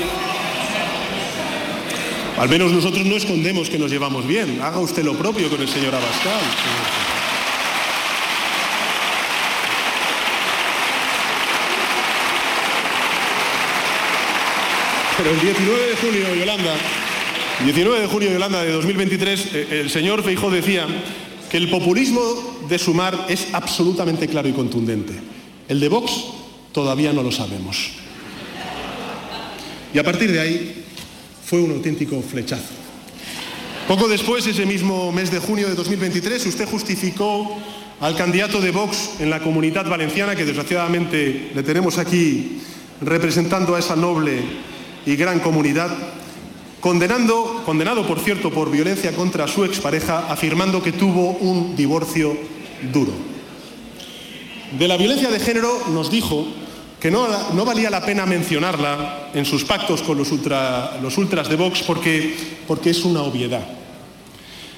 Al 2.39 2.49
menos 2.49 2.73
nosotros 2.73 3.05
no 3.05 3.17
escondemos 3.17 3.69
que 3.69 3.79
nos 3.79 3.91
llevamos 3.91 4.27
bien. 4.27 4.63
Haga 4.63 4.79
usted 4.79 5.05
lo 5.05 5.13
propio 5.13 5.51
con 5.51 5.61
el 5.61 5.69
señor 5.69 5.95
Abascal. 5.95 6.41
Pero 15.19 15.31
el 15.31 15.41
19 15.41 15.87
de 15.89 15.97
junio, 15.97 16.35
Yolanda, 16.35 16.73
19 17.65 18.01
de 18.01 18.07
junio, 18.07 18.33
Yolanda, 18.33 18.63
de 18.63 18.73
2023, 18.73 19.55
eh, 19.55 19.67
el 19.83 19.91
señor 19.91 20.23
Feijó 20.23 20.51
decía 20.51 20.87
que 21.51 21.57
el 21.57 21.69
populismo 21.69 22.21
de 22.69 22.79
Sumar 22.79 23.27
es 23.29 23.49
absolutamente 23.53 24.29
claro 24.29 24.49
y 24.49 24.53
contundente. 24.53 25.15
El 25.69 25.81
de 25.81 25.89
Vox 25.89 26.13
todavía 26.73 27.13
no 27.13 27.23
lo 27.23 27.33
sabemos. 27.33 27.91
Y 29.93 29.99
a 29.99 30.05
partir 30.05 30.31
de 30.31 30.41
ahí 30.41 30.85
fue 31.45 31.61
un 31.61 31.73
auténtico 31.73 32.23
flechazo. 32.23 32.81
Poco 33.89 34.07
después, 34.07 34.47
ese 34.47 34.65
mismo 34.65 35.11
mes 35.11 35.33
de 35.33 35.41
junio 35.41 35.69
de 35.69 35.75
2023, 35.75 36.47
usted 36.47 36.69
justificó 36.69 37.59
al 38.01 38.17
candidato 38.17 38.61
de 38.61 38.71
Vox 38.71 39.17
en 39.19 39.31
la 39.31 39.41
comunidad 39.41 39.89
valenciana, 39.89 40.37
que 40.37 40.45
desgraciadamente 40.45 41.51
le 41.53 41.63
tenemos 41.65 41.99
aquí 41.99 42.61
representando 43.01 43.75
a 43.75 43.81
esa 43.81 43.97
noble 43.97 44.41
y 45.05 45.17
gran 45.17 45.41
comunidad, 45.41 45.91
condenando, 46.81 47.63
condenado 47.65 48.07
por 48.07 48.19
cierto 48.21 48.51
por 48.51 48.71
violencia 48.71 49.13
contra 49.13 49.47
su 49.47 49.65
expareja, 49.65 50.31
afirmando 50.31 50.83
que 50.83 50.93
tuvo 50.93 51.33
un 51.33 51.77
divorcio 51.77 52.37
duro. 52.93 53.13
De 54.79 54.89
la 54.89 54.97
violencia 54.97 55.31
de 55.31 55.41
género 55.41 55.71
nos 55.93 56.11
dijo 56.11 56.47
que 57.01 57.11
no, 57.11 57.27
valía 57.65 57.91
la 57.91 58.05
pena 58.05 58.27
mencionarla 58.27 59.31
en 59.35 59.45
sus 59.45 59.65
pactos 59.65 60.03
con 60.03 60.19
los, 60.19 60.31
ultra, 60.31 60.99
los 61.03 61.17
ultras 61.17 61.49
de 61.49 61.57
Vox 61.57 61.83
porque, 61.83 62.37
es 62.85 63.05
una 63.05 63.23
obviedad. 63.23 63.67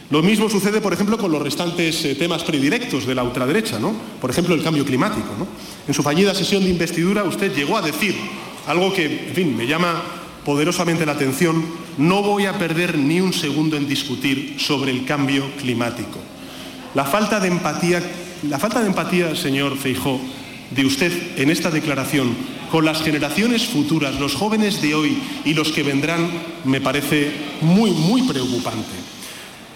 Lo 0.09 0.23
mismo 0.23 0.49
sucede, 0.49 0.81
por 0.81 0.93
ejemplo, 0.93 1.19
con 1.19 1.33
los 1.33 1.43
restantes 1.43 2.05
eh, 2.05 2.15
temas 2.15 2.43
predilectos 2.45 3.07
de 3.07 3.15
la 3.15 3.23
ultraderecha, 3.23 3.79
¿no? 3.79 3.95
por 4.21 4.31
ejemplo, 4.31 4.55
el 4.55 4.63
cambio 4.63 4.85
climático. 4.85 5.29
En 5.89 5.95
su 5.95 6.03
fallida 6.03 6.35
sesión 6.35 6.63
de 6.63 6.71
investidura 6.71 7.25
usted 7.25 7.55
llegó 7.55 7.77
a 7.77 7.83
decir 7.83 8.15
algo 8.67 8.93
que, 8.93 9.29
en 9.29 9.35
fin, 9.35 9.57
me 9.57 9.67
llama 9.67 10.03
poderosamente 10.45 11.07
la 11.07 11.13
atención, 11.13 11.65
no 11.99 12.23
voy 12.23 12.47
a 12.47 12.59
perder 12.59 12.99
ni 12.99 13.21
un 13.21 13.33
segundo 13.33 13.77
en 13.77 13.89
discutir 13.89 14.57
sobre 14.59 14.91
el 14.91 15.05
cambio 15.05 15.51
climático. 15.61 16.19
La 16.95 17.05
falta 17.05 17.41
de 17.41 17.49
empatía, 17.49 18.03
la 18.49 18.59
falta 18.59 18.81
de 18.81 18.89
empatía, 18.89 19.35
señor 19.35 19.77
Feijó, 19.77 20.21
de 20.71 20.87
usted 20.87 21.39
en 21.39 21.51
esta 21.51 21.71
declaración 21.71 22.35
con 22.71 22.85
las 22.87 23.03
generaciones 23.03 23.67
futuras, 23.67 24.19
los 24.19 24.35
jóvenes 24.35 24.81
de 24.81 24.95
hoy 24.95 25.19
y 25.45 25.53
los 25.53 25.73
que 25.73 25.83
vendrán, 25.83 26.31
me 26.65 26.81
parece 26.81 27.31
muy, 27.61 27.91
muy 27.91 28.23
preocupante. 28.23 29.13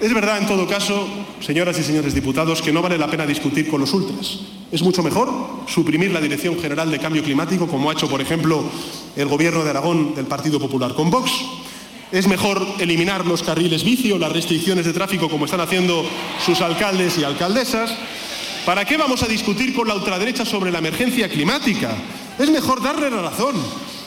Es 0.00 0.12
verdad, 0.12 0.38
en 0.38 0.46
todo 0.46 0.66
caso, 0.66 1.06
señoras 1.40 1.78
y 1.78 1.82
señores 1.82 2.14
diputados, 2.14 2.60
que 2.60 2.72
no 2.72 2.82
vale 2.82 2.98
la 2.98 3.10
pena 3.10 3.24
discutir 3.26 3.68
con 3.68 3.80
los 3.80 3.92
ultras. 3.94 4.40
Es 4.70 4.82
mucho 4.82 5.02
mejor 5.02 5.30
suprimir 5.68 6.10
la 6.10 6.20
Dirección 6.20 6.58
General 6.58 6.90
de 6.90 6.98
Cambio 6.98 7.22
Climático, 7.22 7.66
como 7.66 7.88
ha 7.88 7.94
hecho, 7.94 8.08
por 8.08 8.20
ejemplo, 8.20 8.62
el 9.16 9.28
Gobierno 9.28 9.64
de 9.64 9.70
Aragón 9.70 10.14
del 10.14 10.26
Partido 10.26 10.58
Popular 10.58 10.94
con 10.94 11.10
Vox. 11.10 11.30
Es 12.12 12.28
mejor 12.28 12.66
eliminar 12.78 13.26
los 13.26 13.42
carriles 13.42 13.82
vicio, 13.82 14.18
las 14.18 14.32
restricciones 14.32 14.84
de 14.84 14.92
tráfico, 14.92 15.28
como 15.28 15.44
están 15.44 15.60
haciendo 15.60 16.08
sus 16.44 16.60
alcaldes 16.60 17.18
y 17.18 17.24
alcaldesas. 17.24 17.92
¿Para 18.64 18.84
qué 18.84 18.96
vamos 18.96 19.22
a 19.22 19.28
discutir 19.28 19.74
con 19.74 19.88
la 19.88 19.94
ultraderecha 19.94 20.44
sobre 20.44 20.70
la 20.70 20.78
emergencia 20.78 21.28
climática? 21.28 21.96
Es 22.38 22.50
mejor 22.50 22.82
darle 22.82 23.10
la 23.10 23.22
razón 23.22 23.56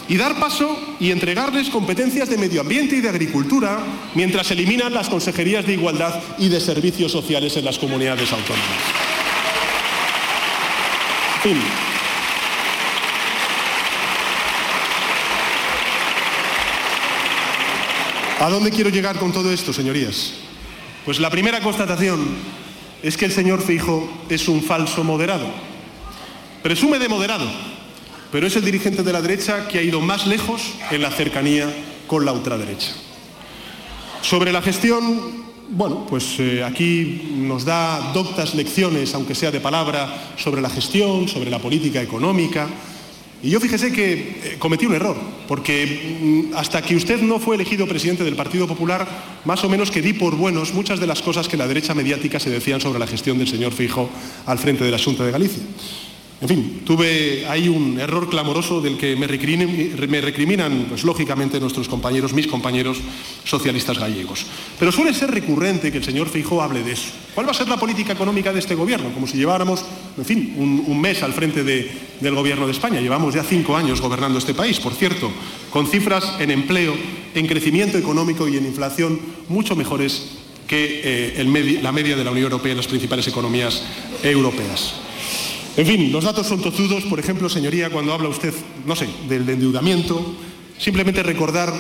y 0.08 0.18
dar 0.18 0.40
paso 0.40 0.96
y 1.00 1.12
entregarles 1.12 1.70
competencias 1.70 2.30
de 2.30 2.38
medio 2.38 2.62
ambiente 2.62 2.96
y 2.96 3.02
de 3.02 3.10
agricultura 3.10 3.80
mientras 4.16 4.50
eliminan 4.52 4.94
las 4.94 5.10
consejerías 5.10 5.66
de 5.66 5.74
igualdad 5.74 6.22
y 6.38 6.50
de 6.50 6.60
servicios 6.60 7.12
sociales 7.12 7.56
en 7.58 7.66
las 7.66 7.78
comunidades 7.78 8.32
autónomas. 8.32 8.80
Fin. 11.44 11.89
¿A 18.40 18.50
dónde 18.50 18.72
quiero 18.72 18.90
llegar 18.90 19.20
con 19.20 19.34
todo 19.34 19.52
esto, 19.52 19.74
señorías? 19.74 20.32
Pues 21.04 21.20
la 21.20 21.30
primera 21.30 21.60
constatación 21.60 22.38
es 23.04 23.18
que 23.18 23.26
el 23.26 23.34
señor 23.34 23.62
Fijo 23.62 24.10
es 24.30 24.48
un 24.48 24.64
falso 24.64 25.04
moderado. 25.04 25.46
Presume 26.64 27.00
de 27.00 27.10
moderado, 27.10 27.46
pero 28.32 28.48
es 28.48 28.56
el 28.56 28.64
dirigente 28.64 29.04
de 29.04 29.12
la 29.12 29.22
derecha 29.22 29.68
que 29.68 29.80
ha 29.80 29.82
ido 29.82 30.00
más 30.00 30.26
lejos 30.26 30.62
en 30.90 31.02
la 31.02 31.12
cercanía 31.12 31.68
con 32.08 32.24
la 32.24 32.32
ultraderecha. 32.32 32.94
Sobre 34.22 34.54
la 34.54 34.62
gestión, 34.62 35.44
bueno, 35.72 36.06
pues 36.10 36.40
eh, 36.40 36.64
aquí 36.64 37.34
nos 37.36 37.66
da 37.66 38.14
doctas 38.14 38.56
lecciones, 38.56 39.14
aunque 39.16 39.36
sea 39.36 39.52
de 39.52 39.60
palabra, 39.60 40.32
sobre 40.38 40.62
la 40.62 40.70
gestión, 40.70 41.28
sobre 41.28 41.50
la 41.50 41.60
política 41.60 42.02
económica. 42.02 42.70
Y 43.42 43.52
yo 43.52 43.60
fíjese 43.60 43.94
que 43.94 44.14
eh, 44.14 44.56
cometí 44.60 44.86
un 44.86 44.96
error, 44.96 45.16
porque 45.48 46.50
mm, 46.52 46.58
hasta 46.58 46.82
que 46.82 46.96
usted 46.96 47.22
no 47.22 47.40
fue 47.40 47.56
elegido 47.56 47.88
presidente 47.88 48.26
del 48.26 48.36
Partido 48.36 48.68
Popular, 48.68 49.08
más 49.46 49.64
o 49.64 49.70
menos 49.70 49.92
que 49.92 50.02
di 50.02 50.12
por 50.12 50.36
buenos 50.36 50.74
muchas 50.74 51.00
de 51.00 51.08
las 51.08 51.22
cosas 51.22 51.48
que 51.48 51.56
la 51.56 51.68
derecha 51.68 51.94
mediática 51.94 52.40
se 52.40 52.50
decían 52.50 52.82
sobre 52.82 53.00
la 53.00 53.08
gestión 53.08 53.38
del 53.38 53.48
señor 53.48 53.72
Fijo 53.72 54.10
al 54.46 54.60
frente 54.60 54.84
de 54.84 54.92
la 54.92 55.00
Junta 55.00 55.26
de 55.26 55.32
Galicia. 55.32 55.64
En 56.42 56.48
fin, 56.48 56.82
tuve 56.86 57.46
ahí 57.50 57.68
un 57.68 58.00
error 58.00 58.30
clamoroso 58.30 58.80
del 58.80 58.98
que 58.98 59.18
me, 59.18 59.28
recriminan, 59.28 60.86
pues 60.88 61.04
lógicamente, 61.04 61.60
nuestros 61.60 61.90
compañeros, 61.90 62.32
mis 62.32 62.48
compañeros 62.48 62.98
socialistas 63.44 64.00
gallegos. 64.00 64.46
Pero 64.80 64.94
suele 64.94 65.14
ser 65.14 65.32
recurrente 65.32 65.92
que 65.92 65.98
el 65.98 66.04
señor 66.06 66.30
Feijó 66.30 66.62
hable 66.62 66.82
de 66.82 66.94
eso. 66.94 67.10
¿Cuál 67.36 67.48
va 67.48 67.52
a 67.52 67.56
ser 67.56 67.68
la 67.68 67.76
política 67.76 68.14
económica 68.14 68.54
de 68.54 68.60
este 68.60 68.74
gobierno? 68.74 69.10
Como 69.14 69.28
si 69.28 69.38
lleváramos, 69.38 69.84
en 70.18 70.24
fin, 70.24 70.54
un, 70.56 71.02
mes 71.02 71.24
al 71.24 71.34
frente 71.34 71.66
de, 71.66 71.92
del 72.22 72.36
gobierno 72.36 72.68
de 72.68 72.72
España. 72.72 73.02
Llevamos 73.02 73.34
ya 73.34 73.44
cinco 73.44 73.76
años 73.76 74.00
gobernando 74.00 74.40
este 74.40 74.54
país, 74.54 74.80
por 74.80 74.94
cierto, 74.94 75.30
con 75.72 75.88
cifras 75.88 76.36
en 76.40 76.52
empleo, 76.52 76.96
en 77.36 77.48
crecimiento 77.48 77.98
económico 77.98 78.48
y 78.48 78.56
en 78.56 78.66
inflación 78.66 79.20
mucho 79.50 79.76
mejores 79.76 80.38
que 80.68 81.02
eh, 81.04 81.80
la 81.82 81.92
media 81.92 82.16
de 82.16 82.24
la 82.24 82.32
Unión 82.32 82.46
Europea 82.46 82.72
y 82.72 82.78
las 82.78 82.88
principales 82.88 83.28
economías 83.28 83.84
europeas. 84.24 85.09
En 85.80 85.88
fin, 85.88 86.12
los 86.12 86.26
datos 86.26 86.46
son 86.46 86.62
tozudos. 86.62 87.06
Por 87.06 87.22
ejemplo, 87.22 87.48
señoría, 87.48 87.90
cuando 87.90 88.12
habla 88.12 88.28
usted, 88.28 88.54
no 88.86 88.98
sé, 88.98 89.08
del 89.30 89.48
endeudamiento, 89.48 90.36
simplemente 90.78 91.24
recordar 91.24 91.74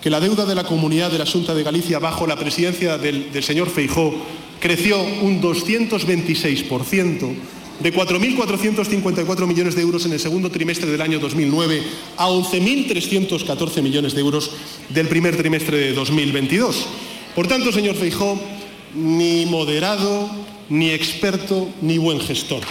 que 0.00 0.08
la 0.08 0.20
deuda 0.20 0.46
de 0.46 0.54
la 0.54 0.62
comunidad 0.62 1.10
de 1.10 1.18
la 1.18 1.26
Junta 1.26 1.52
de 1.52 1.64
Galicia 1.64 1.98
bajo 1.98 2.28
la 2.28 2.36
presidencia 2.36 2.96
del, 2.96 3.42
señor 3.42 3.68
Feijó 3.68 4.14
creció 4.60 5.02
un 5.02 5.42
226%, 5.42 7.34
de 7.80 7.92
4.454 7.92 9.46
millones 9.48 9.74
de 9.74 9.82
euros 9.82 10.06
en 10.06 10.12
el 10.12 10.20
segundo 10.20 10.48
trimestre 10.52 10.88
del 10.88 11.00
año 11.00 11.18
2009 11.18 11.82
a 12.18 12.28
11.314 12.28 13.82
millones 13.82 14.14
de 14.14 14.20
euros 14.20 14.52
del 14.90 15.08
primer 15.08 15.36
trimestre 15.36 15.76
de 15.76 15.92
2022. 15.92 16.86
Por 17.34 17.48
tanto, 17.48 17.72
señor 17.72 17.96
Feijó, 17.96 18.40
ni 18.94 19.44
moderado, 19.46 20.30
ni 20.68 20.90
experto, 20.90 21.68
ni 21.82 21.98
buen 21.98 22.20
gestor. 22.20 22.62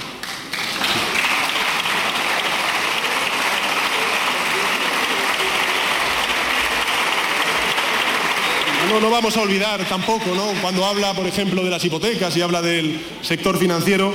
No, 8.90 9.00
no 9.00 9.12
vamos 9.12 9.38
a 9.38 9.42
olvidar 9.42 9.88
tampoco, 9.88 10.34
¿no? 10.34 10.52
Cuando 10.64 10.84
habla, 10.84 11.14
por 11.14 11.28
ejemplo, 11.28 11.64
de 11.64 11.70
las 11.70 11.86
hipotecas 11.86 12.36
y 12.36 12.42
habla 12.42 12.60
del 12.60 13.00
sector 13.22 13.60
financiero, 13.60 14.12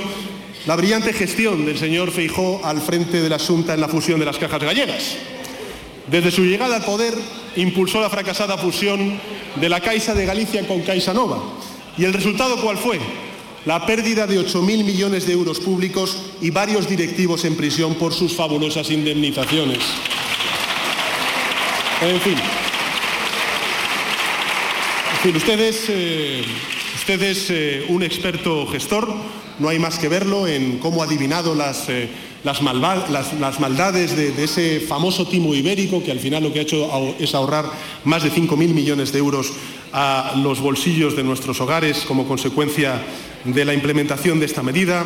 la 0.65 0.75
brillante 0.75 1.13
gestión 1.13 1.65
del 1.65 1.77
señor 1.77 2.11
Feijó 2.11 2.59
al 2.61 2.81
frente 2.81 3.21
de 3.21 3.29
la 3.29 3.39
Junta 3.39 3.73
en 3.73 3.79
la 3.79 3.87
fusión 3.87 4.19
de 4.19 4.25
las 4.25 4.37
cajas 4.37 4.61
gallegas. 4.61 5.15
Desde 6.07 6.29
su 6.29 6.43
llegada 6.43 6.75
al 6.75 6.83
poder 6.83 7.13
impulsó 7.55 8.01
la 8.01 8.09
fracasada 8.09 8.57
fusión 8.57 9.17
de 9.55 9.69
la 9.69 9.79
Caixa 9.79 10.13
de 10.13 10.25
Galicia 10.25 10.67
con 10.67 10.81
Caixa 10.81 11.13
Nova. 11.13 11.41
¿Y 11.97 12.03
el 12.03 12.11
resultado 12.11 12.57
cuál 12.61 12.77
fue? 12.77 12.99
La 13.63 13.85
pérdida 13.85 14.27
de 14.27 14.39
8.000 14.39 14.83
millones 14.83 15.25
de 15.25 15.33
euros 15.33 15.61
públicos 15.61 16.17
y 16.41 16.49
varios 16.49 16.89
directivos 16.89 17.45
en 17.45 17.55
prisión 17.55 17.95
por 17.95 18.13
sus 18.13 18.35
fabulosas 18.35 18.91
indemnizaciones. 18.91 19.79
En 22.01 22.19
fin. 22.19 22.64
Usted 25.33 25.59
es, 25.59 25.89
eh, 25.89 26.43
eh, 27.49 27.85
un 27.89 28.03
experto 28.03 28.67
gestor, 28.67 29.11
no 29.57 29.69
hay 29.69 29.79
más 29.79 29.97
que 29.97 30.07
verlo 30.07 30.45
en 30.45 30.77
cómo 30.77 31.01
ha 31.01 31.05
adivinado 31.05 31.55
las, 31.55 31.89
eh, 31.89 32.09
las, 32.43 32.61
las 32.61 33.59
maldades 33.59 34.15
de, 34.15 34.33
de, 34.33 34.43
ese 34.43 34.79
famoso 34.81 35.27
timo 35.27 35.55
ibérico 35.55 36.03
que 36.03 36.11
al 36.11 36.19
final 36.19 36.43
lo 36.43 36.53
que 36.53 36.59
ha 36.59 36.61
hecho 36.61 37.15
es 37.19 37.33
ahorrar 37.33 37.65
más 38.03 38.21
de 38.21 38.31
5.000 38.31 38.55
millones 38.55 39.11
de 39.11 39.17
euros 39.17 39.51
a 39.93 40.33
los 40.43 40.59
bolsillos 40.59 41.15
de 41.15 41.23
nuestros 41.23 41.59
hogares 41.59 42.05
como 42.07 42.27
consecuencia 42.27 43.01
de 43.45 43.65
la 43.65 43.73
implementación 43.73 44.39
de 44.39 44.45
esta 44.45 44.61
medida. 44.61 45.05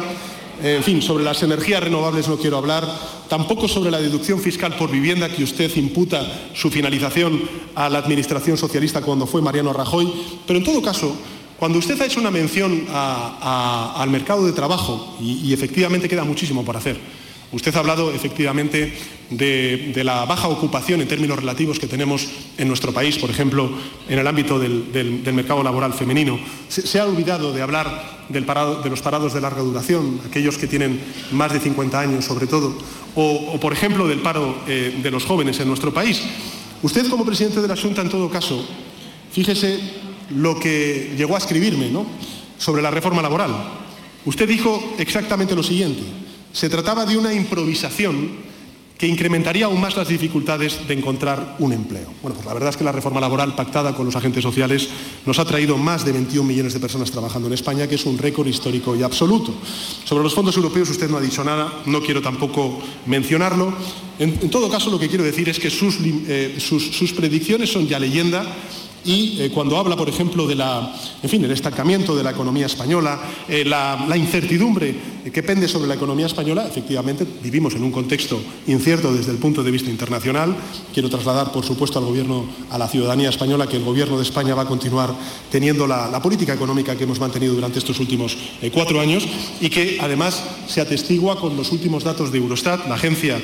En 0.62 0.84
fin, 0.84 1.01
sobre 1.01 1.24
las 1.24 1.41
energías 1.41 1.82
renovables 1.82 2.28
no 2.28 2.38
quiero 2.38 2.57
hablar, 2.57 2.86
tampoco 3.30 3.70
sobre 3.70 3.91
la 3.91 4.01
deducción 4.01 4.41
fiscal 4.41 4.76
por 4.76 4.91
vivienda 4.91 5.30
que 5.30 5.43
usted 5.43 5.74
imputa 5.78 6.49
su 6.53 6.70
finalización 6.70 7.41
a 7.76 7.88
la 7.88 7.99
administración 7.99 8.57
socialista 8.57 9.01
cuando 9.01 9.26
fue 9.26 9.41
Mariano 9.41 9.72
Rajoy, 9.72 10.12
pero 10.45 10.60
en 10.60 10.66
todo 10.66 10.82
caso, 10.82 11.16
cuando 11.57 11.80
usted 11.80 12.01
ha 12.01 12.05
hecho 12.05 12.20
una 12.20 12.32
mención 12.32 12.88
al 12.91 14.10
mercado 14.10 14.45
de 14.45 14.51
trabajo, 14.51 15.16
y 15.22 15.53
efectivamente 15.53 16.10
queda 16.10 16.26
muchísimo 16.26 16.66
por 16.66 16.76
hacer, 16.76 16.97
Usted 17.52 17.76
ha 17.76 17.80
hablado 17.80 18.12
efectivamente 18.12 18.93
de, 19.32 20.02
la 20.04 20.26
baja 20.26 20.47
ocupación 20.47 21.02
en 21.02 21.08
términos 21.08 21.39
relativos 21.39 21.80
que 21.80 21.88
tenemos 21.88 22.28
en 22.58 22.68
nuestro 22.68 22.93
país, 22.93 23.18
por 23.18 23.32
ejemplo, 23.32 23.72
en 24.08 24.20
el 24.20 24.28
ámbito 24.28 24.60
del, 24.60 25.22
mercado 25.34 25.64
laboral 25.64 25.93
femenino. 25.93 26.39
Se, 26.68 27.00
ha 27.00 27.06
olvidado 27.06 27.52
de 27.52 27.62
hablar 27.64 28.28
de 28.30 28.89
los 28.89 29.02
parados 29.02 29.34
de 29.34 29.41
larga 29.41 29.62
duración, 29.62 30.22
aquellos 30.28 30.60
que 30.60 30.68
tienen 30.68 31.02
más 31.32 31.52
de 31.52 31.60
50 31.60 32.00
años 32.00 32.26
sobre 32.26 32.45
todo, 32.45 32.78
o, 33.16 33.60
por 33.60 33.74
ejemplo, 33.74 34.08
del 34.08 34.20
paro 34.20 34.60
eh, 34.68 35.00
de 35.02 35.12
los 35.12 35.26
jóvenes 35.26 35.60
en 35.60 35.68
nuestro 35.68 35.91
país. 35.91 36.22
Usted 36.84 37.10
como 37.10 37.26
presidente 37.26 37.62
de 37.62 37.68
la 37.68 37.76
Junta, 37.76 38.04
en 38.04 38.10
todo 38.10 38.30
caso, 38.30 38.64
fíjese 39.32 39.80
lo 40.36 40.60
que 40.60 41.16
llegó 41.18 41.34
a 41.34 41.39
escribirme 41.39 41.91
sobre 42.60 42.84
la 42.84 42.91
reforma 42.91 43.24
laboral. 43.24 43.52
Usted 44.26 44.47
dijo 44.47 44.93
exactamente 45.00 45.56
lo 45.56 45.64
siguiente 45.64 46.29
se 46.52 46.70
trataba 46.70 47.06
de 47.06 47.18
una 47.18 47.34
improvisación 47.34 48.50
que 49.00 49.08
incrementaría 49.08 49.66
aún 49.66 49.80
más 49.80 49.95
las 49.95 50.10
dificultades 50.10 50.86
de 50.86 50.93
encontrar 50.93 51.56
un 51.60 51.72
empleo. 51.72 52.12
Bueno, 52.22 52.36
pues 52.36 52.45
la 52.45 52.54
verdad 52.54 52.72
es 52.72 52.76
que 52.76 52.84
la 52.84 52.91
reforma 52.91 53.22
laboral 53.22 53.56
pactada 53.56 53.95
con 53.95 54.06
los 54.06 54.16
agentes 54.18 54.43
sociales 54.43 54.89
nos 55.26 55.39
ha 55.39 55.45
traído 55.45 55.78
más 55.78 56.04
de 56.04 56.12
21 56.12 56.45
millones 56.45 56.74
de 56.74 56.82
personas 56.82 57.10
trabajando 57.10 57.47
en 57.47 57.54
España, 57.54 57.88
que 57.88 57.95
es 57.95 58.06
un 58.06 58.18
récord 58.18 58.47
histórico 58.47 58.97
y 58.97 59.04
absoluto. 59.04 59.54
Sobre 60.04 60.22
los 60.22 60.34
fondos 60.34 60.58
europeos 60.58 60.89
usted 60.89 61.10
no 61.10 61.16
ha 61.16 61.22
dicho 61.22 61.45
nada, 61.45 61.82
no 61.86 62.02
quiero 62.02 62.22
tampoco 62.22 62.78
mencionarlo. 63.06 63.74
En, 64.20 64.50
todo 64.50 64.70
caso, 64.70 64.91
lo 64.91 65.00
que 65.00 65.08
quiero 65.08 65.24
decir 65.24 65.47
es 65.47 65.60
que 65.60 65.70
sus, 65.70 65.95
eh, 66.04 66.58
sus 66.60 67.14
predicciones 67.14 67.72
son 67.72 67.88
ya 67.88 68.00
leyenda 68.00 68.45
y 69.06 69.41
eh, 69.41 69.52
cuando 69.52 69.78
habla, 69.78 69.95
por 69.95 70.10
ejemplo, 70.10 70.45
de 70.45 70.60
en 70.60 71.30
fin, 71.30 71.43
el 71.43 71.52
estancamiento 71.52 72.16
de 72.16 72.24
la 72.24 72.32
economía 72.32 72.66
española, 72.66 73.20
eh, 73.47 73.64
la, 73.64 74.06
incertidumbre 74.18 74.93
que 75.34 75.43
pende 75.43 75.68
sobre 75.68 75.88
la 75.88 75.95
economía 75.95 76.26
española, 76.26 76.68
efectivamente 76.68 77.26
vivimos 77.41 77.76
en 77.76 77.84
un 77.84 77.91
contexto 77.91 78.39
incierto 78.68 79.14
desde 79.14 79.32
el 79.32 79.38
punto 79.38 79.64
de 79.64 79.72
vista 79.72 79.89
internacional. 79.89 80.56
Quiero 80.93 81.10
trasladar, 81.10 81.52
por 81.52 81.64
supuesto, 81.64 82.00
al 82.00 82.06
gobierno, 82.06 82.45
a 82.70 82.78
la 82.78 82.88
ciudadanía 82.88 83.30
española, 83.30 83.68
que 83.68 83.78
el 83.78 83.84
gobierno 83.84 84.18
de 84.18 84.24
España 84.24 84.56
va 84.56 84.64
a 84.64 84.68
continuar 84.68 85.16
teniendo 85.52 85.88
la, 85.88 86.20
política 86.22 86.54
económica 86.54 86.97
que 86.97 87.06
hemos 87.06 87.20
mantenido 87.20 87.54
durante 87.54 87.80
estos 87.80 88.00
últimos 88.00 88.38
eh, 88.62 88.72
cuatro 88.72 89.00
años 89.00 89.26
y 89.62 89.70
que 89.70 89.97
además 90.02 90.43
se 90.68 90.82
atestigua 90.82 91.39
con 91.39 91.56
los 91.56 91.72
últimos 91.72 92.04
datos 92.04 92.32
de 92.32 92.39
Eurostat, 92.39 92.88
la 92.88 92.95
agencia 92.95 93.39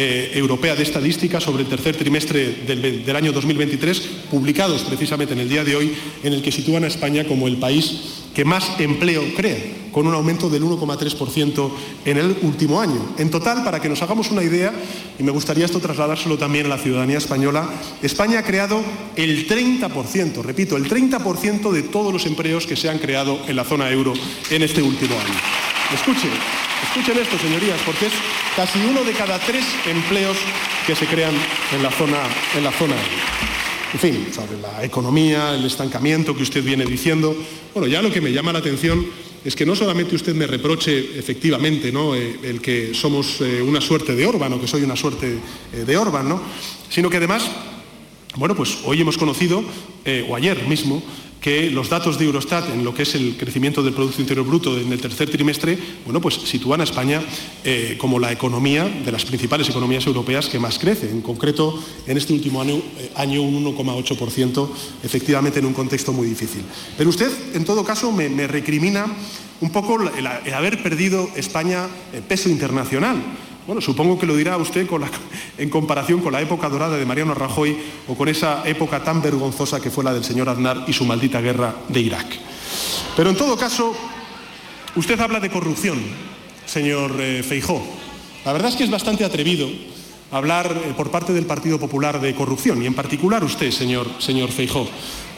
eh, 0.00 0.30
europea 0.38 0.76
de 0.76 0.84
Estadística 0.84 1.40
sobre 1.40 1.64
el 1.64 1.68
tercer 1.68 1.96
trimestre 1.96 2.62
del, 2.64 3.16
año 3.16 3.32
2023, 3.32 4.00
publicados 4.30 4.82
precisamente 4.82 5.34
en 5.34 5.40
el 5.40 5.48
día 5.48 5.64
de 5.64 5.74
hoy, 5.74 5.92
en 6.22 6.34
el 6.34 6.40
que 6.40 6.52
sitúan 6.52 6.84
a 6.84 6.86
España 6.86 7.24
como 7.24 7.48
el 7.48 7.56
país 7.56 8.22
que 8.32 8.44
más 8.44 8.78
empleo 8.78 9.24
crea, 9.34 9.58
con 9.90 10.06
un 10.06 10.14
aumento 10.14 10.48
del 10.48 10.62
1,3% 10.62 11.70
en 12.04 12.16
el 12.16 12.36
último 12.42 12.80
año. 12.80 13.16
En 13.18 13.28
total, 13.28 13.64
para 13.64 13.80
que 13.80 13.88
nos 13.88 14.00
hagamos 14.00 14.30
una 14.30 14.44
idea, 14.44 14.72
y 15.18 15.24
me 15.24 15.32
gustaría 15.32 15.64
esto 15.64 15.80
trasladárselo 15.80 16.38
también 16.38 16.66
a 16.66 16.68
la 16.68 16.78
ciudadanía 16.78 17.18
española, 17.18 17.68
España 18.00 18.38
ha 18.38 18.44
creado 18.44 18.80
el 19.16 19.48
30%, 19.48 20.42
repito, 20.44 20.76
el 20.76 20.88
30% 20.88 21.72
de 21.72 21.82
todos 21.82 22.12
los 22.12 22.24
empleos 22.24 22.68
que 22.68 22.76
se 22.76 22.88
han 22.88 23.00
creado 23.00 23.40
en 23.48 23.56
la 23.56 23.64
zona 23.64 23.90
euro 23.90 24.14
en 24.48 24.62
este 24.62 24.80
último 24.80 25.16
año. 25.16 25.34
Escuchen, 25.92 26.30
escuchen 26.88 27.18
esto, 27.18 27.38
señorías, 27.38 27.80
porque 27.84 28.06
es 28.06 28.12
casi 28.56 28.78
uno 28.80 29.04
de 29.04 29.12
cada 29.12 29.38
tres 29.38 29.64
empleos 29.86 30.36
que 30.86 30.96
se 30.96 31.06
crean 31.06 31.34
en 31.74 31.82
la 31.82 31.90
zona, 31.90 32.18
en 32.56 32.64
la 32.64 32.72
zona 32.72 32.96
en 33.92 33.98
fin, 33.98 34.26
sobre 34.34 34.60
la 34.60 34.84
economía, 34.84 35.54
el 35.54 35.64
estancamiento 35.64 36.36
que 36.36 36.42
usted 36.42 36.62
viene 36.62 36.84
diciendo. 36.84 37.34
Bueno, 37.72 37.88
ya 37.88 38.02
lo 38.02 38.12
que 38.12 38.20
me 38.20 38.32
llama 38.32 38.52
la 38.52 38.58
atención 38.58 39.06
es 39.44 39.56
que 39.56 39.64
no 39.64 39.74
solamente 39.74 40.14
usted 40.14 40.34
me 40.34 40.46
reproche 40.46 41.18
efectivamente 41.18 41.90
¿no? 41.90 42.14
Eh, 42.14 42.38
el 42.42 42.60
que 42.60 42.92
somos 42.92 43.40
eh, 43.40 43.62
una 43.62 43.80
suerte 43.80 44.14
de 44.14 44.26
Orban 44.26 44.52
o 44.52 44.60
que 44.60 44.68
soy 44.68 44.82
una 44.82 44.96
suerte 44.96 45.38
eh, 45.72 45.84
de 45.86 45.96
Orban, 45.96 46.28
¿no? 46.28 46.40
sino 46.90 47.08
que 47.08 47.16
además, 47.16 47.50
bueno, 48.36 48.54
pues 48.54 48.78
hoy 48.84 49.00
hemos 49.00 49.16
conocido, 49.16 49.62
o 50.28 50.36
ayer 50.36 50.66
mismo, 50.66 51.02
que 51.40 51.70
los 51.70 51.88
datos 51.88 52.18
de 52.18 52.24
Eurostat 52.24 52.70
en 52.70 52.84
lo 52.84 52.94
que 52.94 53.02
es 53.02 53.14
el 53.14 53.36
crecimiento 53.36 53.82
del 53.82 53.94
Producto 53.94 54.20
Interior 54.20 54.46
Bruto 54.46 54.78
en 54.78 54.92
el 54.92 55.00
tercer 55.00 55.30
trimestre, 55.30 55.78
bueno, 56.04 56.20
pues 56.20 56.34
sitúan 56.34 56.80
a 56.80 56.84
España 56.84 57.22
eh, 57.64 57.96
como 57.98 58.18
la 58.18 58.32
economía 58.32 58.84
de 58.84 59.12
las 59.12 59.24
principales 59.24 59.68
economías 59.68 60.06
europeas 60.06 60.48
que 60.48 60.58
más 60.58 60.78
crece. 60.78 61.10
En 61.10 61.22
concreto, 61.22 61.78
en 62.06 62.16
este 62.16 62.32
último 62.32 62.60
año, 62.60 62.76
eh, 62.76 63.10
año 63.14 63.42
un 63.42 63.64
1,8%, 63.64 64.68
efectivamente 65.02 65.60
en 65.60 65.66
un 65.66 65.74
contexto 65.74 66.12
muy 66.12 66.26
difícil. 66.26 66.62
Pero 66.96 67.10
usted, 67.10 67.30
en 67.54 67.64
todo 67.64 67.84
caso, 67.84 68.10
me, 68.12 68.46
recrimina 68.46 69.06
un 69.60 69.70
poco 69.70 69.98
el, 70.00 70.26
haber 70.26 70.82
perdido 70.82 71.28
España 71.36 71.86
eh, 72.12 72.22
peso 72.26 72.48
internacional. 72.48 73.16
Bueno, 73.68 73.82
supongo 73.82 74.18
que 74.18 74.24
lo 74.24 74.34
dirá 74.34 74.56
usted 74.56 74.88
en 75.58 75.68
comparación 75.68 76.22
con 76.22 76.32
la 76.32 76.40
época 76.40 76.70
dorada 76.70 76.96
de 76.96 77.04
Mariano 77.04 77.34
Rajoy 77.34 77.76
o 78.08 78.14
con 78.14 78.26
esa 78.26 78.66
época 78.66 79.04
tan 79.04 79.20
vergonzosa 79.20 79.78
que 79.78 79.90
fue 79.90 80.02
la 80.02 80.14
del 80.14 80.24
señor 80.24 80.48
Aznar 80.48 80.84
y 80.86 80.94
su 80.94 81.04
maldita 81.04 81.42
guerra 81.42 81.74
de 81.86 82.00
Irak. 82.00 82.24
Pero 83.14 83.28
en 83.28 83.36
todo 83.36 83.58
caso, 83.58 83.94
usted 84.96 85.20
habla 85.20 85.38
de 85.38 85.50
corrupción, 85.50 86.00
señor 86.64 87.12
eh, 87.20 87.42
Feijó. 87.42 87.84
La 88.46 88.54
verdad 88.54 88.70
es 88.70 88.76
que 88.76 88.84
es 88.84 88.90
bastante 88.90 89.26
atrevido 89.26 89.68
hablar 90.30 90.74
eh, 90.74 90.94
por 90.96 91.10
parte 91.10 91.34
del 91.34 91.44
Partido 91.44 91.78
Popular 91.78 92.22
de 92.22 92.34
corrupción, 92.34 92.82
y 92.82 92.86
en 92.86 92.94
particular 92.94 93.44
usted, 93.44 93.70
señor, 93.70 94.06
señor 94.18 94.50
Feijó. 94.50 94.88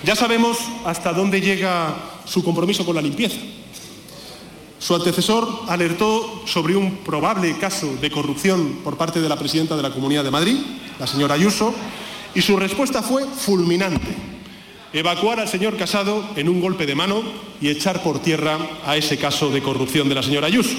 Ya 0.04 0.14
sabemos 0.14 0.56
hasta 0.84 1.12
dónde 1.12 1.40
llega 1.40 1.96
su 2.26 2.44
compromiso 2.44 2.86
con 2.86 2.94
la 2.94 3.02
limpieza. 3.02 3.40
Su 4.80 4.94
antecesor 4.94 5.64
alertó 5.68 6.42
sobre 6.46 6.74
un 6.74 6.96
probable 7.04 7.56
caso 7.58 7.96
de 8.00 8.10
corrupción 8.10 8.78
por 8.82 8.96
parte 8.96 9.20
de 9.20 9.28
la 9.28 9.38
presidenta 9.38 9.76
de 9.76 9.82
la 9.82 9.90
Comunidad 9.90 10.24
de 10.24 10.30
Madrid, 10.30 10.56
la 10.98 11.06
señora 11.06 11.34
Ayuso, 11.34 11.74
y 12.34 12.40
su 12.40 12.56
respuesta 12.56 13.02
fue 13.02 13.26
fulminante. 13.26 14.16
Evacuar 14.94 15.38
al 15.38 15.48
señor 15.48 15.76
Casado 15.76 16.24
en 16.34 16.48
un 16.48 16.62
golpe 16.62 16.86
de 16.86 16.94
mano 16.94 17.22
y 17.60 17.68
echar 17.68 18.02
por 18.02 18.20
tierra 18.20 18.56
a 18.86 18.96
ese 18.96 19.18
caso 19.18 19.50
de 19.50 19.62
corrupción 19.62 20.08
de 20.08 20.14
la 20.14 20.22
señora 20.22 20.46
Ayuso. 20.46 20.74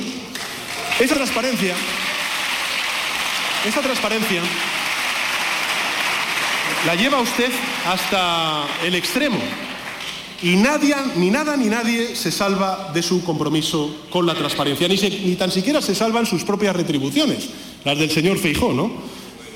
Esa 1.00 1.14
transparencia, 1.14 1.76
esa 3.68 3.82
transparencia 3.82 4.42
la 6.88 6.96
lleva 6.96 7.22
usted 7.22 7.52
hasta 7.86 8.66
el 8.84 8.96
extremo 8.96 9.40
y 10.44 10.56
nadie, 10.56 10.96
ni 11.18 11.30
nada 11.30 11.56
ni 11.56 11.68
nadie 11.68 12.16
se 12.16 12.32
salva 12.32 12.92
de 12.94 13.04
su 13.04 13.24
compromiso 13.24 13.96
con 14.10 14.26
la 14.26 14.34
transparencia, 14.34 14.88
ni, 14.88 15.36
tan 15.36 15.52
siquiera 15.52 15.82
se 15.82 15.94
salvan 15.94 16.26
sus 16.26 16.44
propias 16.44 16.76
retribuciones, 16.76 17.50
las 17.86 17.98
del 17.98 18.10
señor 18.10 18.38
Feijó, 18.40 18.74
¿no? 18.74 18.92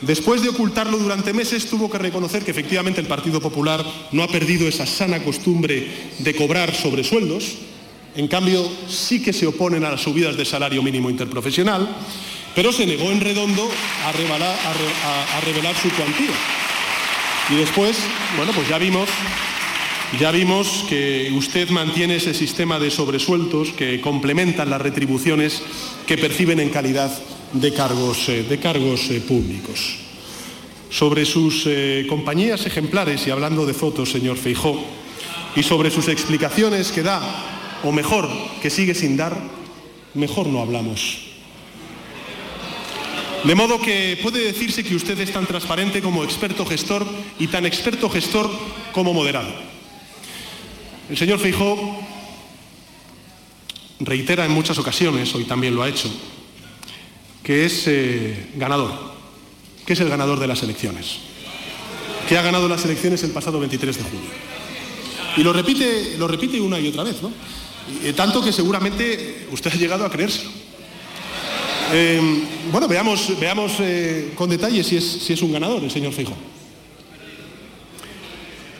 Después 0.01 0.43
de 0.43 0.49
ocultarlo 0.49 0.97
durante 0.97 1.33
meses, 1.33 1.67
tuvo 1.67 1.89
que 1.89 1.97
reconocer 1.97 2.43
que 2.43 2.51
efectivamente 2.51 3.01
el 3.01 3.07
Partido 3.07 3.41
Popular 3.41 3.83
no 4.11 4.21
ha 4.21 4.27
perdido 4.27 4.67
esa 4.67 4.85
sana 4.85 5.23
costumbre 5.23 5.87
de 6.19 6.35
cobrar 6.35 6.75
sobresueldos. 6.75 7.55
En 8.15 8.27
cambio, 8.27 8.69
sí 8.87 9.23
que 9.23 9.33
se 9.33 9.47
oponen 9.47 9.83
a 9.85 9.91
las 9.91 10.01
subidas 10.01 10.37
de 10.37 10.45
salario 10.45 10.83
mínimo 10.83 11.09
interprofesional, 11.09 11.87
pero 12.53 12.71
se 12.71 12.85
negó 12.85 13.09
en 13.09 13.21
redondo 13.21 13.67
a 14.05 14.11
revelar, 14.11 14.55
a 15.33 15.41
revelar 15.41 15.75
su 15.75 15.89
cuantía. 15.89 16.35
Y 17.49 17.55
después, 17.55 17.97
bueno, 18.37 18.51
pues 18.53 18.67
ya 18.67 18.77
vimos 18.77 19.09
ya 20.19 20.31
vimos 20.31 20.85
que 20.87 21.33
usted 21.35 21.69
mantiene 21.69 22.17
ese 22.17 22.33
sistema 22.33 22.79
de 22.79 22.91
sobresueltos 22.91 23.71
que 23.71 23.99
complementan 23.99 24.69
las 24.69 24.81
retribuciones 24.81 25.61
que 26.07 26.17
perciben 26.17 26.59
en 26.59 26.69
calidad 26.69 27.11
de 27.51 27.73
cargos, 27.73 28.29
eh, 28.29 28.43
de 28.43 28.59
cargos 28.59 29.09
eh, 29.09 29.19
públicos. 29.21 29.97
Sobre 30.89 31.25
sus 31.25 31.63
eh, 31.65 32.05
compañías 32.07 32.65
ejemplares, 32.65 33.27
y 33.27 33.31
hablando 33.31 33.65
de 33.65 33.73
fotos, 33.73 34.11
señor 34.11 34.37
Feijó, 34.37 34.79
y 35.55 35.63
sobre 35.63 35.91
sus 35.91 36.07
explicaciones 36.07 36.91
que 36.91 37.03
da, 37.03 37.21
o 37.83 37.91
mejor, 37.91 38.29
que 38.61 38.69
sigue 38.69 38.93
sin 38.93 39.17
dar, 39.17 39.35
mejor 40.13 40.47
no 40.47 40.61
hablamos. 40.61 41.25
De 43.43 43.55
modo 43.55 43.79
que 43.79 44.17
puede 44.23 44.43
decirse 44.43 44.83
que 44.83 44.95
usted 44.95 45.19
es 45.19 45.31
tan 45.31 45.45
transparente 45.45 46.01
como 46.01 46.23
experto 46.23 46.65
gestor 46.65 47.05
y 47.37 47.47
tan 47.47 47.65
experto 47.65 48.09
gestor 48.09 48.49
como 48.91 49.13
moderado. 49.13 49.74
El 51.09 51.17
señor 51.17 51.37
Feijó 51.37 51.99
reitera 53.99 54.45
en 54.45 54.51
muchas 54.51 54.77
ocasiones, 54.79 55.33
hoy 55.35 55.43
también 55.43 55.75
lo 55.75 55.83
ha 55.83 55.89
hecho, 55.89 56.09
que 57.43 57.65
es 57.65 57.83
eh, 57.87 58.49
ganador, 58.55 58.91
que 59.85 59.93
es 59.93 59.99
el 59.99 60.09
ganador 60.09 60.39
de 60.39 60.47
las 60.47 60.63
elecciones, 60.63 61.17
que 62.27 62.37
ha 62.37 62.41
ganado 62.41 62.67
las 62.67 62.83
elecciones 62.85 63.23
el 63.23 63.31
pasado 63.31 63.59
23 63.59 63.97
de 63.97 64.03
julio. 64.03 64.29
Y 65.37 65.43
lo 65.43 65.53
repite, 65.53 66.17
lo 66.17 66.27
repite 66.27 66.59
una 66.59 66.79
y 66.79 66.87
otra 66.87 67.03
vez, 67.03 67.21
¿no? 67.21 67.31
tanto 68.15 68.43
que 68.43 68.51
seguramente 68.51 69.47
usted 69.51 69.71
ha 69.71 69.77
llegado 69.77 70.05
a 70.05 70.09
creérselo. 70.09 70.49
Eh, 71.93 72.19
bueno, 72.71 72.87
veamos, 72.87 73.39
veamos 73.39 73.73
eh, 73.79 74.31
con 74.33 74.49
detalle 74.49 74.83
si 74.83 74.97
es, 74.97 75.05
si 75.05 75.33
es 75.33 75.41
un 75.43 75.53
ganador 75.53 75.83
el 75.83 75.91
señor 75.91 76.13
Feijóo. 76.13 76.54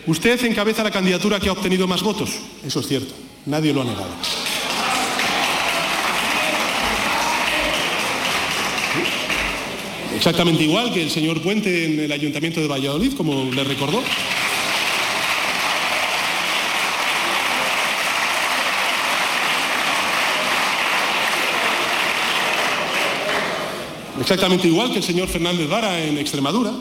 Usted 0.07 0.43
encabeza 0.45 0.83
la 0.83 0.91
candidatura 0.91 1.39
que 1.39 1.49
ha 1.49 1.53
obtenido 1.53 1.87
más 1.87 2.03
votos. 2.03 2.29
Eso 2.65 2.79
es 2.79 2.87
cierto. 2.87 3.13
Nadie 3.45 3.73
lo 3.73 3.81
ha 3.81 3.85
negado. 3.85 4.09
Exactamente 10.15 10.63
igual 10.63 10.93
que 10.93 11.01
el 11.01 11.09
señor 11.09 11.41
Puente 11.41 11.85
en 11.85 11.99
el 11.99 12.11
Ayuntamiento 12.11 12.61
de 12.61 12.67
Valladolid, 12.67 13.13
como 13.13 13.51
le 13.51 13.63
recordó. 13.63 14.01
Exactamente 24.21 24.67
igual 24.67 24.91
que 24.91 24.97
el 24.97 25.03
señor 25.03 25.27
Fernández 25.27 25.67
Vara 25.67 26.01
en 26.01 26.17
Extremadura. 26.17 26.71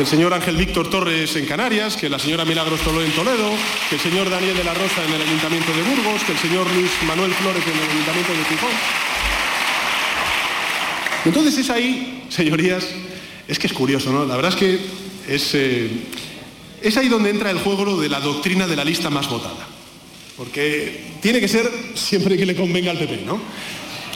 Que 0.00 0.04
el 0.04 0.10
señor 0.10 0.32
Ángel 0.32 0.56
Víctor 0.56 0.88
Torres 0.88 1.36
en 1.36 1.44
Canarias, 1.44 1.94
que 1.94 2.08
la 2.08 2.18
señora 2.18 2.46
Milagros 2.46 2.80
Toló 2.80 3.02
en 3.02 3.12
Toledo, 3.12 3.50
que 3.90 3.96
el 3.96 4.00
señor 4.00 4.30
Daniel 4.30 4.56
de 4.56 4.64
la 4.64 4.72
Rosa 4.72 5.04
en 5.06 5.12
el 5.12 5.20
Ayuntamiento 5.20 5.70
de 5.76 5.82
Burgos, 5.82 6.24
que 6.24 6.32
el 6.32 6.38
señor 6.38 6.66
Luis 6.72 6.90
Manuel 7.06 7.30
Flores 7.34 7.62
en 7.66 7.74
el 7.74 7.90
Ayuntamiento 7.90 8.32
de 8.32 8.44
Gijón. 8.46 8.70
Entonces 11.26 11.58
es 11.58 11.68
ahí, 11.68 12.24
señorías, 12.30 12.88
es 13.46 13.58
que 13.58 13.66
es 13.66 13.74
curioso, 13.74 14.10
¿no? 14.10 14.24
La 14.24 14.36
verdad 14.36 14.54
es 14.54 14.56
que 14.56 14.80
es, 15.28 15.54
eh, 15.54 15.90
es 16.80 16.96
ahí 16.96 17.10
donde 17.10 17.28
entra 17.28 17.50
el 17.50 17.58
juego 17.58 18.00
de 18.00 18.08
la 18.08 18.20
doctrina 18.20 18.66
de 18.66 18.76
la 18.76 18.86
lista 18.86 19.10
más 19.10 19.28
votada. 19.28 19.68
Porque 20.34 21.12
tiene 21.20 21.40
que 21.40 21.48
ser 21.48 21.70
siempre 21.92 22.38
que 22.38 22.46
le 22.46 22.56
convenga 22.56 22.90
al 22.90 22.98
PP, 22.98 23.24
¿no? 23.26 23.38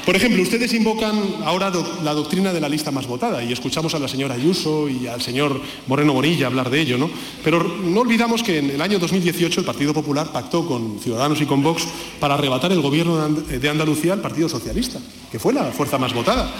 Por 0.04 0.16
ejemplo, 0.16 0.42
ustedes 0.42 0.74
invocan 0.74 1.18
ahora 1.44 1.72
la 2.02 2.12
doctrina 2.12 2.52
de 2.52 2.60
la 2.60 2.68
lista 2.68 2.90
más 2.90 3.06
votada 3.06 3.42
y 3.42 3.52
escuchamos 3.52 3.94
a 3.94 3.98
la 3.98 4.06
señora 4.06 4.34
Ayuso 4.34 4.86
y 4.86 5.06
al 5.06 5.22
señor 5.22 5.58
Moreno 5.86 6.12
Bonilla 6.12 6.46
hablar 6.46 6.68
de 6.68 6.78
ello, 6.78 6.98
¿no? 6.98 7.08
Pero 7.42 7.64
no 7.64 8.02
olvidamos 8.02 8.42
que 8.42 8.58
en 8.58 8.68
el 8.68 8.82
año 8.82 8.98
2018 8.98 9.60
el 9.60 9.66
Partido 9.66 9.94
Popular 9.94 10.30
pactó 10.30 10.66
con 10.66 11.00
Ciudadanos 11.00 11.40
y 11.40 11.46
con 11.46 11.62
Vox 11.62 11.86
para 12.20 12.34
arrebatar 12.34 12.70
el 12.72 12.82
gobierno 12.82 13.16
de 13.28 13.68
Andalucía 13.70 14.12
al 14.12 14.20
Partido 14.20 14.46
Socialista, 14.46 15.00
que 15.32 15.38
fue 15.38 15.54
la 15.54 15.64
fuerza 15.72 15.96
más 15.96 16.12
votada. 16.12 16.52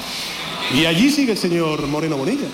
Y 0.75 0.87
allí 0.87 1.11
sigue 1.11 1.33
el 1.33 1.39
señor 1.39 1.87
Moreno 1.87 2.17
Bonilla. 2.17 2.49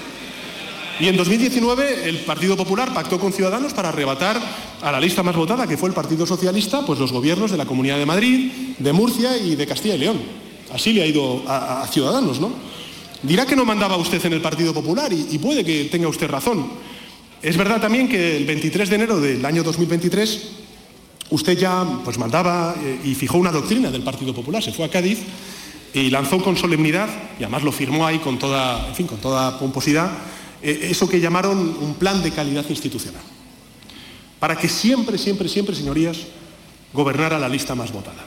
Y 0.99 1.07
en 1.07 1.17
2019 1.17 2.09
el 2.09 2.17
Partido 2.19 2.57
Popular 2.57 2.93
pactó 2.93 3.21
con 3.21 3.33
Ciudadanos 3.33 3.75
para 3.75 3.91
arrebatar 3.91 4.41
a 4.83 4.91
la 4.91 4.99
lista 4.99 5.23
más 5.23 5.37
votada, 5.37 5.69
que 5.69 5.79
fue 5.79 5.89
el 5.89 5.95
Partido 5.95 6.27
Socialista, 6.27 6.85
pues 6.85 6.99
los 6.99 7.13
gobiernos 7.13 7.53
de 7.53 7.59
la 7.59 7.65
Comunidad 7.65 7.97
de 7.97 8.07
Madrid, 8.07 8.51
de 8.77 8.93
Murcia 8.93 9.39
y 9.39 9.55
de 9.55 9.67
Castilla 9.69 9.95
y 9.95 9.99
León. 9.99 10.40
Así 10.73 10.93
le 10.93 11.03
ha 11.03 11.07
ido 11.07 11.43
a, 11.47 11.87
Ciudadanos, 11.91 12.41
¿no? 12.41 12.53
Dirá 13.23 13.45
que 13.45 13.57
no 13.57 13.65
mandaba 13.65 13.97
usted 13.97 14.25
en 14.27 14.33
el 14.35 14.41
Partido 14.41 14.73
Popular 14.73 15.13
y, 15.13 15.29
y 15.31 15.39
puede 15.39 15.65
que 15.65 15.85
tenga 15.85 16.09
usted 16.09 16.29
razón. 16.29 16.71
Es 17.43 17.57
verdad 17.57 17.81
también 17.81 18.09
que 18.09 18.37
el 18.37 18.45
23 18.45 18.89
de 18.89 18.95
enero 18.97 19.21
del 19.21 19.45
año 19.45 19.63
2023 19.63 20.41
usted 21.31 21.57
ya 21.57 21.87
pues 22.05 22.19
mandaba 22.19 22.75
eh, 22.83 23.01
y 23.05 23.15
fijó 23.15 23.39
una 23.39 23.53
doctrina 23.53 23.91
del 23.91 24.03
Partido 24.03 24.35
Popular, 24.35 24.63
se 24.63 24.73
fue 24.73 24.85
a 24.85 24.91
Cádiz 24.91 25.21
y 25.95 26.11
lanzó 26.11 26.43
con 26.43 26.57
solemnidad, 26.57 27.09
y 27.39 27.43
además 27.43 27.63
lo 27.63 27.73
firmó 27.73 28.07
ahí 28.07 28.19
con 28.19 28.39
toda, 28.39 28.89
en 28.89 28.95
fin, 28.95 29.07
con 29.07 29.19
toda 29.19 29.59
pomposidad, 29.59 30.11
eh, 30.63 30.89
eso 30.91 31.09
que 31.09 31.21
llamaron 31.21 31.59
un 31.59 31.95
plan 31.95 32.23
de 32.23 32.31
calidad 32.31 32.65
institucional. 32.69 33.23
Para 34.39 34.57
que 34.57 34.69
siempre, 34.69 35.19
siempre, 35.19 35.49
siempre, 35.49 35.75
señorías, 35.75 36.19
gobernara 36.93 37.39
la 37.39 37.49
lista 37.49 37.75
más 37.75 37.93
votada. 37.93 38.25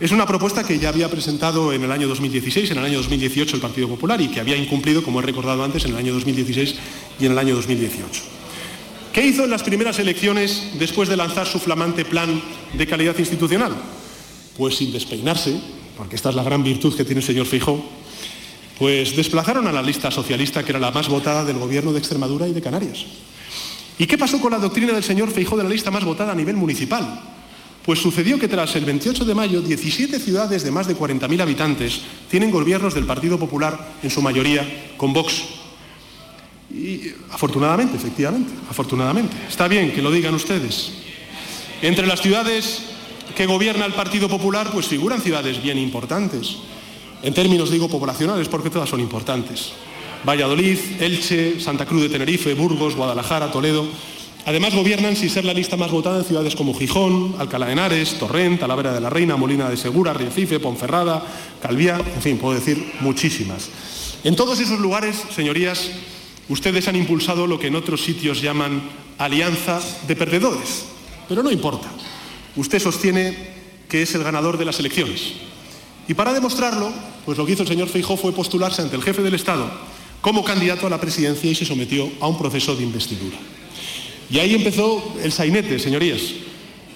Es 0.00 0.12
una 0.12 0.26
propuesta 0.26 0.62
que 0.62 0.78
ya 0.78 0.90
había 0.90 1.10
presentado 1.10 1.72
en 1.72 1.82
el 1.82 1.90
año 1.90 2.06
2016, 2.06 2.70
en 2.70 2.78
el 2.78 2.84
año 2.84 2.98
2018 2.98 3.56
el 3.56 3.60
Partido 3.60 3.88
Popular 3.88 4.20
y 4.20 4.28
que 4.28 4.38
había 4.38 4.56
incumplido, 4.56 5.02
como 5.02 5.18
he 5.18 5.24
recordado 5.24 5.64
antes, 5.64 5.84
en 5.86 5.90
el 5.90 5.96
año 5.96 6.14
2016 6.14 6.76
y 7.18 7.26
en 7.26 7.32
el 7.32 7.38
año 7.38 7.56
2018. 7.56 8.22
¿Qué 9.12 9.26
hizo 9.26 9.42
en 9.42 9.50
las 9.50 9.64
primeras 9.64 9.98
elecciones 9.98 10.70
después 10.78 11.08
de 11.08 11.16
lanzar 11.16 11.48
su 11.48 11.58
flamante 11.58 12.04
plan 12.04 12.40
de 12.74 12.86
calidad 12.86 13.18
institucional? 13.18 13.74
Pues 14.56 14.76
sin 14.76 14.92
despeinarse, 14.92 15.58
porque 15.96 16.14
esta 16.14 16.28
es 16.28 16.36
la 16.36 16.44
gran 16.44 16.62
virtud 16.62 16.96
que 16.96 17.04
tiene 17.04 17.20
el 17.20 17.26
señor 17.26 17.46
Feijóo, 17.46 17.84
pues 18.78 19.16
desplazaron 19.16 19.66
a 19.66 19.72
la 19.72 19.82
lista 19.82 20.12
socialista, 20.12 20.62
que 20.62 20.70
era 20.70 20.78
la 20.78 20.92
más 20.92 21.08
votada 21.08 21.44
del 21.44 21.58
gobierno 21.58 21.92
de 21.92 21.98
Extremadura 21.98 22.46
y 22.46 22.52
de 22.52 22.62
Canarias. 22.62 23.04
¿Y 23.98 24.06
qué 24.06 24.16
pasó 24.16 24.40
con 24.40 24.52
la 24.52 24.58
doctrina 24.58 24.92
del 24.92 25.02
señor 25.02 25.32
Feijóo 25.32 25.58
de 25.58 25.64
la 25.64 25.70
lista 25.70 25.90
más 25.90 26.04
votada 26.04 26.30
a 26.30 26.36
nivel 26.36 26.54
municipal? 26.54 27.37
Pues 27.88 28.00
sucedió 28.00 28.38
que 28.38 28.48
tras 28.48 28.76
el 28.76 28.84
28 28.84 29.24
de 29.24 29.34
mayo, 29.34 29.62
17 29.62 30.18
ciudades 30.18 30.62
de 30.62 30.70
más 30.70 30.86
de 30.86 30.94
40.000 30.94 31.40
habitantes 31.40 32.02
tienen 32.30 32.50
gobiernos 32.50 32.92
del 32.92 33.06
Partido 33.06 33.38
Popular, 33.38 33.94
en 34.02 34.10
su 34.10 34.20
mayoría 34.20 34.92
con 34.98 35.14
Vox. 35.14 35.42
Y 36.70 37.00
afortunadamente, 37.30 37.96
efectivamente, 37.96 38.52
afortunadamente. 38.68 39.34
Está 39.48 39.68
bien 39.68 39.90
que 39.92 40.02
lo 40.02 40.10
digan 40.10 40.34
ustedes. 40.34 40.90
Entre 41.80 42.06
las 42.06 42.20
ciudades 42.20 42.82
que 43.34 43.46
gobierna 43.46 43.86
el 43.86 43.94
Partido 43.94 44.28
Popular, 44.28 44.68
pues 44.70 44.86
figuran 44.86 45.22
ciudades 45.22 45.62
bien 45.62 45.78
importantes. 45.78 46.58
En 47.22 47.32
términos, 47.32 47.70
digo, 47.70 47.88
poblacionales, 47.88 48.48
porque 48.48 48.68
todas 48.68 48.90
son 48.90 49.00
importantes. 49.00 49.72
Valladolid, 50.26 50.78
Elche, 51.00 51.58
Santa 51.58 51.86
Cruz 51.86 52.02
de 52.02 52.10
Tenerife, 52.10 52.52
Burgos, 52.52 52.96
Guadalajara, 52.96 53.50
Toledo. 53.50 53.88
Además 54.46 54.74
gobiernan 54.74 55.16
sin 55.16 55.28
ser 55.28 55.44
la 55.44 55.52
lista 55.52 55.76
más 55.76 55.90
votada 55.90 56.18
en 56.18 56.24
ciudades 56.24 56.56
como 56.56 56.74
Gijón, 56.74 57.34
Alcalá 57.38 57.66
de 57.66 57.72
Henares, 57.72 58.14
Torrent, 58.18 58.60
Talavera 58.60 58.94
de 58.94 59.00
la 59.00 59.10
Reina, 59.10 59.36
Molina 59.36 59.68
de 59.68 59.76
Segura, 59.76 60.14
Recife, 60.14 60.58
Ponferrada, 60.58 61.22
Calviá, 61.60 61.98
en 61.98 62.22
fin, 62.22 62.38
puedo 62.38 62.54
decir 62.54 62.94
muchísimas. 63.00 63.68
En 64.24 64.36
todos 64.36 64.58
esos 64.60 64.80
lugares, 64.80 65.22
señorías, 65.34 65.90
ustedes 66.48 66.88
han 66.88 66.96
impulsado 66.96 67.46
lo 67.46 67.58
que 67.58 67.66
en 67.66 67.76
otros 67.76 68.02
sitios 68.02 68.40
llaman 68.40 68.82
alianza 69.18 69.80
de 70.06 70.16
perdedores. 70.16 70.86
Pero 71.28 71.42
no 71.42 71.50
importa. 71.50 71.88
Usted 72.56 72.80
sostiene 72.80 73.36
que 73.88 74.02
es 74.02 74.14
el 74.14 74.24
ganador 74.24 74.56
de 74.58 74.64
las 74.64 74.78
elecciones. 74.80 75.34
Y 76.08 76.14
para 76.14 76.32
demostrarlo, 76.32 76.90
pues 77.26 77.36
lo 77.36 77.44
que 77.44 77.52
hizo 77.52 77.62
el 77.62 77.68
señor 77.68 77.88
Feijóo 77.88 78.16
fue 78.16 78.32
postularse 78.32 78.80
ante 78.80 78.96
el 78.96 79.02
jefe 79.02 79.22
del 79.22 79.34
Estado 79.34 79.70
como 80.20 80.42
candidato 80.42 80.86
a 80.86 80.90
la 80.90 81.00
presidencia 81.00 81.50
y 81.50 81.54
se 81.54 81.64
sometió 81.64 82.10
a 82.20 82.28
un 82.28 82.38
proceso 82.38 82.74
de 82.74 82.82
investidura. 82.82 83.36
Y 84.30 84.38
ahí 84.38 84.54
empezó 84.54 85.14
el 85.22 85.32
sainete, 85.32 85.78
señorías, 85.78 86.20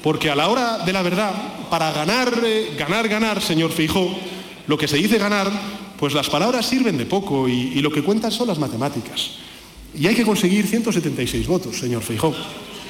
porque 0.03 0.31
a 0.31 0.35
la 0.35 0.49
hora 0.49 0.79
de 0.79 0.93
la 0.93 1.03
verdad, 1.03 1.33
para 1.71 1.93
ganar, 1.93 2.43
eh, 2.45 2.75
ganar, 2.79 3.09
ganar, 3.09 3.41
señor 3.41 3.73
Feijóo, 3.73 4.15
lo 4.67 4.77
que 4.77 4.89
se 4.89 4.97
dice 4.97 5.19
ganar, 5.19 5.51
pues 5.99 6.13
las 6.13 6.29
palabras 6.29 6.67
sirven 6.67 6.99
de 6.99 7.07
poco 7.07 7.49
y, 7.49 7.81
lo 7.81 7.91
que 7.91 8.03
cuentan 8.03 8.33
son 8.33 8.49
las 8.49 8.59
matemáticas. 8.59 9.31
Y 9.99 10.07
hay 10.07 10.15
que 10.15 10.25
conseguir 10.25 10.67
176 10.67 11.47
votos, 11.47 11.79
señor 11.79 12.03
Feijóo. 12.03 12.35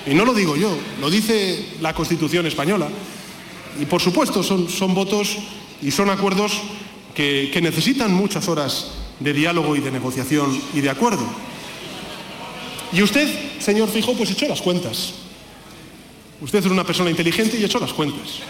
Y 0.07 0.15
no 0.15 0.25
lo 0.25 0.35
digo 0.35 0.57
yo, 0.57 0.77
lo 1.01 1.11
dice 1.11 1.65
la 1.81 1.95
Constitución 1.95 2.47
española. 2.47 2.89
Y 3.81 3.87
por 3.87 4.01
supuesto 4.01 4.43
son, 4.43 4.95
votos 4.95 5.37
y 5.81 5.91
son 5.91 6.11
acuerdos 6.11 6.53
que 7.15 7.61
necesitan 7.63 8.13
muchas 8.13 8.49
horas 8.49 8.93
de 9.21 9.33
diálogo 9.33 9.77
y 9.77 9.81
de 9.81 9.91
negociación 9.91 10.61
y 10.75 10.81
de 10.81 10.91
acuerdo. 10.91 11.25
Y 12.93 13.03
usted, 13.03 13.29
señor 13.59 13.89
Fijo, 13.89 14.15
pues 14.15 14.31
echó 14.31 14.47
las 14.47 14.61
cuentas. 14.61 15.15
Usted 16.41 16.59
es 16.59 16.67
una 16.67 16.85
persona 16.85 17.11
inteligente 17.11 17.59
y 17.59 17.65
echó 17.65 17.79
las 17.79 17.93
cuentas. 17.93 18.41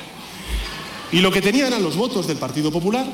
Y 1.13 1.21
lo 1.21 1.31
que 1.31 1.43
tenía 1.43 1.67
eran 1.67 1.83
los 1.83 1.97
votos 1.97 2.27
del 2.27 2.39
Partido 2.39 2.73
Popular, 2.73 3.07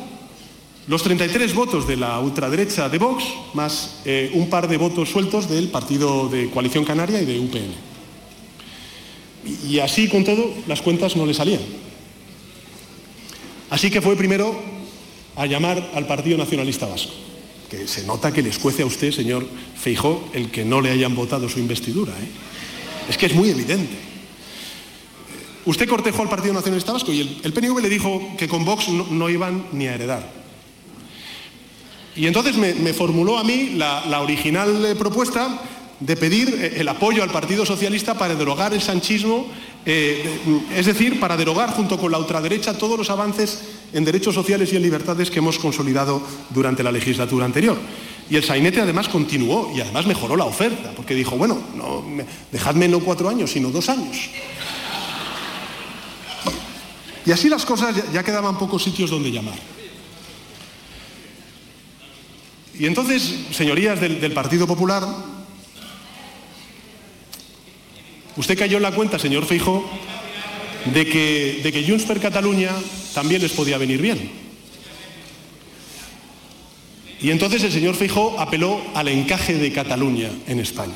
los 0.87 1.03
33 1.03 1.55
votos 1.55 1.87
de 1.87 1.97
la 1.97 2.19
ultraderecha 2.21 2.89
de 2.89 2.99
Vox, 2.99 3.25
más 3.55 4.01
eh, 4.05 4.31
un 4.35 4.49
par 4.49 4.69
de 4.69 4.77
votos 4.77 5.11
sueltos 5.11 5.49
del 5.49 5.69
Partido 5.69 6.29
de 6.29 6.49
Coalición 6.49 6.85
Canaria 6.85 7.21
y 7.21 7.27
de 7.27 7.41
UPN. 7.41 7.75
Y, 9.45 9.75
y 9.75 9.81
así, 9.81 10.09
con 10.09 10.25
todo, 10.25 10.55
las 10.67 10.81
cuentas 10.81 11.17
no 11.17 11.27
le 11.27 11.35
salían. 11.35 11.61
Así 13.69 13.91
que 13.91 14.01
fue 14.01 14.17
primero 14.17 14.59
a 15.37 15.47
llamar 15.47 15.91
al 15.95 16.07
Partido 16.07 16.39
Nacionalista 16.39 16.87
Vasco, 16.87 17.13
que 17.71 17.87
se 17.87 18.05
nota 18.05 18.33
que 18.33 18.43
les 18.43 18.59
cuece 18.59 18.83
a 18.83 18.87
usted, 18.87 19.13
señor 19.13 19.47
Feijó, 19.77 20.29
el 20.33 20.51
que 20.51 20.65
no 20.65 20.81
le 20.81 20.91
hayan 20.91 21.15
votado 21.15 21.49
su 21.49 21.59
investidura. 21.59 22.13
¿eh? 22.13 22.29
Es 23.09 23.19
que 23.19 23.27
es 23.27 23.35
muy 23.35 23.51
evidente. 23.51 23.97
Usted 25.67 25.89
cortejó 25.89 26.23
al 26.23 26.31
Partido 26.31 26.55
Nacionalista 26.55 26.93
Vasco 26.93 27.13
y 27.13 27.21
el, 27.21 27.41
el 27.43 27.53
PNV 27.53 27.81
le 27.81 27.89
dijo 27.91 28.37
que 28.39 28.49
con 28.49 28.65
Vox 28.65 28.89
no, 28.89 29.29
iban 29.29 29.67
ni 29.73 29.87
a 29.87 29.95
heredar. 29.95 30.39
Y 32.17 32.27
entonces 32.27 32.57
me, 32.57 32.93
formuló 32.95 33.39
a 33.39 33.45
mí 33.45 33.75
la, 33.77 34.21
original 34.21 34.85
eh, 34.85 34.95
propuesta 34.97 35.61
de 36.01 36.17
pedir 36.17 36.49
eh, 36.49 36.81
el 36.81 36.89
apoyo 36.89 37.23
al 37.23 37.31
Partido 37.31 37.67
Socialista 37.67 38.17
para 38.17 38.35
derogar 38.35 38.73
el 38.73 38.81
sanchismo, 38.81 39.47
es 39.85 40.85
decir, 40.85 41.19
para 41.19 41.37
derogar 41.37 41.71
junto 41.71 41.99
con 41.99 42.13
la 42.13 42.19
ultraderecha 42.19 42.77
todos 42.77 42.99
los 42.99 43.09
avances 43.09 43.61
en 43.93 44.05
derechos 44.05 44.35
sociales 44.35 44.73
y 44.73 44.77
en 44.77 44.83
libertades 44.83 45.31
que 45.31 45.39
hemos 45.39 45.59
consolidado 45.59 46.23
durante 46.51 46.83
la 46.83 46.93
legislatura 46.93 47.45
anterior. 47.45 47.79
Y 48.31 48.37
el 48.37 48.45
sainete 48.45 48.81
además 48.81 49.09
continuó 49.09 49.73
y 49.75 49.81
además 49.81 50.07
mejoró 50.07 50.37
la 50.37 50.45
oferta, 50.45 50.93
porque 50.95 51.15
dijo, 51.15 51.37
bueno, 51.37 51.59
no, 51.75 52.03
me- 52.03 52.27
dejadme 52.53 52.87
no 52.89 53.01
cuatro 53.01 53.29
años, 53.29 53.51
sino 53.51 53.71
dos 53.71 53.89
años. 53.89 54.17
Y 57.25 57.33
así 57.33 57.49
las 57.49 57.65
cosas 57.65 57.95
ya, 58.13 58.23
quedaban 58.23 58.59
pocos 58.59 58.83
sitios 58.83 59.11
donde 59.11 59.31
llamar. 59.31 59.59
Y 62.79 62.87
entonces, 62.87 63.35
señorías 63.53 64.01
del, 64.01 64.33
Partido 64.33 64.67
Popular, 64.67 65.05
usted 68.37 68.59
cayó 68.59 68.77
en 68.77 68.83
la 68.83 68.93
cuenta, 68.93 69.19
señor 69.19 69.45
Feijo, 69.47 69.85
de 70.95 71.07
que, 71.07 71.61
de 71.63 71.73
que 71.73 71.85
Junts 71.87 72.05
per 72.05 72.21
Catalunya 72.21 72.71
también 73.15 73.43
les 73.43 73.53
podía 73.53 73.79
venir 73.79 74.01
bien. 74.01 74.31
Y 77.21 77.31
entonces 77.31 77.63
el 77.65 77.73
señor 77.73 77.97
Feijó 77.97 78.39
apeló 78.39 78.81
al 78.95 79.09
encaje 79.09 79.55
de 79.55 79.73
Cataluña 79.73 80.31
en 80.47 80.61
España. 80.61 80.95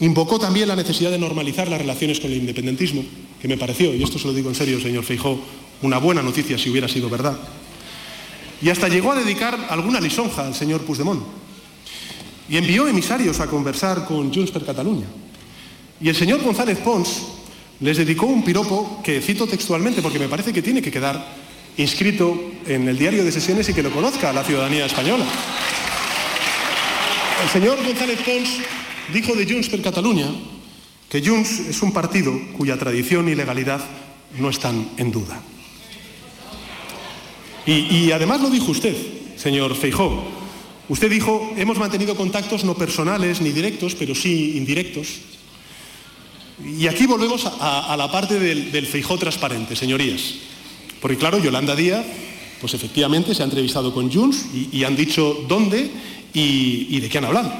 Invocó 0.00 0.38
también 0.38 0.68
la 0.68 0.76
necesidad 0.76 1.10
de 1.10 1.18
normalizar 1.18 1.68
las 1.68 1.80
relaciones 1.80 2.20
con 2.20 2.30
el 2.32 2.38
independentismo, 2.38 3.04
que 3.40 3.48
me 3.48 3.58
pareció, 3.58 3.94
y 3.94 4.02
esto 4.02 4.18
se 4.18 4.26
lo 4.26 4.32
digo 4.32 4.48
en 4.48 4.54
serio, 4.54 4.80
señor 4.80 5.04
Feijó, 5.04 5.38
una 5.82 5.98
buena 5.98 6.22
noticia 6.22 6.56
si 6.56 6.70
hubiera 6.70 6.88
sido 6.88 7.10
verdad. 7.10 7.38
Y 8.62 8.70
hasta 8.70 8.88
llegó 8.88 9.12
a 9.12 9.16
dedicar 9.16 9.66
alguna 9.68 10.00
lisonja 10.00 10.46
al 10.46 10.54
señor 10.54 10.82
Puigdemont. 10.82 11.22
Y 12.48 12.56
envió 12.56 12.88
emisarios 12.88 13.40
a 13.40 13.46
conversar 13.46 14.06
con 14.06 14.32
Junts 14.32 14.50
per 14.50 14.64
Catalunya. 14.64 15.06
Y 16.00 16.08
el 16.08 16.16
señor 16.16 16.42
González 16.42 16.78
Pons 16.78 17.22
les 17.80 17.96
dedicó 17.96 18.26
un 18.26 18.44
piropo 18.44 19.00
que 19.02 19.20
cito 19.20 19.46
textualmente 19.46 20.02
porque 20.02 20.18
me 20.18 20.28
parece 20.28 20.52
que 20.52 20.62
tiene 20.62 20.82
que 20.82 20.90
quedar 20.90 21.24
inscrito 21.76 22.38
en 22.66 22.88
el 22.88 22.98
diario 22.98 23.24
de 23.24 23.32
sesiones 23.32 23.68
y 23.68 23.74
que 23.74 23.82
lo 23.82 23.90
conozca 23.90 24.32
la 24.32 24.44
ciudadanía 24.44 24.86
española. 24.86 25.24
El 27.42 27.48
señor 27.48 27.78
González 27.82 28.20
Pons 28.20 28.48
dijo 29.12 29.34
de 29.34 29.46
Junts 29.46 29.68
per 29.70 29.80
Cataluña 29.80 30.28
que 31.08 31.22
Junts 31.24 31.70
es 31.70 31.82
un 31.82 31.92
partido 31.92 32.32
cuya 32.56 32.78
tradición 32.78 33.28
y 33.28 33.34
legalidad 33.34 33.80
no 34.38 34.50
están 34.50 34.90
en 34.98 35.10
duda. 35.10 35.40
Y, 37.66 37.72
y 37.72 38.12
además 38.12 38.40
lo 38.40 38.50
dijo 38.50 38.70
usted, 38.70 38.94
señor 39.36 39.74
Feijó. 39.74 40.22
Usted 40.88 41.10
dijo, 41.10 41.52
hemos 41.56 41.78
mantenido 41.78 42.14
contactos 42.14 42.64
no 42.64 42.74
personales 42.74 43.40
ni 43.40 43.50
directos, 43.50 43.94
pero 43.94 44.14
sí 44.14 44.56
indirectos, 44.56 45.08
y 46.64 46.86
aquí 46.86 47.06
volvemos 47.06 47.46
a, 47.46 47.94
la 47.96 48.10
parte 48.10 48.38
del, 48.38 48.86
Feijó 48.86 49.18
transparente, 49.18 49.76
señorías. 49.76 50.34
Porque 51.00 51.16
claro, 51.16 51.38
Yolanda 51.38 51.74
Díaz, 51.74 52.04
pues 52.60 52.74
efectivamente 52.74 53.34
se 53.34 53.42
ha 53.42 53.46
entrevistado 53.46 53.94
con 53.94 54.12
Junts 54.12 54.46
y, 54.72 54.84
han 54.84 54.96
dicho 54.96 55.44
dónde 55.48 55.90
y, 56.34 57.00
de 57.00 57.08
qué 57.08 57.18
han 57.18 57.24
hablado. 57.24 57.52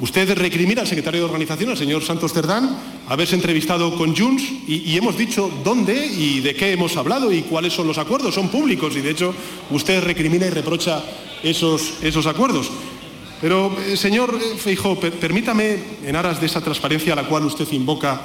Usted 0.00 0.36
recrimina 0.38 0.82
al 0.82 0.86
secretario 0.86 1.20
de 1.20 1.26
organización, 1.26 1.70
al 1.70 1.76
señor 1.76 2.04
Santos 2.04 2.32
Cerdán, 2.32 2.76
haberse 3.08 3.34
entrevistado 3.34 3.96
con 3.96 4.16
Junts 4.16 4.44
y, 4.66 4.96
hemos 4.96 5.16
dicho 5.16 5.50
dónde 5.64 6.06
y 6.06 6.40
de 6.40 6.54
qué 6.54 6.72
hemos 6.72 6.96
hablado 6.96 7.32
y 7.32 7.42
cuáles 7.42 7.72
son 7.72 7.86
los 7.86 7.98
acuerdos. 7.98 8.34
Son 8.34 8.48
públicos 8.48 8.96
y 8.96 9.00
de 9.00 9.10
hecho 9.10 9.34
usted 9.70 10.02
recrimina 10.02 10.46
y 10.46 10.50
reprocha 10.50 11.02
esos, 11.42 11.94
esos 12.02 12.26
acuerdos. 12.26 12.70
Pero, 13.40 13.76
eh, 13.86 13.96
señor 13.96 14.36
Feijó, 14.58 14.98
permítame, 14.98 15.78
en 16.04 16.16
aras 16.16 16.40
de 16.40 16.46
esa 16.46 16.60
transparencia 16.60 17.12
a 17.12 17.16
la 17.16 17.28
cual 17.28 17.44
usted 17.44 17.70
invoca, 17.70 18.20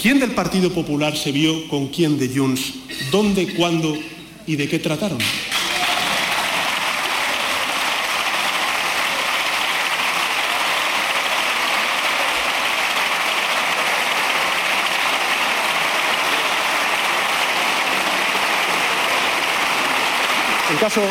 ¿quién 0.00 0.18
del 0.18 0.32
Partido 0.32 0.70
Popular 0.70 1.16
se 1.16 1.30
vio 1.30 1.68
con 1.68 1.88
quién 1.88 2.18
de 2.18 2.28
Junts? 2.28 2.74
¿Dónde, 3.12 3.54
cuándo 3.54 3.96
y 4.44 4.56
de 4.56 4.68
qué 4.68 4.80
trataron? 4.80 5.18
El 20.68 20.78
caso, 20.80 21.02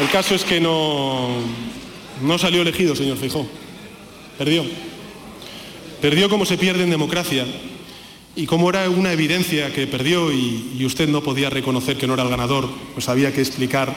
El 0.00 0.10
caso 0.10 0.34
es 0.34 0.42
que 0.42 0.60
no, 0.60 1.28
no 2.20 2.38
salió 2.38 2.62
elegido, 2.62 2.96
señor 2.96 3.16
Feijó. 3.16 3.46
Perdió. 4.36 4.64
Perdió 6.00 6.28
como 6.28 6.44
se 6.44 6.58
pierde 6.58 6.82
en 6.82 6.90
democracia. 6.90 7.46
Y 8.34 8.46
como 8.46 8.68
era 8.68 8.90
una 8.90 9.12
evidencia 9.12 9.72
que 9.72 9.86
perdió 9.86 10.32
y, 10.32 10.84
usted 10.84 11.08
no 11.08 11.22
podía 11.22 11.48
reconocer 11.48 11.96
que 11.96 12.08
no 12.08 12.14
era 12.14 12.24
el 12.24 12.28
ganador, 12.28 12.68
pues 12.94 13.08
había 13.08 13.32
que 13.32 13.40
explicar 13.40 13.94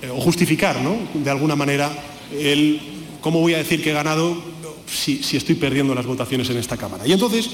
eh, 0.00 0.10
o 0.10 0.20
justificar, 0.20 0.80
¿no? 0.80 0.96
De 1.14 1.30
alguna 1.30 1.56
manera, 1.56 1.90
el 2.32 2.80
cómo 3.20 3.40
voy 3.40 3.54
a 3.54 3.58
decir 3.58 3.82
que 3.82 3.90
he 3.90 3.94
ganado 3.94 4.40
si, 4.86 5.24
si 5.24 5.36
estoy 5.36 5.56
perdiendo 5.56 5.96
las 5.96 6.06
votaciones 6.06 6.48
en 6.50 6.58
esta 6.58 6.76
Cámara. 6.76 7.04
Y 7.06 7.12
entonces 7.12 7.50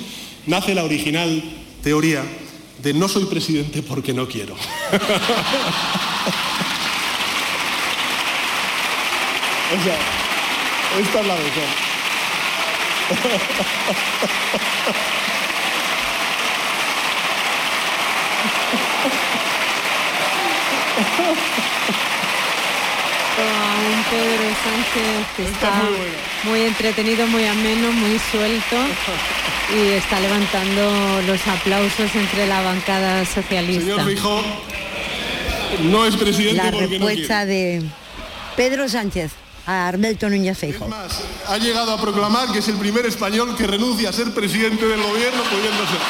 nace 0.47 0.75
la 0.75 0.85
original 0.85 1.43
teoría 1.83 2.23
de 2.83 2.93
no 2.93 3.09
soy 3.09 3.25
presidente 3.25 3.83
porque 3.83 4.13
no 4.13 4.29
quiero. 4.29 4.55
O 9.71 9.85
sea, 9.85 9.99
esta 10.99 11.21
es 11.21 11.27
la 11.27 11.35
mejor. 11.35 11.89
un 23.79 24.05
Pedro 24.11 24.49
Sánchez 24.65 25.27
que 25.37 25.45
está, 25.45 25.83
muy, 26.45 26.63
entretenido, 26.63 27.27
muy 27.27 27.45
ameno, 27.45 27.93
muy 27.93 28.19
suelto 28.31 28.77
y 29.77 29.93
está 29.93 30.19
levantando 30.21 31.23
los 31.27 31.47
aplausos 31.47 32.15
entre 32.15 32.47
la 32.47 32.63
bancada 32.63 33.25
socialista. 33.27 33.83
Señor 33.83 34.07
Fijo, 34.07 34.43
no 35.85 36.07
es 36.07 36.17
presidente 36.17 36.65
la 36.65 36.71
porque 36.71 36.87
respuesta 36.87 37.45
de 37.45 37.83
Pedro 38.57 38.89
Sánchez 38.89 39.33
a 39.69 39.87
Armelto 39.87 40.31
Núñez 40.31 40.57
Feijóo. 40.57 40.87
Es 40.87 40.91
más, 40.91 41.21
ha 41.47 41.59
llegado 41.59 41.93
a 41.93 42.01
proclamar 42.01 42.51
que 42.51 42.61
es 42.61 42.69
el 42.69 42.77
primer 42.77 43.05
español 43.05 43.55
que 43.55 43.67
renuncia 43.67 44.09
a 44.09 44.13
ser 44.15 44.33
presidente 44.33 44.87
del 44.87 45.03
gobierno 45.03 45.43
pudiendo 45.43 45.87
ser. 45.87 46.01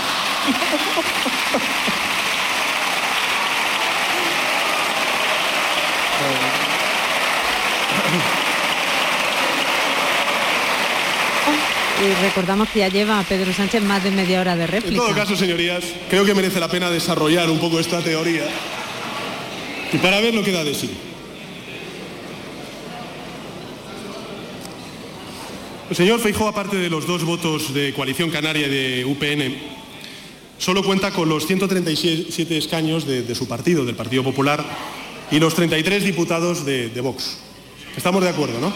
Y 12.00 12.22
recordamos 12.22 12.68
que 12.68 12.78
ya 12.78 12.88
lleva 12.88 13.18
a 13.18 13.24
Pedro 13.24 13.52
Sánchez 13.52 13.82
más 13.82 14.04
de 14.04 14.12
media 14.12 14.40
hora 14.40 14.54
de 14.54 14.68
réplica. 14.68 14.94
En 14.94 15.00
todo 15.02 15.16
caso, 15.16 15.36
señorías, 15.36 15.82
creo 16.08 16.24
que 16.24 16.32
merece 16.32 16.60
la 16.60 16.68
pena 16.68 16.90
desarrollar 16.90 17.50
un 17.50 17.58
poco 17.58 17.80
esta 17.80 18.00
teoría 18.02 18.44
y 19.92 19.98
para 19.98 20.20
ver 20.20 20.32
lo 20.32 20.44
que 20.44 20.52
da 20.52 20.62
de 20.62 20.74
sí. 20.74 21.07
El 25.90 25.96
señor 25.96 26.20
Feijó, 26.20 26.46
aparte 26.48 26.76
de 26.76 26.90
los 26.90 27.06
dos 27.06 27.24
votos 27.24 27.72
de 27.72 27.94
Coalición 27.94 28.28
Canaria 28.30 28.66
y 28.66 28.70
de 28.70 29.04
UPN, 29.06 29.56
solo 30.58 30.82
cuenta 30.82 31.12
con 31.12 31.30
los 31.30 31.46
137 31.46 32.58
escaños 32.58 33.06
de, 33.06 33.34
su 33.34 33.48
partido, 33.48 33.86
del 33.86 33.96
Partido 33.96 34.22
Popular, 34.22 34.62
y 35.30 35.38
los 35.38 35.54
33 35.54 36.04
diputados 36.04 36.66
de, 36.66 36.90
de 36.90 37.00
Vox. 37.00 37.38
Estamos 37.96 38.22
de 38.22 38.28
acuerdo, 38.28 38.60
¿no? 38.60 38.70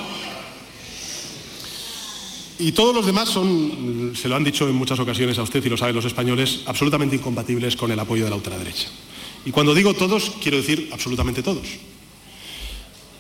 Y 2.59 2.73
todos 2.73 2.95
los 2.95 3.05
demás 3.05 3.29
son, 3.29 4.13
se 4.15 4.29
lo 4.29 4.37
han 4.37 4.45
dicho 4.45 4.67
en 4.67 4.75
muchas 4.75 4.99
ocasiones 4.99 5.37
a 5.37 5.43
usted 5.43 5.63
y 5.63 5.69
lo 5.69 5.77
saben 5.77 5.95
los 5.95 6.07
españoles, 6.07 6.61
absolutamente 6.65 7.17
incompatibles 7.17 7.77
con 7.77 7.91
el 7.91 8.01
apoyo 8.01 8.25
de 8.25 8.31
la 8.31 8.37
ultraderecha. 8.37 8.89
Y 9.45 9.51
cuando 9.51 9.75
digo 9.75 9.93
todos, 9.93 10.33
quiero 10.41 10.57
decir 10.57 10.89
absolutamente 10.93 11.43
todos. 11.43 11.67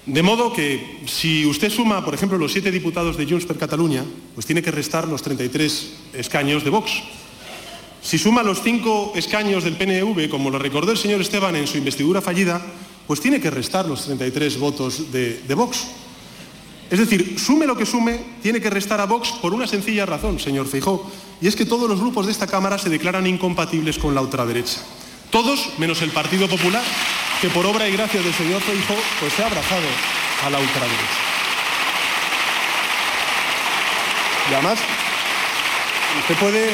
De 0.07 0.23
modo 0.23 0.53
que 0.53 1.01
si 1.07 1.47
usted 1.47 1.71
suma, 1.71 2.05
por 2.05 2.15
ejemplo, 2.15 2.37
los 2.37 2.51
siete 2.51 2.73
diputados 2.73 3.17
de 3.17 3.25
Junts 3.25 3.47
per 3.47 3.57
Catalunya, 3.57 4.05
pues 4.35 4.47
tiene 4.47 4.63
que 4.63 4.73
restar 4.73 5.07
los 5.07 5.23
33 5.23 6.15
escaños 6.15 6.65
de 6.65 6.71
Vox. 6.71 6.91
Si 8.03 8.19
suma 8.19 8.43
los 8.43 8.63
cinco 8.63 9.13
escaños 9.15 9.63
del 9.63 9.77
PNV, 9.77 10.29
como 10.29 10.51
lo 10.51 10.59
recordó 10.59 10.91
el 10.91 10.99
señor 10.99 11.21
Esteban 11.21 11.55
en 11.55 11.69
su 11.69 11.79
investidura 11.79 12.21
fallida, 12.21 12.61
pues 13.07 13.21
tiene 13.21 13.41
que 13.41 13.51
restar 13.51 13.87
los 13.87 14.05
33 14.05 14.59
votos 14.59 15.13
de, 15.13 15.41
de 15.47 15.55
Vox. 15.55 15.87
Es 16.91 16.99
decir, 16.99 17.39
sume 17.39 17.67
lo 17.67 17.77
que 17.77 17.87
sume, 17.87 18.21
tiene 18.43 18.61
que 18.61 18.71
restar 18.71 19.01
a 19.01 19.07
Vox 19.07 19.31
por 19.41 19.55
una 19.55 19.69
sencilla 19.69 20.05
razón, 20.05 20.41
señor 20.41 20.67
Feijó, 20.67 21.11
y 21.41 21.47
es 21.47 21.55
que 21.55 21.65
todos 21.65 21.89
los 21.89 22.01
grupos 22.01 22.27
de 22.27 22.33
esta 22.33 22.49
Cámara 22.49 22.77
se 22.77 22.91
declaran 22.91 23.27
incompatibles 23.27 23.99
con 23.99 24.15
la 24.17 24.21
ultraderecha. 24.21 24.83
Todos 25.31 25.79
menos 25.79 26.03
el 26.03 26.11
Partido 26.11 26.49
Popular, 26.49 26.83
que 27.43 27.51
por 27.51 27.67
obra 27.67 27.89
y 27.89 27.93
gracia 27.93 28.23
del 28.23 28.33
señor 28.33 28.63
Feijóo 28.63 28.97
pues 29.19 29.33
se 29.33 29.43
ha 29.43 29.47
abrazado 29.47 29.89
a 30.47 30.49
la 30.49 30.61
ultraderecha. 30.61 31.03
Y 34.49 34.55
además, 34.55 34.79
usted 36.21 36.37
puede, 36.37 36.69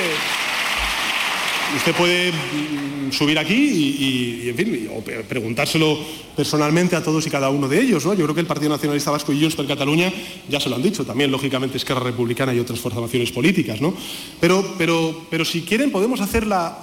usted 1.75 1.95
puede 1.95 2.33
mm, 2.33 3.13
subir 3.13 3.39
aquí 3.39 3.55
y, 3.55 4.49
en 4.51 4.57
fin, 4.57 4.91
o 4.95 5.01
preguntárselo 5.01 5.99
personalmente 6.37 6.97
a 6.97 7.03
todos 7.03 7.27
y 7.27 7.31
cada 7.31 7.49
uno 7.49 7.67
de 7.67 7.81
ellos. 7.81 8.05
¿no? 8.05 8.13
Yo 8.13 8.25
creo 8.25 8.35
que 8.35 8.43
el 8.43 8.47
Partido 8.47 8.69
Nacionalista 8.69 9.11
Vasco 9.11 9.33
y 9.33 9.41
Junts 9.41 9.57
per 9.57 9.67
Cataluña 9.67 10.13
ya 10.51 10.61
se 10.61 10.69
lo 10.69 10.77
han 10.77 10.83
dicho, 10.83 11.03
también 11.07 11.31
lógicamente 11.31 11.79
Esquerra 11.79 12.01
Republicana 12.01 12.53
y 12.53 12.61
otras 12.61 12.79
formaciones 12.79 13.33
políticas. 13.33 13.81
¿no? 13.81 13.95
Pero, 14.39 14.75
pero, 14.77 15.23
pero 15.31 15.47
si 15.47 15.63
quieren 15.63 15.91
podemos 15.91 16.21
hacer 16.21 16.47
la, 16.47 16.79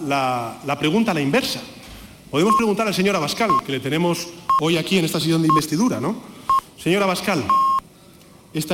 la 0.66 0.80
pregunta 0.80 1.12
a 1.12 1.14
la 1.14 1.22
inversa. 1.22 1.62
Podemos 2.36 2.56
preguntar 2.58 2.86
al 2.86 2.94
señor 2.94 3.16
Abascal, 3.16 3.50
que 3.66 3.72
le 3.72 3.80
tenemos 3.80 4.28
hoy 4.60 4.76
aquí 4.76 4.98
en 4.98 5.06
esta 5.06 5.22
sesión 5.22 5.42
de 5.42 5.48
investidura, 5.48 6.02
¿no? 6.02 6.18
Señor 6.78 7.02
Abascal, 7.02 7.42